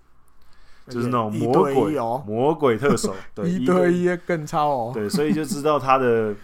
[0.88, 1.96] 就是那种魔鬼
[2.26, 6.34] 魔鬼特守， 对，一对一更超哦，对，所以就知道他的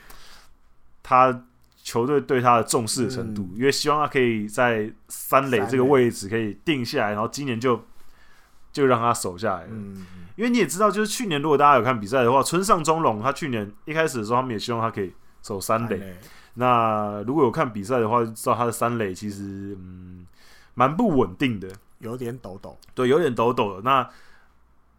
[1.02, 1.44] 他
[1.82, 5.64] 球队对他的重视的程度，因为希望他可以在三垒。
[5.66, 7.80] 这个位置可以定下来，然后今年就
[8.72, 9.66] 就让他守下来。
[9.70, 10.06] 嗯。
[10.36, 16.16] 因为你也知道，就是去年如果大家有看比赛的话，村上中龙他去年一开始的时候，他们也希望他可以守三垒。
[16.54, 20.26] 那如果有看比赛的话，就知道他的三垒其实嗯
[20.74, 21.68] 蛮不稳定的，
[21.98, 22.78] 有点抖抖。
[22.94, 23.82] 对，有点抖抖的。
[23.82, 24.08] 那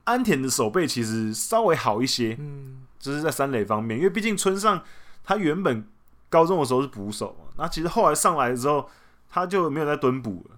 [0.03, 4.83] 安田的手背其实稍微好一些，嗯，就是在三垒方面，因为毕竟村上
[5.23, 5.83] 他原本
[6.29, 8.87] 高中的时候是捕手嘛，那其实后来上来之后，
[9.27, 10.57] 他就没有再蹲捕了。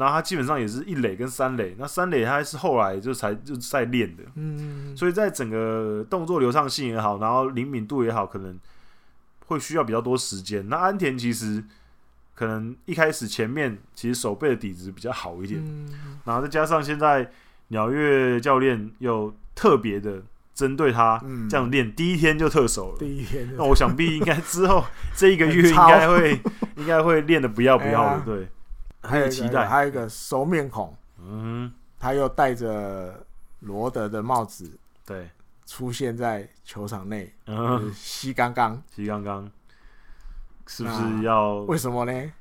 [0.00, 8.58] 然后他基本上也是一垒跟三垒，那三垒他是后来就才就在练的，嗯，所以在整个动作流畅性也好，然后灵敏度也好，可能
[9.48, 10.66] 会需要比较多时间。
[10.70, 11.62] 那安田其实
[12.34, 17.30] 可能一开始前面其实手背的底子比较好一点，嗯，然后再加上现在
[17.68, 20.22] 鸟月教练又特别的
[20.54, 24.82] 针对他这样练，嗯，第一天就特手了，第一天，那我想必应该之后
[25.14, 26.40] 这一个月应该会
[26.76, 28.48] 应该会练的不要不要的，对。
[29.02, 33.26] 还有期待，还有一个熟面孔，嗯，他又戴着
[33.60, 34.70] 罗德的帽子，
[35.06, 35.28] 对，
[35.66, 39.50] 出现在球场内，嗯，西刚刚，西刚刚，
[40.66, 41.56] 是不是要？
[41.60, 42.32] 为什么呢？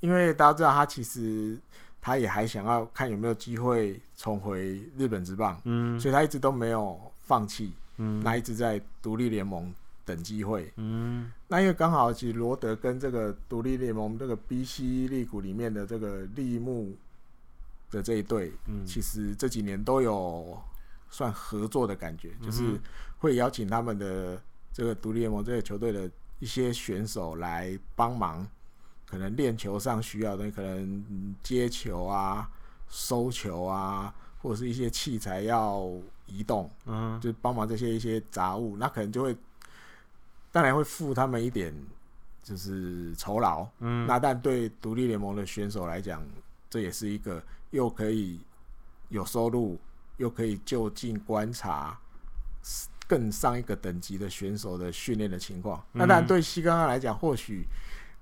[0.00, 1.58] 因为大家知道他其实
[2.00, 9.74] 他也还想要看有没有机会重回日本职棒，嗯，所以他一直都没有放弃，嗯，那一直在独立联盟
[10.06, 16.96] 等机会，嗯，那因为刚好其实罗德跟这个独立联盟这个 BC 利谷里面的这个利木
[17.90, 20.56] 的这一队，嗯，其实这几年都有
[21.10, 22.80] 算合作的感觉，就是
[23.18, 24.40] 会邀请他们的
[24.72, 26.08] 这个独立联盟这个球队的
[26.38, 28.46] 一些选手来帮忙，
[29.06, 32.48] 可能练球上需要的，可能接球啊、
[32.88, 35.90] 收球啊，或者是一些器材要
[36.26, 39.36] 移动，嗯，就帮忙这些一些杂物，那可能就会
[40.56, 41.70] 当然会付他们一点
[42.42, 46.26] 就是酬劳，嗯，那但对独立联盟的选手来讲，
[46.70, 47.42] 这也是一个
[47.72, 48.40] 又可以
[49.10, 49.78] 有收入，
[50.16, 52.00] 又可以就近观察
[53.06, 55.84] 更上一个等级的选手的训练的情况。
[55.92, 57.66] 那当然对西刚刚来讲，或许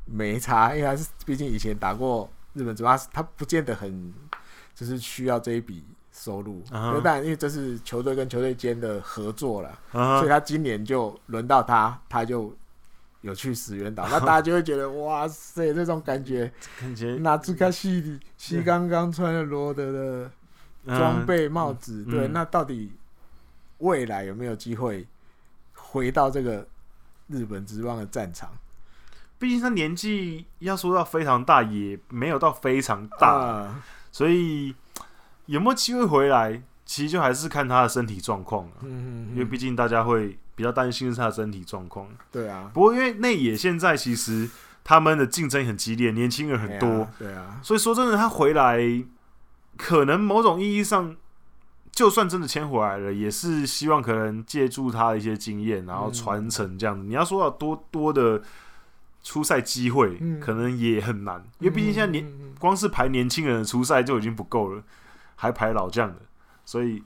[0.05, 4.13] 没差，因为他是毕竟以前打过日本主要是，他不见得很
[4.75, 5.85] 就是需要这一笔
[6.15, 6.63] 收入。
[6.71, 12.57] 那当然，因为这是球队跟球队间的合作了，所以他今年就轮到他，他就
[13.21, 16.51] 有去石原岛，那大家就会觉得哇塞，这种感觉，
[16.81, 20.31] 感觉那兹卡西里西刚刚穿了罗德的
[20.97, 22.93] 装备帽子，对，那到底？
[23.79, 25.07] 未来有没有机会
[25.75, 26.67] 回到这个
[27.27, 28.49] 日本之棒的战场？
[29.37, 33.83] 毕竟他年纪要说到非常大，也没有到非常大，呃、
[34.13, 34.75] 所以
[35.47, 42.09] 有没有机会回来，其实就还是看他的身体状况、了、嗯，嗯，因为毕竟大家会比较担心是他的身体状况。
[42.31, 42.71] 对啊。
[42.73, 44.49] 不过因为内野现在其实
[44.83, 47.09] 他们的竞争很激烈，年轻人很多。
[47.19, 47.61] 对啊。
[47.63, 48.81] 所以说真的，他回来
[49.77, 51.17] 可能某种意义上。
[51.93, 57.05] 就算真的签回来了，也是希望可能借助他的一些经验，然后传承这样子。
[57.05, 58.43] 嗯、你要说要多多的
[59.23, 64.83] 出赛机会，嗯、可能也很难，因为毕竟现在年、嗯、光是排年轻人的出赛就已经不够了，
[65.45, 66.21] 还排老将的，
[66.65, 67.03] 所以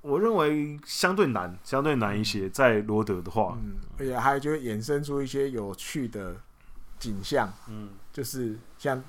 [0.00, 2.50] 我认为相对难，相对难一些。
[2.50, 6.34] 在罗德的话，嗯，而且还就会衍生出一些有趣的
[6.98, 9.00] 景象，嗯，就是像。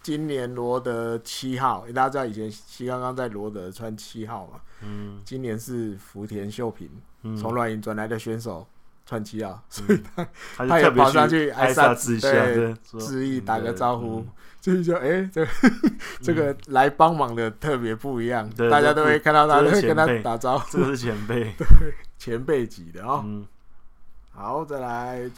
[0.00, 4.60] 今年罗德七号，大家知道以前西刚刚在罗德穿七号嘛？
[4.82, 6.88] 嗯，今年是福田秀平
[7.36, 8.66] 从软银转来的选手
[9.08, 10.28] 穿七号，所以他
[10.66, 14.22] 他也跑上去挨下致对致意打个招呼，
[14.60, 15.50] 就是说哎，这个
[16.20, 23.24] 这个来帮忙的特别不一样，大家都会看到他，都会跟他打招呼，这是前辈， 对前辈级的啊。
[24.30, 25.30] 好，再来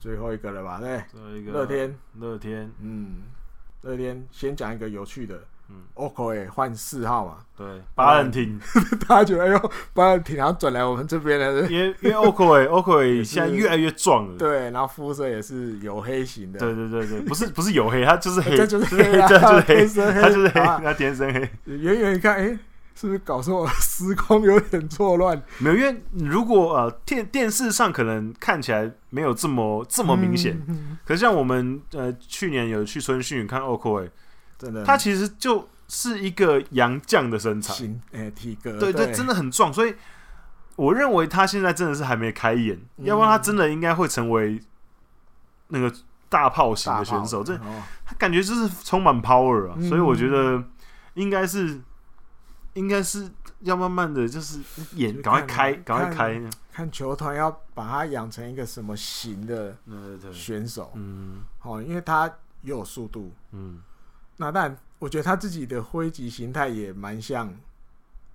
[0.00, 0.80] 最后一个了吧？
[0.80, 3.24] 对，最后一个乐天，乐天，嗯。
[3.82, 8.58] 乐天先讲一个有趣的，嗯，Okoye 换四号嘛，对，巴恩廷，
[9.06, 22.58] 大家觉得哎呦，巴恩廷好像转来我们这边了，因为因为 Okoye，Okoye 现在越来越壮了，对，然后肤色也是黝黑型的，对对对对，不是不是黝黑，他就是黑， 就是黑，就是黑，他就是黑，他天生黑，远远一看，哎。
[23.00, 23.70] 是不是搞错了？
[23.78, 25.40] 时空有点错乱。
[25.58, 30.60] 没有，因为如果呃电电视上可能看起来没有这么这么明显，
[31.06, 34.10] 可是像我们呃去年有去春训看 Okoye，
[34.58, 37.72] 真的，他其实就是一个洋将的身材，
[38.12, 39.72] 哎、欸，体格，对对，真的很壮。
[39.72, 39.94] 所以
[40.76, 44.60] 我认为他现在真的是还没开眼，嗯、要不然他真的应该会成为
[45.68, 45.90] 那个
[46.28, 47.42] 大炮型的选手。
[47.42, 50.62] 这、哦、他感觉就是充满 power 啊，嗯、所以我觉得
[51.14, 51.80] 应该是。
[52.74, 53.28] 应该是
[53.60, 54.60] 要慢慢的就是
[54.94, 59.76] 眼赶快开，赶快开，看，看球团要把他养成一个什么型的
[60.32, 62.28] 选手，嗯，好，因为他
[62.62, 63.80] 也有速度，嗯，
[64.40, 67.52] 那但我觉得他自己的挥击形态也蛮像，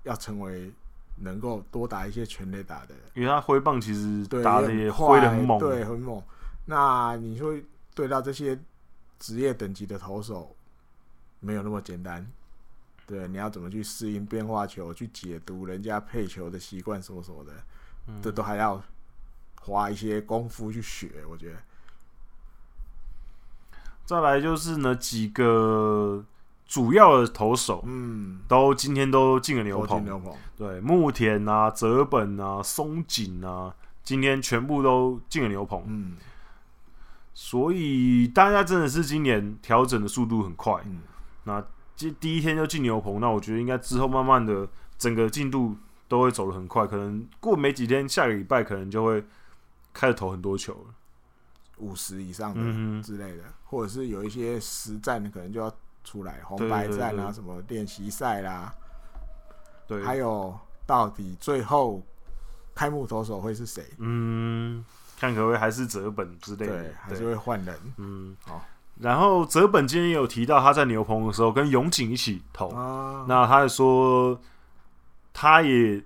[0.04, 0.70] 要成为
[1.16, 6.22] 能够多打一些全垒打的人，因为他挥棒其实打的也挥的很猛，对，很猛。
[6.66, 7.58] 那你说
[7.96, 8.60] 对到这些
[9.18, 10.54] 职业等级的投手，
[11.40, 12.30] 没有那么简单。
[13.08, 17.54] 对，你要怎么去适应变化球，去解读人家配球的习惯，什么什么的，
[18.08, 18.84] 嗯、这都还要
[19.62, 21.24] 花一些功夫去学。
[21.30, 21.58] 我觉得。
[24.06, 26.24] 再来就是呢，几个
[26.68, 30.04] 主要的投手，嗯，都今天都进了牛棚。
[30.04, 33.74] 牛棚对，牧田啊、泽本啊、松井啊，
[34.04, 35.84] 今天全部都进了牛棚。
[35.88, 36.18] 嗯，
[37.34, 40.82] 所以大家真的是今年调整的速度很快。
[40.86, 41.02] 嗯，
[41.44, 41.64] 那。
[41.96, 44.68] 第第一天就进牛棚，那我觉得应该之后慢慢的
[44.98, 45.78] 整个进度
[46.08, 49.24] 都会走得很快，可能过没几天，下个礼拜可能就会
[49.94, 50.93] 开始投很多球了，
[51.78, 55.74] 五十以上的之类的，嗯、或者是有一些实战可能就要
[56.04, 58.74] 出来，红白战啊，什么练习赛啦，
[59.88, 62.02] 对，还有到底最后
[62.76, 63.84] 开幕投手会是谁？
[63.98, 64.84] 嗯，
[65.18, 68.64] 看可不可以还是泽本之类的，对，还是会换人，嗯，好。
[69.00, 72.70] 然后泽本今天也有提到，他在牛棚的时候跟永井一起投。
[72.70, 74.40] 啊，那他说，
[75.34, 76.00] 他也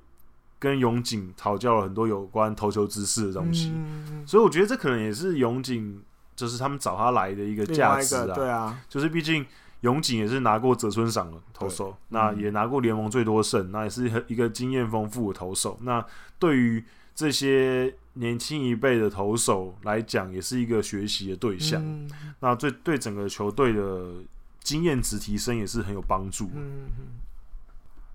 [0.60, 3.72] 跟永井讨教了很多有关投球姿势的东西。
[3.76, 6.02] 嗯所以我觉得这可能也是永井，
[6.36, 8.36] 就是他们找他来的一个价值啊。
[8.36, 9.46] 对啊，就是毕竟
[9.82, 15.78] 永井也是拿过泽村赏的投手，那也拿过联盟最多胜，那也是一个经验丰富的投手。
[15.82, 16.06] 那
[16.40, 16.84] 对于
[17.16, 21.82] 这些年轻一辈的投手来讲，也是一个学习的对象。
[21.82, 22.10] 嗯
[22.40, 24.12] 那对对整个球队的
[24.60, 26.50] 经验值提升也是很有帮助。
[26.54, 27.06] 嗯嗯，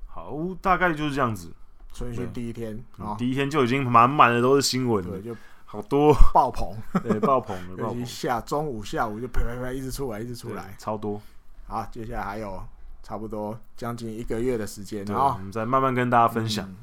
[0.06, 1.51] 好，大概就是这样子。
[1.93, 10.74] 春训第一天啊，嗯第一天就已经满满的都是新闻，对，就好多，爆棚， 对，爆棚了， 爆尤其棚，下中午下午就啪啪啪一直出来，一直出来。
[10.78, 11.20] 超多。
[11.66, 12.62] 好，接下来还有
[13.02, 16.66] 差不多将近一个月的时间然后我，们再慢慢跟大家分享。
[16.66, 16.77] 嗯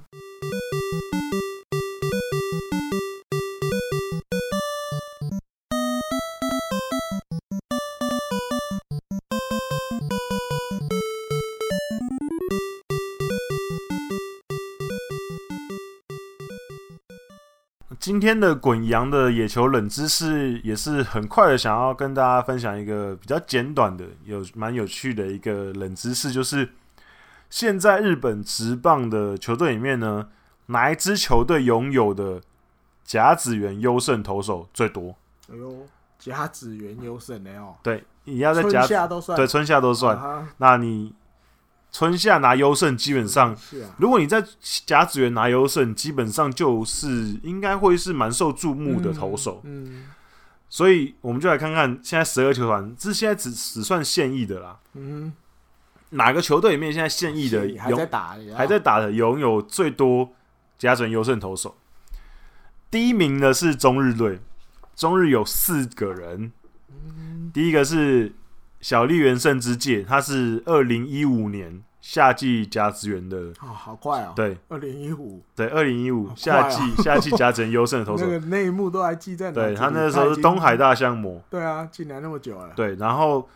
[18.20, 26.68] 今天的滚羊的野球冷知识也是很快的，想要跟大家分享一个比较简短的、有蛮有趣的一个冷知识，就是
[27.50, 30.28] 现在日本职棒的球队里面呢，
[30.66, 32.42] 哪一支球队拥有的
[33.06, 35.16] 甲子园优胜投手最多？
[35.50, 35.88] 哎呦，
[36.20, 40.18] 甲子园优胜的哦，对，你要在甲春子夏都算，对春夏都算。
[40.18, 41.14] 啊那你
[41.92, 43.58] 春夏拿优胜，基本上
[43.98, 44.44] 如果你在
[44.86, 47.08] 甲子园拿优胜，基本上就是
[47.44, 49.62] 应该会是蛮受注目的投手。
[49.64, 50.06] 嗯
[50.72, 54.78] 所以我们就来看看现在十二球团，这现在只只算现役的啦。
[54.94, 55.34] 嗯，
[56.12, 60.30] 哪个球队里面现在现役的还在打，还在打的拥有最多
[60.78, 61.76] 甲子园优胜投手？
[62.92, 64.40] 第一名的是中日队，
[64.96, 66.52] 中日有四个人。
[66.92, 68.32] 嗯第一个是
[68.80, 74.58] 小笠原胜之介，他是二零一五年夏季甲子园的，哦，好快哦，对。
[74.70, 76.70] 二零一五，对，二零一五夏哦。
[76.70, 78.24] 季夏季甲子园优胜的投手。
[78.28, 78.32] 那。
[78.32, 83.48] 个内幕都还记在对他那个时候是东海，大相模，对啊，进来那么久了，对，然后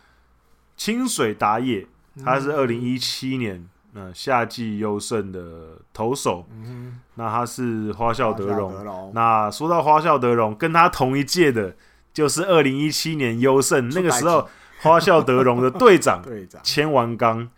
[0.76, 1.86] 清水达也，
[2.16, 8.84] 嗯他是二零一七年呃夏季优胜的投手，嗯那他是花孝哼，德德荣。
[8.84, 11.74] 龙，那说到花孝德荣，跟他同一届的，
[12.12, 14.48] 就是二零一七年优胜那个时候，
[14.84, 17.48] 花孝德荣的队长 队长，千完刚，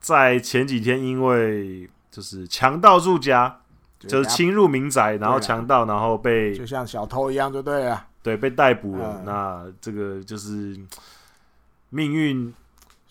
[0.00, 3.60] 在前几天因为就是强盗住家，
[3.98, 9.20] 就是侵入民宅，然后强盗，然后被就像小偷一样，就对了，对被逮捕了。
[9.20, 10.76] 嗯那这个就是
[11.88, 12.52] 命运。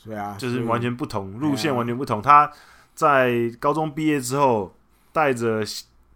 [0.05, 2.21] 对啊，就是完全不同，嗯路线完全不同。
[2.21, 2.51] 他
[2.93, 4.75] 在高中毕业之后，
[5.13, 5.63] 带着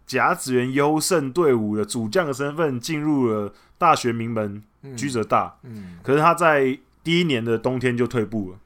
[0.06, 5.56] 甲子园优胜队伍的主将的身份进入了大学名门嗯居泽大。
[5.62, 8.58] 嗯，可是他在第一年的冬天就退步了，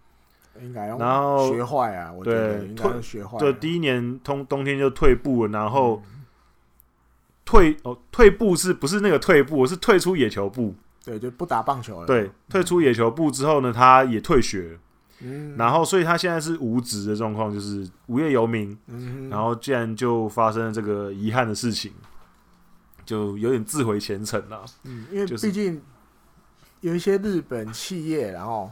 [0.61, 6.25] 应该然后学坏啊，我觉得对应该学坏对，第一年冬冬天就退步了，然后嗯
[7.45, 9.65] 退哦退步是不是那个退步？
[9.65, 10.75] 是退出野球部。
[11.05, 14.79] 对，就不打棒球了，对，退出野球部之后呢，他也退学了，
[15.21, 18.77] 嗯，然后所以他现在是无职的状况，就是无业游民。
[18.89, 21.93] 嗯，然后竟然就发生了这个遗憾的事情，
[23.05, 24.65] 就有点自毁前程了。
[24.83, 25.81] 嗯，因为毕竟
[26.83, 28.71] 有一些日本企业，然后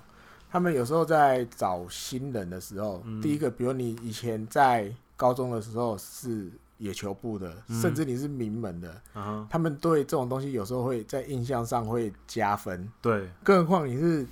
[0.51, 3.23] 他们有时候在找新人的时候，嗯。
[3.23, 7.81] 第一个，比如你以前在高中的时候是野球部的，嗯。
[7.81, 13.29] 甚至你是名门的，啊，他们对这种东西有时候会在印象上会加分，对。
[13.45, 14.27] 更何况你是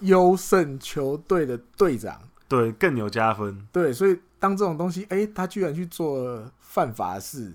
[0.00, 3.66] 优胜球队的队长，对，更有加分。
[3.72, 7.52] 对，所以当这种东西，哎、他居然去做犯法的事，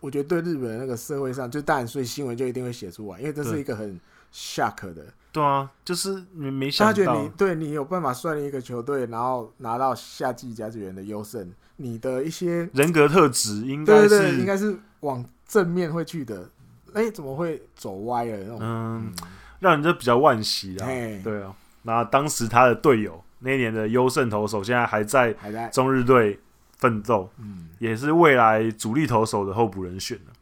[0.00, 3.98] 我觉得对日本的那个社会上，就当然，所以新闻就一定会写出来，因为这是一个很
[4.32, 5.04] shock 的。
[5.32, 16.48] 对啊，就是你没想到他觉得你，对你有办法率领一个球队，然后拿到夏季甲子园的优胜，你的一些人格特质应该对对对，应，该是往正面会去的。
[16.94, 18.58] 哎、怎么会走歪了那种？
[18.62, 19.12] 嗯，
[19.60, 20.86] 让人家比较惋惜啊。
[21.22, 26.40] 对啊，那当时他的队友那一年的优胜投手，现在还在还在，中日队
[26.78, 30.32] 奋斗，嗯，也是未来主力投手的候补人选了。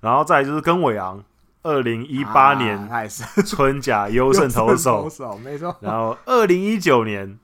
[0.00, 1.22] 然后再来就是根伟昂，
[1.66, 3.10] 二零一八啊年
[3.44, 5.10] 春甲优胜投优手投。
[5.10, 5.76] 手，没错。
[5.80, 7.38] 然后二零一九年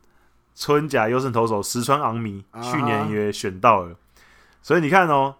[0.54, 3.96] 春甲优胜投手石川昂弥啊去年也选到了，
[4.62, 5.34] 所以你看哦，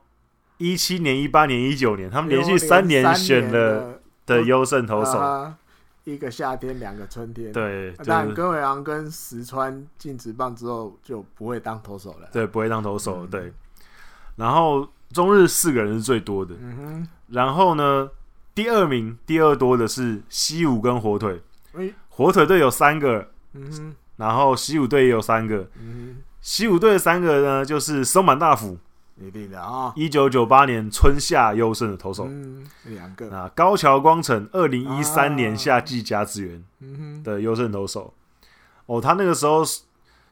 [0.59, 5.57] 一七年、一八年、一九年，他们连续三年选了的优胜投手，啊
[6.05, 12.29] 一个夏天，两个春天。，对，就但是根伟昂跟石川进职棒之后就不会当投手了。
[12.33, 13.53] 对不会当投手，嗯对。
[14.35, 18.09] 然后中日四个人是最多的，嗯然后呢，
[18.55, 21.43] 第二名第二多的是西武跟火腿，
[22.09, 25.69] 火腿队有三个，嗯，然后西武队也有三个。
[25.81, 28.79] 嗯，西武队的三个呢，就是松满大辅，
[29.17, 32.27] 一定的啊，一九九八年春夏优胜的投手。
[32.29, 38.13] 嗯，两个，啊，高桥光成，二零一三年夏季甲子园的优胜投手。
[38.87, 39.83] 哦，他那个时候是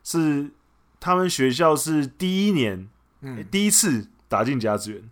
[0.03, 0.51] 是
[0.99, 2.89] 他们学校是第一年，
[3.23, 5.03] 嗯，第一次打进甲子园，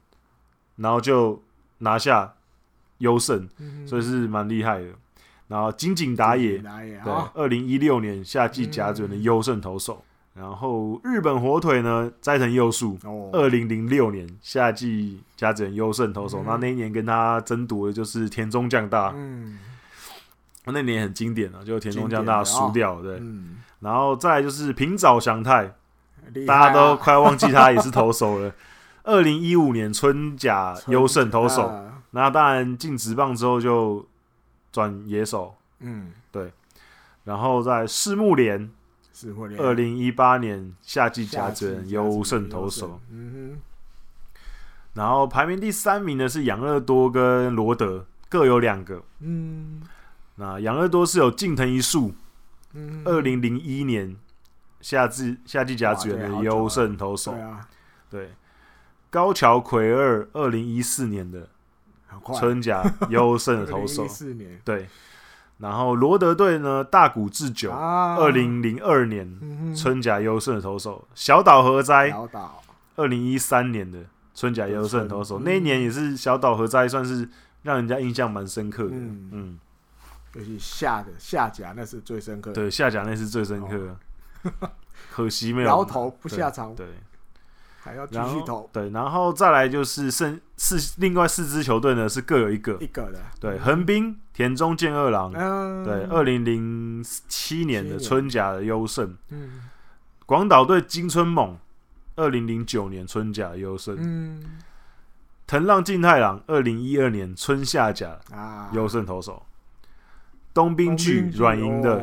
[0.77, 1.43] 然后就
[1.79, 2.35] 拿下
[2.99, 4.87] 优胜，嗯所以是蛮厉害的。
[5.49, 10.05] 然后金井打野，打野对啊，，二零一六年夏季甲子园的优胜投手。
[10.35, 16.41] 然后日本火腿呢，斋藤佑树，哦，二零零六年夏季甲子园优胜投手。
[16.43, 16.45] 嗯。
[16.47, 19.59] 那那一年跟他争夺的就是田中将大，嗯。
[20.67, 23.17] 那年很经典啊，就田中将大输掉了，对。
[23.21, 25.73] 嗯，然后再来就是平沼祥太，啊。
[26.47, 28.53] 大家都快忘记他也是投手了。
[29.05, 34.07] 二零一五年春甲优胜投手，啊那当然进职棒之后就
[34.73, 36.53] 转野手，嗯，对。
[37.25, 38.71] 然后在世木连，
[39.13, 43.59] 是会二零一八年夏季甲子园优胜投手，，嗯
[44.95, 49.03] 然后排名第三名的是养乐多跟罗德，各有两个。
[49.21, 49.83] 嗯。
[50.37, 52.15] 那养乐多是有近藤一树，
[52.73, 54.17] 嗯，二零零一年
[54.81, 57.33] 夏季夏季甲子园的优胜投手。
[57.33, 57.69] 对，啊，
[58.09, 58.31] 对。
[59.11, 61.49] 高桥奎二，二零一四年的
[62.35, 64.61] 春甲 优胜的投手，四年。
[64.65, 64.89] 对。
[65.59, 72.63] 然后罗德队呢，大谷智久，啊，二零零二年嗯春甲优胜的投手，小岛和哉，小岛，
[72.95, 73.99] 二零一三年的
[74.37, 75.43] 春甲优胜投手，嗯。
[75.45, 77.29] 那一年也是小岛和哉算是
[77.63, 78.91] 让人家印象蛮深刻的。
[78.93, 79.31] 嗯。
[79.33, 79.59] 嗯，
[80.35, 83.77] 尤其下的下甲那是最深刻的，对，下甲那是最深刻
[84.53, 84.71] 的，
[85.11, 86.87] 可惜没有摇头不下场，对，
[87.89, 88.69] 还要继然后续投。
[88.73, 99.63] 对，然后再来就是剩四另外四支球队呢是各有一个，一个的，对，横滨田中健二郎，嗯，对，二零零七年的春甲的优胜，嗯。
[100.27, 101.57] 广岛队金春猛，
[102.17, 104.59] 二零零九年春甲的优胜，嗯。
[105.47, 109.43] 藤浪晋太郎，二零一二年春夏甲啊，优胜投手，
[110.53, 111.95] 东滨巨软银的，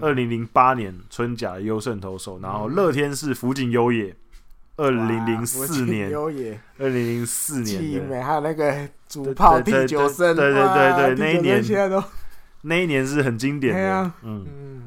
[0.00, 2.74] 二二零零八年春甲的优胜投手，然后嗯。
[2.74, 4.14] 乐天是福井优也，
[4.76, 6.10] 二零零四年，
[6.78, 12.02] 二零零四年还有那个主炮第九胜，对对对对对那一年现在都
[12.62, 14.82] 那一年是很经典的嗯，嗯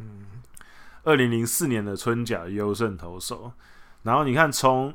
[1.03, 3.51] 二零零四年的春甲优胜投手，
[4.03, 4.93] 然后你看从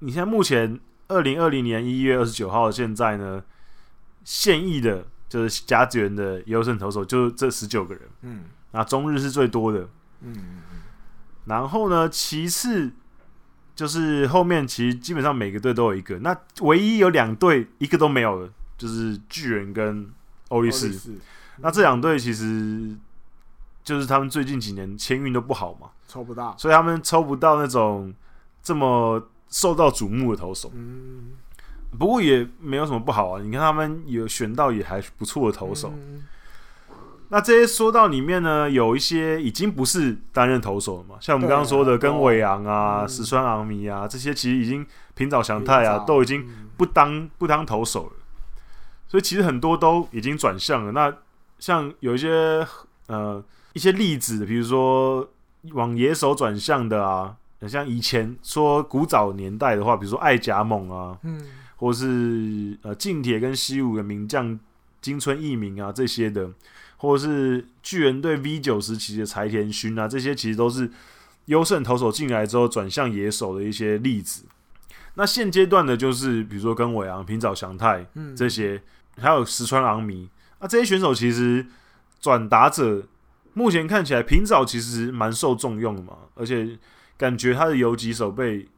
[0.00, 3.42] 你现在目前二零二零年一月二十九号现在呢，
[4.24, 9.88] 现役的就是甲子园的优胜投手就这十九个人，嗯那中日是最多的，
[10.22, 10.62] 嗯
[11.44, 12.90] 然后呢，其次
[13.82, 18.48] 就是后面其实基本上每个队都有一个，那唯一有两队一个都没有的，
[18.78, 20.08] 就是巨人跟
[20.50, 20.96] 欧力士。
[21.56, 22.96] 那这两队其实
[23.82, 28.14] 就是他们最近几年签运都不好嘛，抽不到，所以他们抽不到那种
[28.62, 30.70] 这么受到瞩目的投手。
[30.76, 31.32] 嗯，
[31.98, 35.92] 不过也没有什么不好啊，你看他们有选到也还不错的投手。
[35.96, 36.22] 嗯
[37.32, 48.12] 那这些说到里面呢，有一些已经不是担任投手了嘛，像我们刚刚说的，跟尾昂啊、嗯石川昂弥啊这些，其实已经平早祥太啊，都已经嗯不当不当投手了。
[49.08, 50.92] 所以其实很多都已经转向了。
[50.92, 51.10] 那
[51.58, 52.66] 像有一些
[53.06, 53.42] 呃
[53.72, 55.26] 一些例子，比如说
[55.72, 57.34] 往野手转向的啊，
[57.66, 61.40] 像以前说古早年代的话，比如说爱甲猛啊，嗯
[61.76, 64.60] 或是呃近铁跟西武的名将
[65.00, 66.48] 金村义明啊这些的，
[67.02, 70.88] 或者是巨人队 V 九时期的柴田勋啊，这些其实都是
[71.46, 74.44] 优胜投手进来之后转向野手的一些例子。
[75.14, 78.80] 那现阶段的就是比如说跟尾昂、平沼翔太嗯这些，
[79.18, 80.30] 还有石川昂弥
[80.60, 81.66] 啊这些选手，其实
[82.20, 83.02] 转打者
[83.52, 86.78] 目前看起来平沼其实蛮受重用的嘛，而且
[87.16, 88.68] 感觉他的游击手背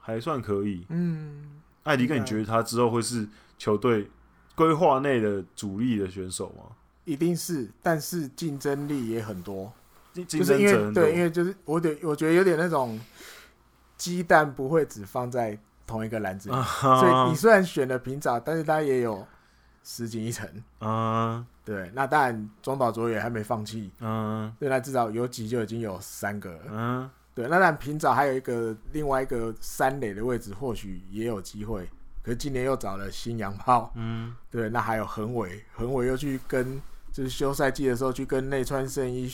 [0.00, 0.84] 还算可以。
[0.88, 4.10] 嗯，艾迪哥，你觉得他之后会是球队
[4.56, 6.74] 规划内的主力的选手吗？
[7.10, 9.72] 一定是，但是竞争力也很多，
[10.28, 12.98] 就是因为对，因为就是我得我觉得有点那种
[13.96, 19.26] 鸡蛋不会只放在同一个篮子里，所以你虽然选了平沼，但是它也有
[19.82, 20.48] 十几一成，
[20.80, 31.88] 嗯对，那当然中岛卓也还没放弃，嗯对，那至少有几就已经有三个了，嗯对，那当然平沼还有一个另外一个三垒的位置，或许也有机会，
[32.22, 34.34] 可是今年又找了新洋炮，嗯。
[34.50, 36.82] 对，那还有恒伟，恒伟又去跟
[37.12, 39.30] 就是休赛季的时候去跟内川圣一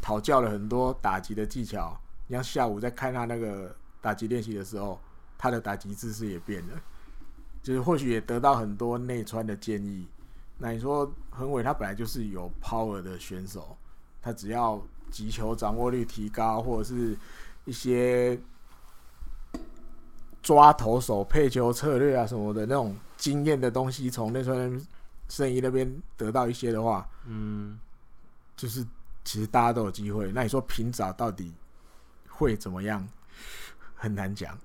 [0.00, 1.98] 讨教了很多打击的技巧。
[2.26, 4.98] 你像下午在看他那个打击练习的时候，
[5.38, 6.80] 他的打击姿势也变了，
[7.62, 10.06] 就是或许也得到很多内川的建议。
[10.58, 13.76] 那你说横尾他本来就是有 power 的选手，
[14.20, 17.16] 他只要击球掌握率提高，或者是
[17.64, 18.38] 一些
[20.42, 24.80] 抓投手配球策略啊什么的那种经验的东西，从内川
[25.28, 27.78] 圣一那边得到一些的话，嗯，
[28.56, 28.82] 就是
[29.24, 30.32] 其实大家都有机会。
[30.32, 31.52] 那你说平早到底
[32.28, 33.06] 会怎么样？
[33.94, 34.56] 很难讲。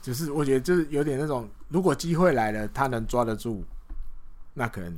[0.00, 3.64] 就是我觉得就是有点那种，如果机会来了，他能抓得住，
[4.54, 4.94] 那可能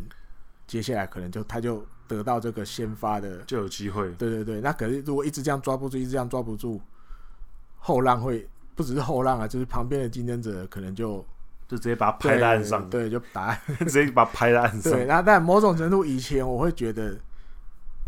[0.67, 4.11] 接下来可能就他就得到这个先发的就有机会。
[4.17, 6.81] 对对对，那可是如果一直这样抓不住，一直这样抓不住，
[7.79, 11.25] 后浪会不只是后浪啊，就是旁边的竞争者可能就。
[11.67, 13.55] 就直接把它拍在岸上，对，就打，
[13.87, 14.93] 直接把它拍在岸上。
[14.93, 17.17] 对，那但某种程度，以前我会觉得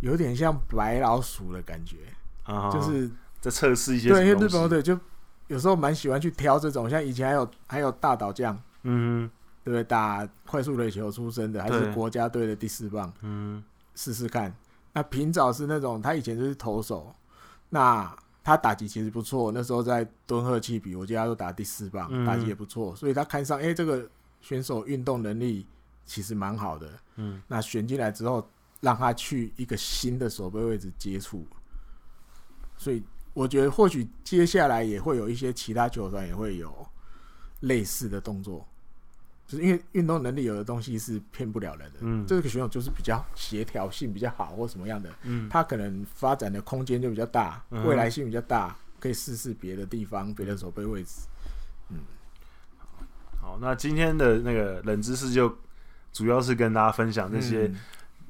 [0.00, 1.96] 有点像白老鼠的感觉，
[2.44, 3.10] 啊、就是
[3.40, 4.10] 在测试一些。
[4.10, 4.98] 对，因为日本队就
[5.46, 9.30] 有时候蛮喜欢去挑这种，像以前还有还有大岛将，嗯，
[9.64, 9.82] 对不对？
[9.84, 13.64] 打快速垒球出身的，还是国家队的第四棒，嗯，
[13.94, 14.54] 试试看。
[14.92, 17.14] 那平早是那种，他以前就是投手，
[17.70, 18.14] 那。
[18.46, 24.08] 他打击其实不错，那时候在敦贺气比，我记得他都打第四棒，嗯、打击也不错，所以他看上，哎、欸，这个
[24.40, 25.66] 选手运动能力
[26.04, 28.48] 其实蛮好的，嗯，那选进来之后，
[28.80, 31.44] 让他去一个新的守备位置接触，
[32.76, 33.02] 所以
[33.34, 36.86] 我觉得或许接下来也会有一些其他球团也会有
[37.62, 38.64] 类似的动作。
[39.46, 51.28] 就是因为运动能力有的东西是骗不了人的，嗯，这个选手就是比较协调性比较好或什么样的，嗯，他可能发展的空间就比较大，未来性比较大，可以试试别的地方、别的守备位置，
[51.90, 51.98] 嗯，
[53.40, 55.56] 好，那今天的那个冷知识就
[56.12, 57.72] 主要是跟大家分享这些，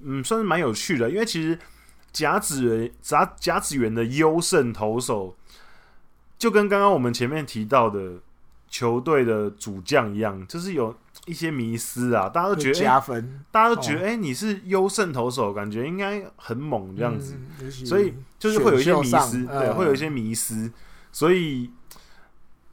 [0.02, 1.58] 嗯，算是蛮有趣的，因为其实
[2.12, 5.34] 甲子园甲甲子园的优胜投手，
[6.36, 8.20] 就跟刚刚我们前面提到的
[8.68, 10.94] 球队的主将一样，就是有。
[11.26, 20.72] 一些迷思啊，大家都觉得加分，大家都觉得哎、哦欸，你是优胜投手，感觉应该很猛这样子，嗯、所以就是会有一些迷思，对，会有一些迷思，
[21.10, 21.70] 所以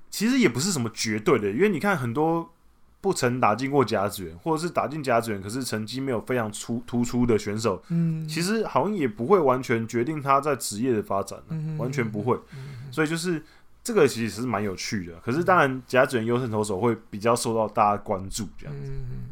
[0.10, 2.54] 其实也不是什么绝对的，因为你看很多
[3.02, 12.40] 不曾打进过甲子园，或者是打进甲子园，可是成绩没有非常出突出的选手，嗯，其实好像也不会完全决定他在职业的发展，嗯、完全不会，
[12.92, 13.44] 所以就是。
[13.86, 18.90] 这个其实是蛮有趣的，可是当然甲子园优胜投手会比较受到大家关注，这样子。
[18.90, 19.30] 嗯、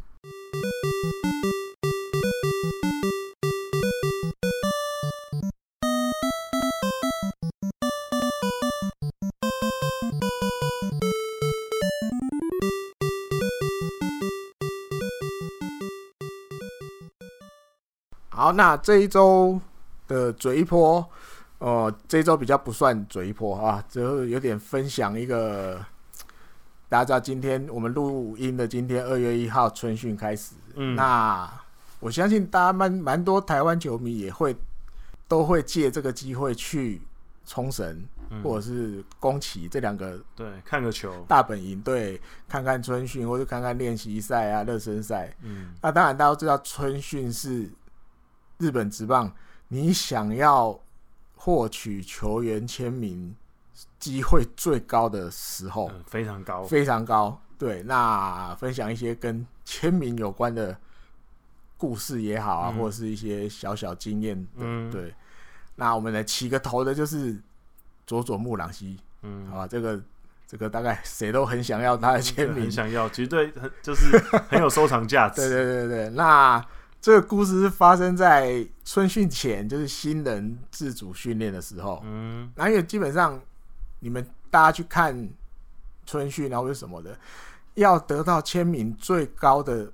[18.28, 19.62] 好，那这一周
[20.10, 21.10] 的嘴波。
[21.62, 25.78] 哦，这一周比较不算嘴破啊，就有点分享一个，
[26.90, 31.48] 大家知道今天我们录音的今天二月一号春训开始，嗯，那
[32.00, 34.56] 我相信大家蛮蛮多台湾球迷也会
[35.28, 37.00] 都会借这个机会去
[37.46, 41.24] 冲绳、嗯、或者是宫崎这两个对看个球。
[41.28, 42.20] 大本营对
[42.50, 47.70] 看看春训或者看看练习赛啊热身赛，嗯，那当然大家都知道春训是
[48.58, 49.32] 日本职棒，
[49.68, 50.80] 你想要。
[51.44, 53.36] 获取球员签名
[53.98, 57.42] 机会最高的时候，嗯，非常高，非常高。
[57.58, 60.78] 对，那分享一些跟签名有关的
[61.78, 64.48] 故事也好啊，嗯、或者是一些小小经验。
[64.56, 65.12] 嗯，对。
[65.76, 67.36] 那我们来起个头的，就是
[68.06, 69.00] 佐佐木朗希。
[69.24, 70.00] 嗯，好吧，这个
[70.46, 74.16] 这个大概谁都很想要他的签名，很想要，绝对很就是
[74.48, 75.42] 很有收藏价 值。
[75.42, 76.64] 对对对对，那。
[77.02, 82.00] 这个故事是发生在春训前，就是新人自主训练的时候。
[82.06, 83.42] 嗯，那因为基本上
[84.02, 85.28] 你们大家去看
[86.06, 87.18] 春训然后是什么的，
[87.74, 89.92] 要得到签名最高的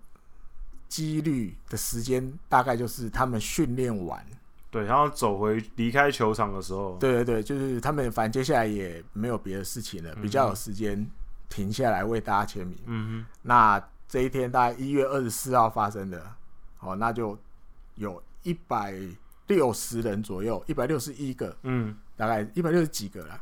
[0.89, 4.21] 几率的时间，大概就是他们训练完，
[4.69, 6.97] 对，然后走回离开球场的时候。
[6.99, 11.09] 对对对，就是他们反正接下来也没有别的事情了，比较有时间
[11.47, 12.77] 停下来为大家签名。
[12.85, 16.33] 嗯哼，那这一天大概一月二十四号发生的。
[16.79, 17.37] 哦，那就
[17.95, 18.93] 有一百
[19.47, 23.39] 六十人左右，一百六十一个，嗯，大概一百六十几个啦，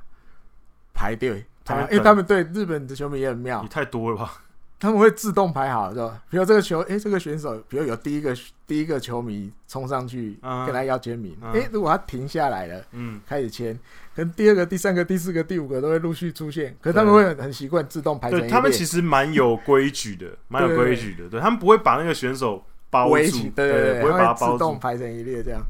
[0.93, 1.45] 排队，
[1.91, 4.41] 因为他们对日本的球迷也很妙，你太多了吧？
[4.77, 6.21] 他们会自动排好，是吧？
[6.29, 8.35] 比如这个球，哎、欸，这个选手，比如有第一个
[8.67, 13.79] 第一个球迷冲上去跟他要签名，哎、uh 如果他停下来了，嗯，开始签，
[14.13, 18.49] 跟第二个、第三个、第四个、第五个都会陆续出现，可是他们会很很习惯自动排成一列。
[18.49, 22.63] 对，他们其实蛮有规矩的，蛮有规矩的，对，对他们不会把那个选手。
[23.07, 25.61] 围起，对对对，不会把它自动排成一列这样，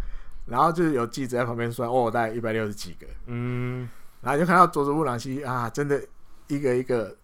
[0.46, 3.90] 然后就是有记者在旁边算，哦，大概一百六十几个，嗯，
[4.22, 6.02] 然后就看到佐佐木朗希啊，真的
[6.48, 7.16] 一个一个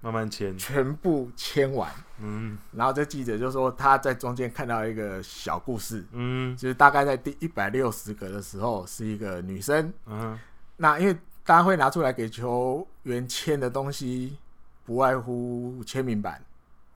[0.00, 1.90] 慢慢签，全部签完。
[2.18, 9.92] 嗯，然后这记者就说他在中间看到一个小故事，嗯，就是大概在第一百六十个的时候，是一个女生。
[10.06, 10.38] 嗯，
[10.76, 11.14] 那因为
[11.44, 14.38] 大家会拿出来给球员签的东西，
[14.84, 16.40] 不外乎签名板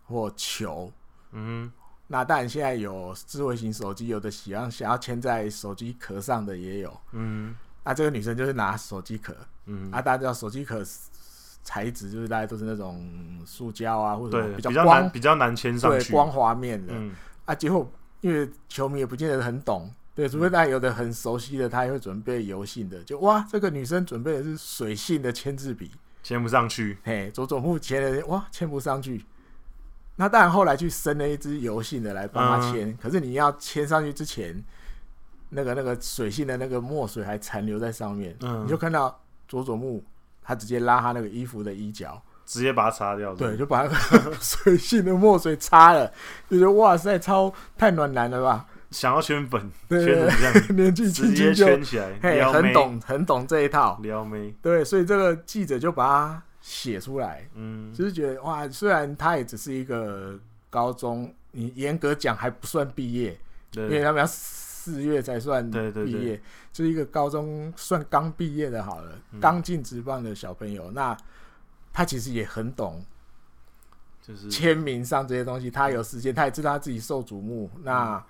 [0.06, 0.92] 或球。
[1.32, 1.70] 嗯，
[2.10, 7.00] 那当然现在有智慧型手机，有的喜欢想要签在手机壳上的也有。
[7.12, 7.54] 嗯，
[7.84, 9.36] 那这个女生就是拿手机壳。
[9.66, 10.82] 嗯，啊，大家知道手机壳
[11.62, 13.06] 材质就是大家都是那种
[13.44, 16.94] 塑胶啊，或者对，比较光、难比较难签上去，对，光滑面的。
[16.96, 17.14] 嗯，
[17.44, 17.86] 啊，结果
[18.22, 23.04] 因为球迷也不见得很懂，对，除非大家有的很熟悉的，他也会准备油性的。
[23.04, 25.90] 就哇，这个女生准备的是水性的签字笔，
[26.22, 26.96] 签不上去。
[27.04, 29.22] 嘿，佐佐木签的哇，签不上去。
[30.20, 34.62] 那当然后来去生了一支油性的来帮他签，嗯，可是你要签上去之前，
[35.48, 39.18] 那个那个水性的那个墨水还残留在上面，嗯，你就看到
[39.48, 40.04] 佐佐木。
[40.40, 43.34] 他直接拉他那个衣服的衣角，直接把它擦掉。
[43.34, 46.10] 对，就把那个 水性的墨水擦了，
[46.48, 48.64] 就觉得哇塞，超太暖男了吧？
[48.90, 50.54] 想要圈粉，对圈粉这样？
[50.74, 53.98] 年纪轻轻就直接圈起来，嘿，很懂，很懂这一套。
[54.02, 60.38] 撩妹，对，所以这个记者就把它写出来，嗯，就是觉得哇，虽然他也只是一个
[60.68, 63.34] 高中，你严格讲还不算毕业，
[63.70, 66.38] 对，因为他们要四月才算毕业。
[66.70, 71.16] 就是一个高中算刚毕业的，好了，刚进职棒的小朋友，嗯，那
[71.92, 73.02] 他其实也很懂，
[74.22, 78.24] 就是签名上这些东西，他有时间，他也知道他自己受瞩目，嗯，那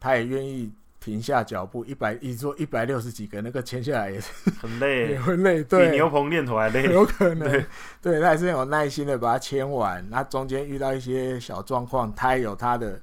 [0.00, 0.70] 他也愿意
[1.08, 4.28] 停下脚步，一百一说一百六十几个那个签下来也是
[4.60, 7.66] 很累，也会累，对，比牛棚练头还累， 有可能，对，
[8.02, 13.00] 对，他还是有耐心的把它签完，那中间遇到一些小状况，他也有他的。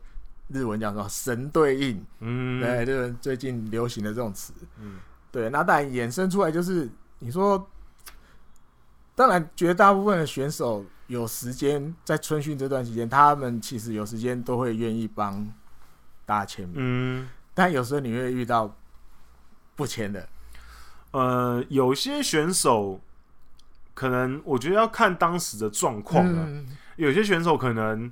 [0.48, 5.00] 日文讲说神对应，嗯，对，就是最近流行的这种词，嗯，
[5.32, 6.88] 对，那当然衍生出来就是
[7.18, 7.68] 你说，
[9.16, 15.52] 当然绝大部分的选手有时间在春训这段时间，他们其实有时间都会愿意帮
[16.28, 18.78] 大家签名，嗯，但有时候你会遇到
[19.76, 20.30] 不签的，
[21.10, 23.02] 呃，有些选手
[23.96, 26.48] 可能我觉得要看当时的状况了，
[26.98, 28.12] 有些选手可能。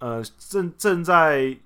[0.00, 1.56] 呃，正正在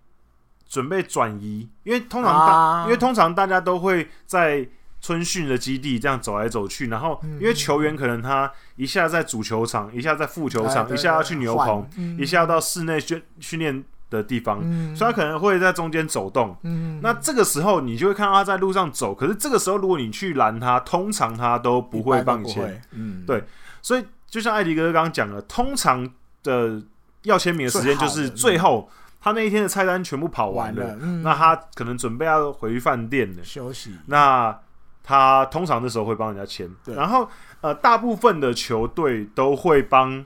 [0.68, 4.68] 准备转移，因为通常大，啊、因为通常大家都会在
[5.00, 16.56] 春训的基地这样走来走去，然后因为球员可能他一下在主球场，一下在副球场，一下要去牛棚，一下要到室内训训练的地方，嗯，所以他可能会在中间走动。
[16.62, 22.82] 嗯，那这个时候你就会看到他在路上走，可是这个时候如果你去拦他，通常他都不会帮你签。
[22.92, 23.44] 嗯，对，
[23.82, 26.08] 所以就像艾迪哥刚刚讲的，通常
[26.42, 26.82] 的。
[27.24, 28.88] 要签名的时间就是最后，
[29.20, 33.98] 他那一天的菜单全部跑完了，完了嗯、那他可能准备要回饭店了休息。
[34.06, 34.56] 那
[35.02, 37.28] 他通常的时候会帮人家签，然后
[37.60, 40.24] 呃，大部分的球队都会帮，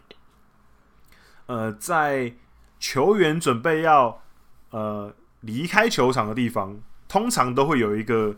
[1.47, 2.33] 呃，在
[2.83, 4.21] 球员准备要
[4.71, 8.35] 呃离开球场的地方，通常都会有一个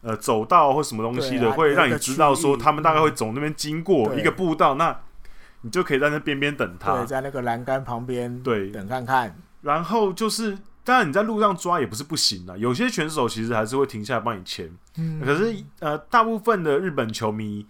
[0.00, 5.00] 呃走道或什么东西的，会让你知道说他们大概会走那边经过一个步道，那。
[5.62, 9.36] 你就可以在那边边等他，对，在那个栏杆旁边，对，等看看。
[9.62, 14.70] 然后就是，当然你在路上抓也不是不行的，有些选手其实还是会停下来帮你签。
[14.96, 17.66] 嗯，可是呃，大部分的日本球迷，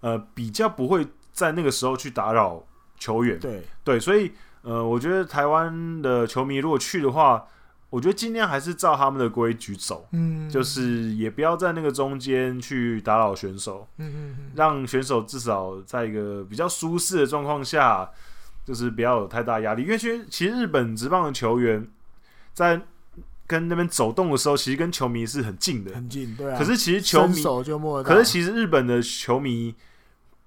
[0.00, 2.64] 呃，比较不会在那个时候去打扰
[2.98, 3.38] 球员。
[3.38, 4.32] 对对，所以
[4.64, 7.46] 呃，我觉得台湾的球迷如果去的话。
[7.90, 18.10] 我觉得尽量还是照他们的规矩走，嗯，就是也不要在那个中间去打扰选手，嗯，让选手至少在一个比较舒适的状况下，
[18.64, 19.84] 就是不要有太大压力。
[19.84, 21.86] 因为其实其实日本职棒的球员
[22.52, 22.80] 在
[23.46, 26.58] 跟那边走动的时候，其实跟球迷是很近的，很近，对啊。
[26.58, 27.40] 可是其实球迷，
[28.02, 29.72] 可是其实日本的球迷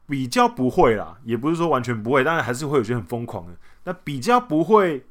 [0.05, 3.53] 比较不会啦，也不是说完全不会，当然还是会有些很疯狂的，
[3.87, 5.03] 那比较不会。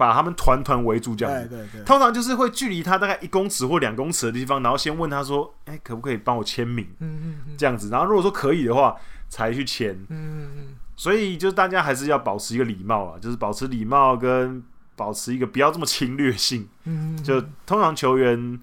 [0.00, 7.90] 把他们团团围住，这样子，对对对，通常就是会距离他大概一公尺或两公尺的地方，然后先问他说：“哎、欸，可不可以帮我签名？”嗯嗯这样子。
[7.90, 8.96] 然后如果说可以的话，
[9.28, 9.94] 才去签。
[10.08, 14.64] 嗯嗯所以就是大家还是要保持一个礼貌啊，就是保持礼貌跟
[14.96, 16.66] 保持一个不要这么侵略性。
[16.84, 18.58] 嗯就通常球员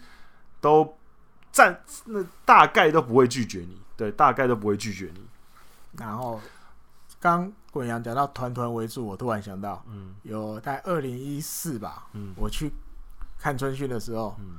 [0.59, 0.97] 都
[1.51, 5.21] 站那大概都不会拒绝你，对，大概都不会拒绝你。
[5.99, 6.41] 然后
[7.19, 7.53] 刚。
[7.77, 12.71] 滚阳讲到团团围住，我突然想到，嗯，有在二零一四吧，嗯，我去
[13.37, 14.57] 看春训的时候，嗯，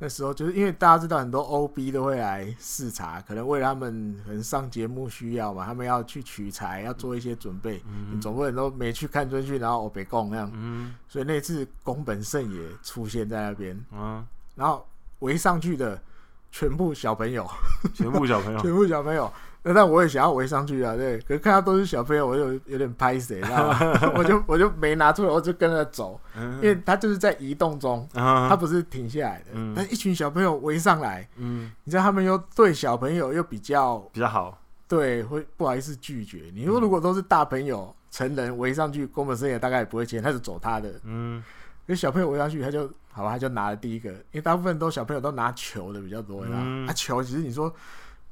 [0.00, 14.26] 那时候就是因为大家知道很多 OB 都会来视察，可能为了他们可能上节目需要嘛，他们要去取材，要做一些准备，嗯，你总不能都没去看春训，然后我北贡那样，嗯，所以那次宫本胜也出现在那边，嗯，
[14.56, 14.84] 然后
[15.20, 16.02] 围上去的
[16.50, 17.48] 全部小朋友，
[17.94, 19.32] 全部小朋友， 全部小朋友。
[19.72, 21.18] 那我也想要围上去啊，对。
[21.20, 23.78] 可是看到都是小朋友，我就有点拍谁，知道吗？
[24.16, 29.46] 我就我就没拿出来，我就跟着走，因为他就是在移动中，他不是停下来的。
[29.74, 34.56] 但一群小朋友围上来，嗯，你知道他们又对小朋友又比较比较好，
[34.86, 36.44] 对，会不好意思拒绝。
[36.54, 41.42] 你说如果都是大朋友、成人围上去，宫本胜也大概也不会接，他就走他的，嗯。
[41.88, 47.72] 因为小朋友围上去，他就好吧，他就拿了第一个，因为大部分都小朋友都拿球的比较多，啊，球其实你说。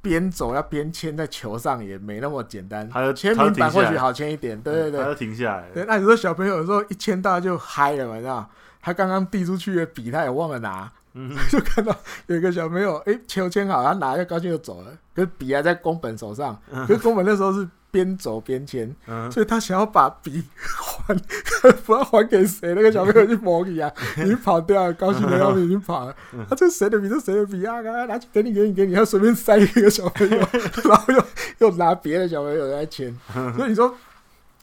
[0.05, 5.65] 边走要边签在球上也没那么简单，签名板或许好签一点，对对对，还要停下来。
[5.73, 8.49] 对，那有时候小朋友有时候一签到就嗨了嘛，你知道？
[8.83, 17.67] 他刚刚递出去的笔他也忘了拿，嗯、 就看到有一个小朋友，哎、欸，球签好，他拿就高兴就走了，可是笔还在宫本手上，可是宫本那时候是。
[17.95, 21.15] 边走边签，嗯、所以他想要把笔还，
[21.87, 22.75] 不知道还给谁。
[22.75, 23.89] 那个小朋友去摸笔啊，
[24.19, 26.17] 已经跑掉了，高兴的要命，已经跑了。
[26.33, 27.09] 他、啊、这谁的笔？
[27.09, 27.81] 这谁的笔啊？
[27.83, 28.93] 拿拿去给你，给你，给你。
[28.95, 31.25] 他随便塞一个小朋友，然后又
[31.59, 33.17] 又拿别的小朋友来签。
[33.57, 33.97] 所以你说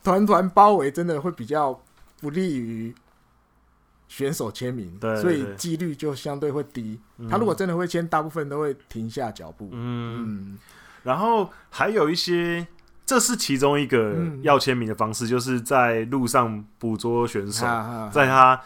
[0.03, 1.81] 团团包围真的会比较
[2.19, 2.93] 不利于
[4.09, 6.99] 选手签名，对对对，所以几率就相对会低。
[7.17, 9.69] 嗯、他如果真的会签，大部分都会停下脚步。
[9.71, 10.59] 嗯，嗯，
[11.03, 12.67] 然后还有一些。
[13.11, 18.57] 这是其中一个要签名的方式，嗯、就是在路上捕捉选手，嗯、在他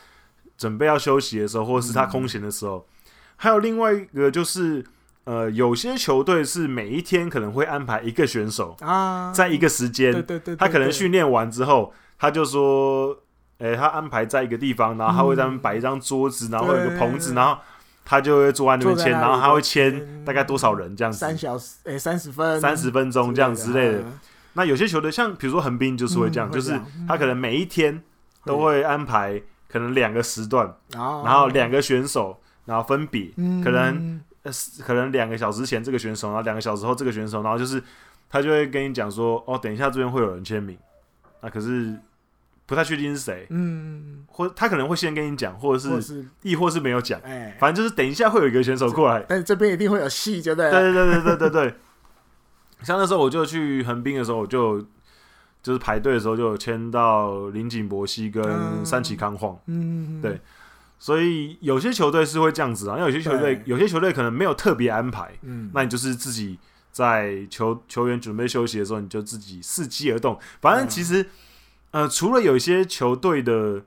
[0.56, 2.78] 准备要休息的时候，或者是他空闲的时候。
[2.78, 4.86] 嗯、还有另外一个就是，
[5.24, 13.18] 呃，有些球队是每一天可能会安排一个选手啊，在一个时间，对对对，他可能训练完之后，他就说，
[13.58, 17.58] 诶，他安排在一个地方，然后他会在那边摆一张桌子，然后有一个棚子，然后。
[18.08, 21.18] 他就会坐在那边签，然后他会签大概多少人这样子？
[21.18, 24.04] 三小时，诶，三十分，三十分钟这样之类的。
[24.56, 26.78] 那有些球队像比如说横滨就是会这样，就是
[27.08, 28.02] 他可能每一天
[28.44, 33.34] 都会安排可能两个时段，然后两个选手，然后分比
[33.64, 34.20] 可能
[34.86, 37.82] 可能两个小时前这个选手，然后两个小时后这个选手，然后就是
[38.30, 40.78] 他就会跟你讲说，哦，等一下这边会有人签名，
[41.42, 41.96] 那可是。
[42.68, 50.72] 不太确定是谁，嗯，或他可能会先跟你讲，或者是亦或是没有讲，哎，反正就是等一下会有一个选手过来，但是这边一定会有戏，对不对？
[50.72, 51.76] 对对对对对对。
[52.86, 54.80] 像那时候我就去横滨的时候，我就
[55.64, 60.40] 就是排队的时候就有签到林井博希跟三崎康晃，嗯，对，
[61.00, 66.58] 所以有些球队是会这样子啊，因为有些球队有些球队可能没有特别安排，嗯，那你就是自己
[66.92, 71.26] 在球球员准备休息的时候，你就自己伺机而动，反正其实。
[71.92, 73.82] 呃，除了有一些球队的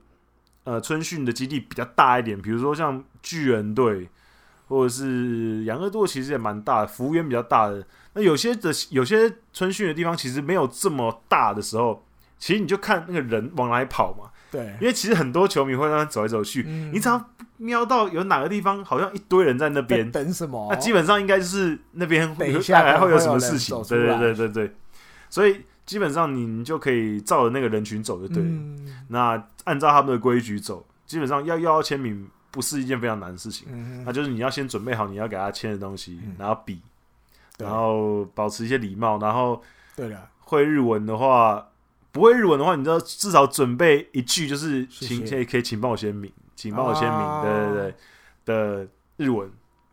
[0.65, 4.09] 呃春训的基地比较大一点，比如说像巨人队
[4.69, 7.85] 或者是养乐多，其实也蛮大的，幅员比较大的。
[8.13, 12.05] 那有些的有些春训的地方其实没有这么大的时候，
[12.39, 14.31] 其实你就看那个人往哪里跑嘛。
[14.51, 17.23] 对，因为其实很多球迷会让他走来走去，嗯、你只要
[17.57, 23.77] 瞄到有哪个地方好像一堆人在那边等什么，那基本上应该就是那边等下来会有什么事情。
[23.89, 24.75] 对对对对对，
[25.29, 25.65] 所以。
[25.89, 28.49] 基本上你就可以照着那个人群走就对了。
[28.51, 32.29] 嗯、那按照他们的规矩走，基本上要要签名
[32.59, 33.69] 不是一件非常难的事情。
[33.71, 36.81] 嗯、那就是你要先准备好你要给他签的东西，嗯、然后笔，
[37.57, 39.63] 然后保持一些礼貌，然后
[39.95, 41.69] 对了，会日文的话，
[42.11, 47.95] 不会日文的话，你知道至少准备一句就是请可以可以请帮我签名，请帮我签名，啊、对对
[48.45, 49.49] 对的日文。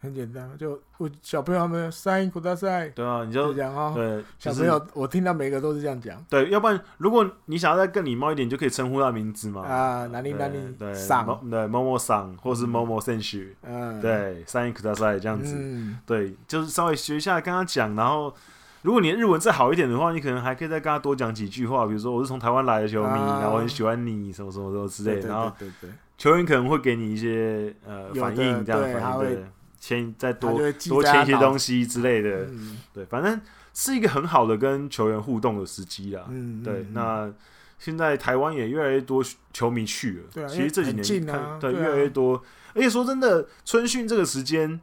[0.06, 15.58] 很简单，就我小朋友他们 sign 古大赛，对啊，你就讲啊，对，小朋友我听到每个都是这样讲，对，要不然如果你想要再更礼貌一点，就可以称呼他名字嘛，啊，哪里哪里，对，上，对，某某上，或是某某选手，嗯，对，sign 古大赛这样子，
[16.06, 18.34] 对，就是稍微学一下跟他讲，然后
[18.84, 25.52] 如果你的日文再好一点的话，你可能还可以再跟他多讲几句话，比如说我是从台湾来的球迷，然后我很喜欢你，什么什么什么之类的，然后
[26.18, 29.46] 球员可能会给你一些呃反应，这样反应对。
[29.86, 30.58] 签再多
[30.90, 33.40] 多签一些东西之类的，嗯、对，反正
[33.72, 36.26] 是一个很好的跟球员互动的时机啦。
[36.30, 37.32] 嗯、对，嗯、那
[37.78, 40.24] 现在台湾也越来越多球迷去了。
[40.34, 42.42] 对、啊，其实这几年看，啊、对，啊、越来越多。
[42.74, 44.82] 而且说真的，春训这个时间，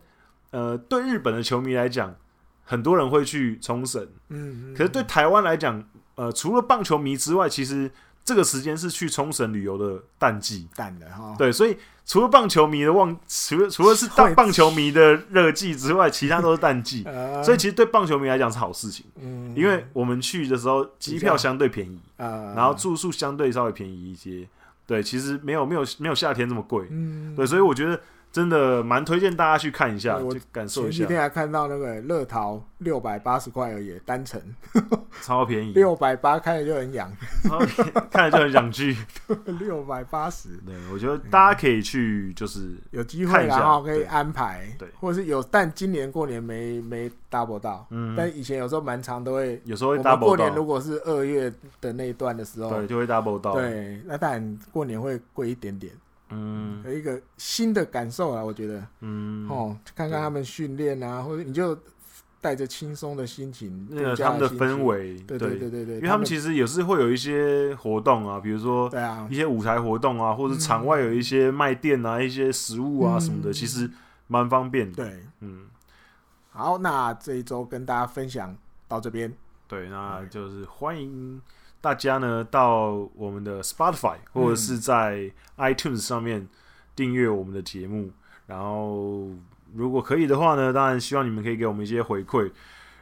[0.52, 2.14] 呃，对日本的球迷来讲，
[2.62, 4.06] 很多人会去冲绳。
[4.28, 5.82] 嗯，可是对台湾来讲，
[6.14, 7.90] 呃，除了棒球迷之外，其实。
[8.24, 11.34] 这个时间是去冲绳旅游的淡季，淡的哈。
[11.38, 17.02] 对，所以除了棒球迷的旺，除了除了是 棒棒球迷的热季之外，其他都是淡季。
[17.44, 24.48] 所以其实对棒球迷来讲是好事情，嗯，因为我们去的时候机票相对便宜，啊，然后住宿相对稍微便宜一些。
[24.84, 27.98] 对，其实没有没有没有夏天这么贵，嗯，对，所以我觉得
[28.32, 30.98] 真的蛮推荐大家去看一下，我感受一下。
[30.98, 34.40] 前几天还看到那个乐淘六百八十块而已，单程
[35.20, 37.12] 超便宜，六百八看着就很痒，
[38.10, 38.96] 看着就很想去。
[39.60, 50.16] 六百八十，对，我觉得大家可以去，就是有机会然后可以安排，对，或者是有，但今年过年没没 double 到，嗯，但以前有时候蛮长都会，有时候会 double 到。
[50.16, 51.52] 过年如果是二月
[51.82, 53.52] 的那一段的时候，对，就会 double 到。
[53.52, 55.92] 对，那当然过年会贵一点点。
[56.32, 61.78] 嗯，有一个新的感受啊，我觉得，嗯，哦，看看他们训练啊，或者你就
[62.40, 65.58] 带着轻松的心情，那个他们的氛围，对对。
[65.58, 73.88] 对对对，因为他们其实也是会有一些活动啊，比如说，对啊，一些舞台活动啊，或者场外有一些卖店啊，一些食物啊什么的，其实
[74.26, 75.04] 蛮方便的。
[75.04, 75.66] 对，嗯，
[76.50, 78.56] 好，那这一周跟大家分享
[78.88, 79.32] 到这边，
[79.68, 81.40] 对，那就是欢迎。
[81.82, 86.48] 大家呢，到我们的 Spotify 或者是在 iTunes 上面
[86.94, 88.12] 订阅我们的节目，嗯、
[88.46, 89.28] 然后
[89.74, 92.50] 如果可以的话呢，当然希望你们可以给我们一些回馈。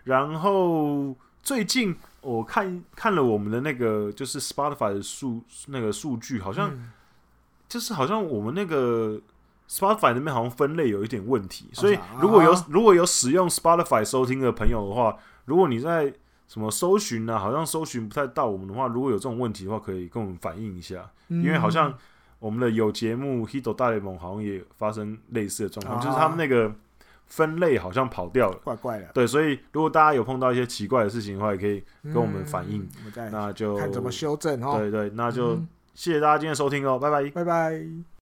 [0.05, 6.91] 然后最近我看看了我们的那个就是 Spotify 的数那个数据，好像、嗯、
[7.69, 9.21] 就是好像我们那个
[9.69, 16.13] Spotify 那边好像分类有一点问题，所以如果有如果有使用 Spotify 收听的朋友的话，如果你在
[16.51, 17.39] 什么搜寻呢？
[17.39, 21.09] 好像搜寻不太到我们的话，如果有这种问题的话，可以跟我们反映一下。
[21.29, 21.95] 嗯、因为好像
[22.41, 26.75] 我们的有节目《Hito 大联盟》好像也发生类似的状况，啊、就是他们那个
[27.27, 29.07] 分类好像跑掉了，怪怪的。
[29.15, 32.85] 对，所以如果大家有碰到一些奇怪的事情的话，也可以跟我们反映。
[33.07, 34.77] 嗯、那就看怎么修正哦。
[34.77, 35.55] 对，对对，那就
[35.95, 38.11] 谢谢大家今天的收听哦，拜拜，拜拜。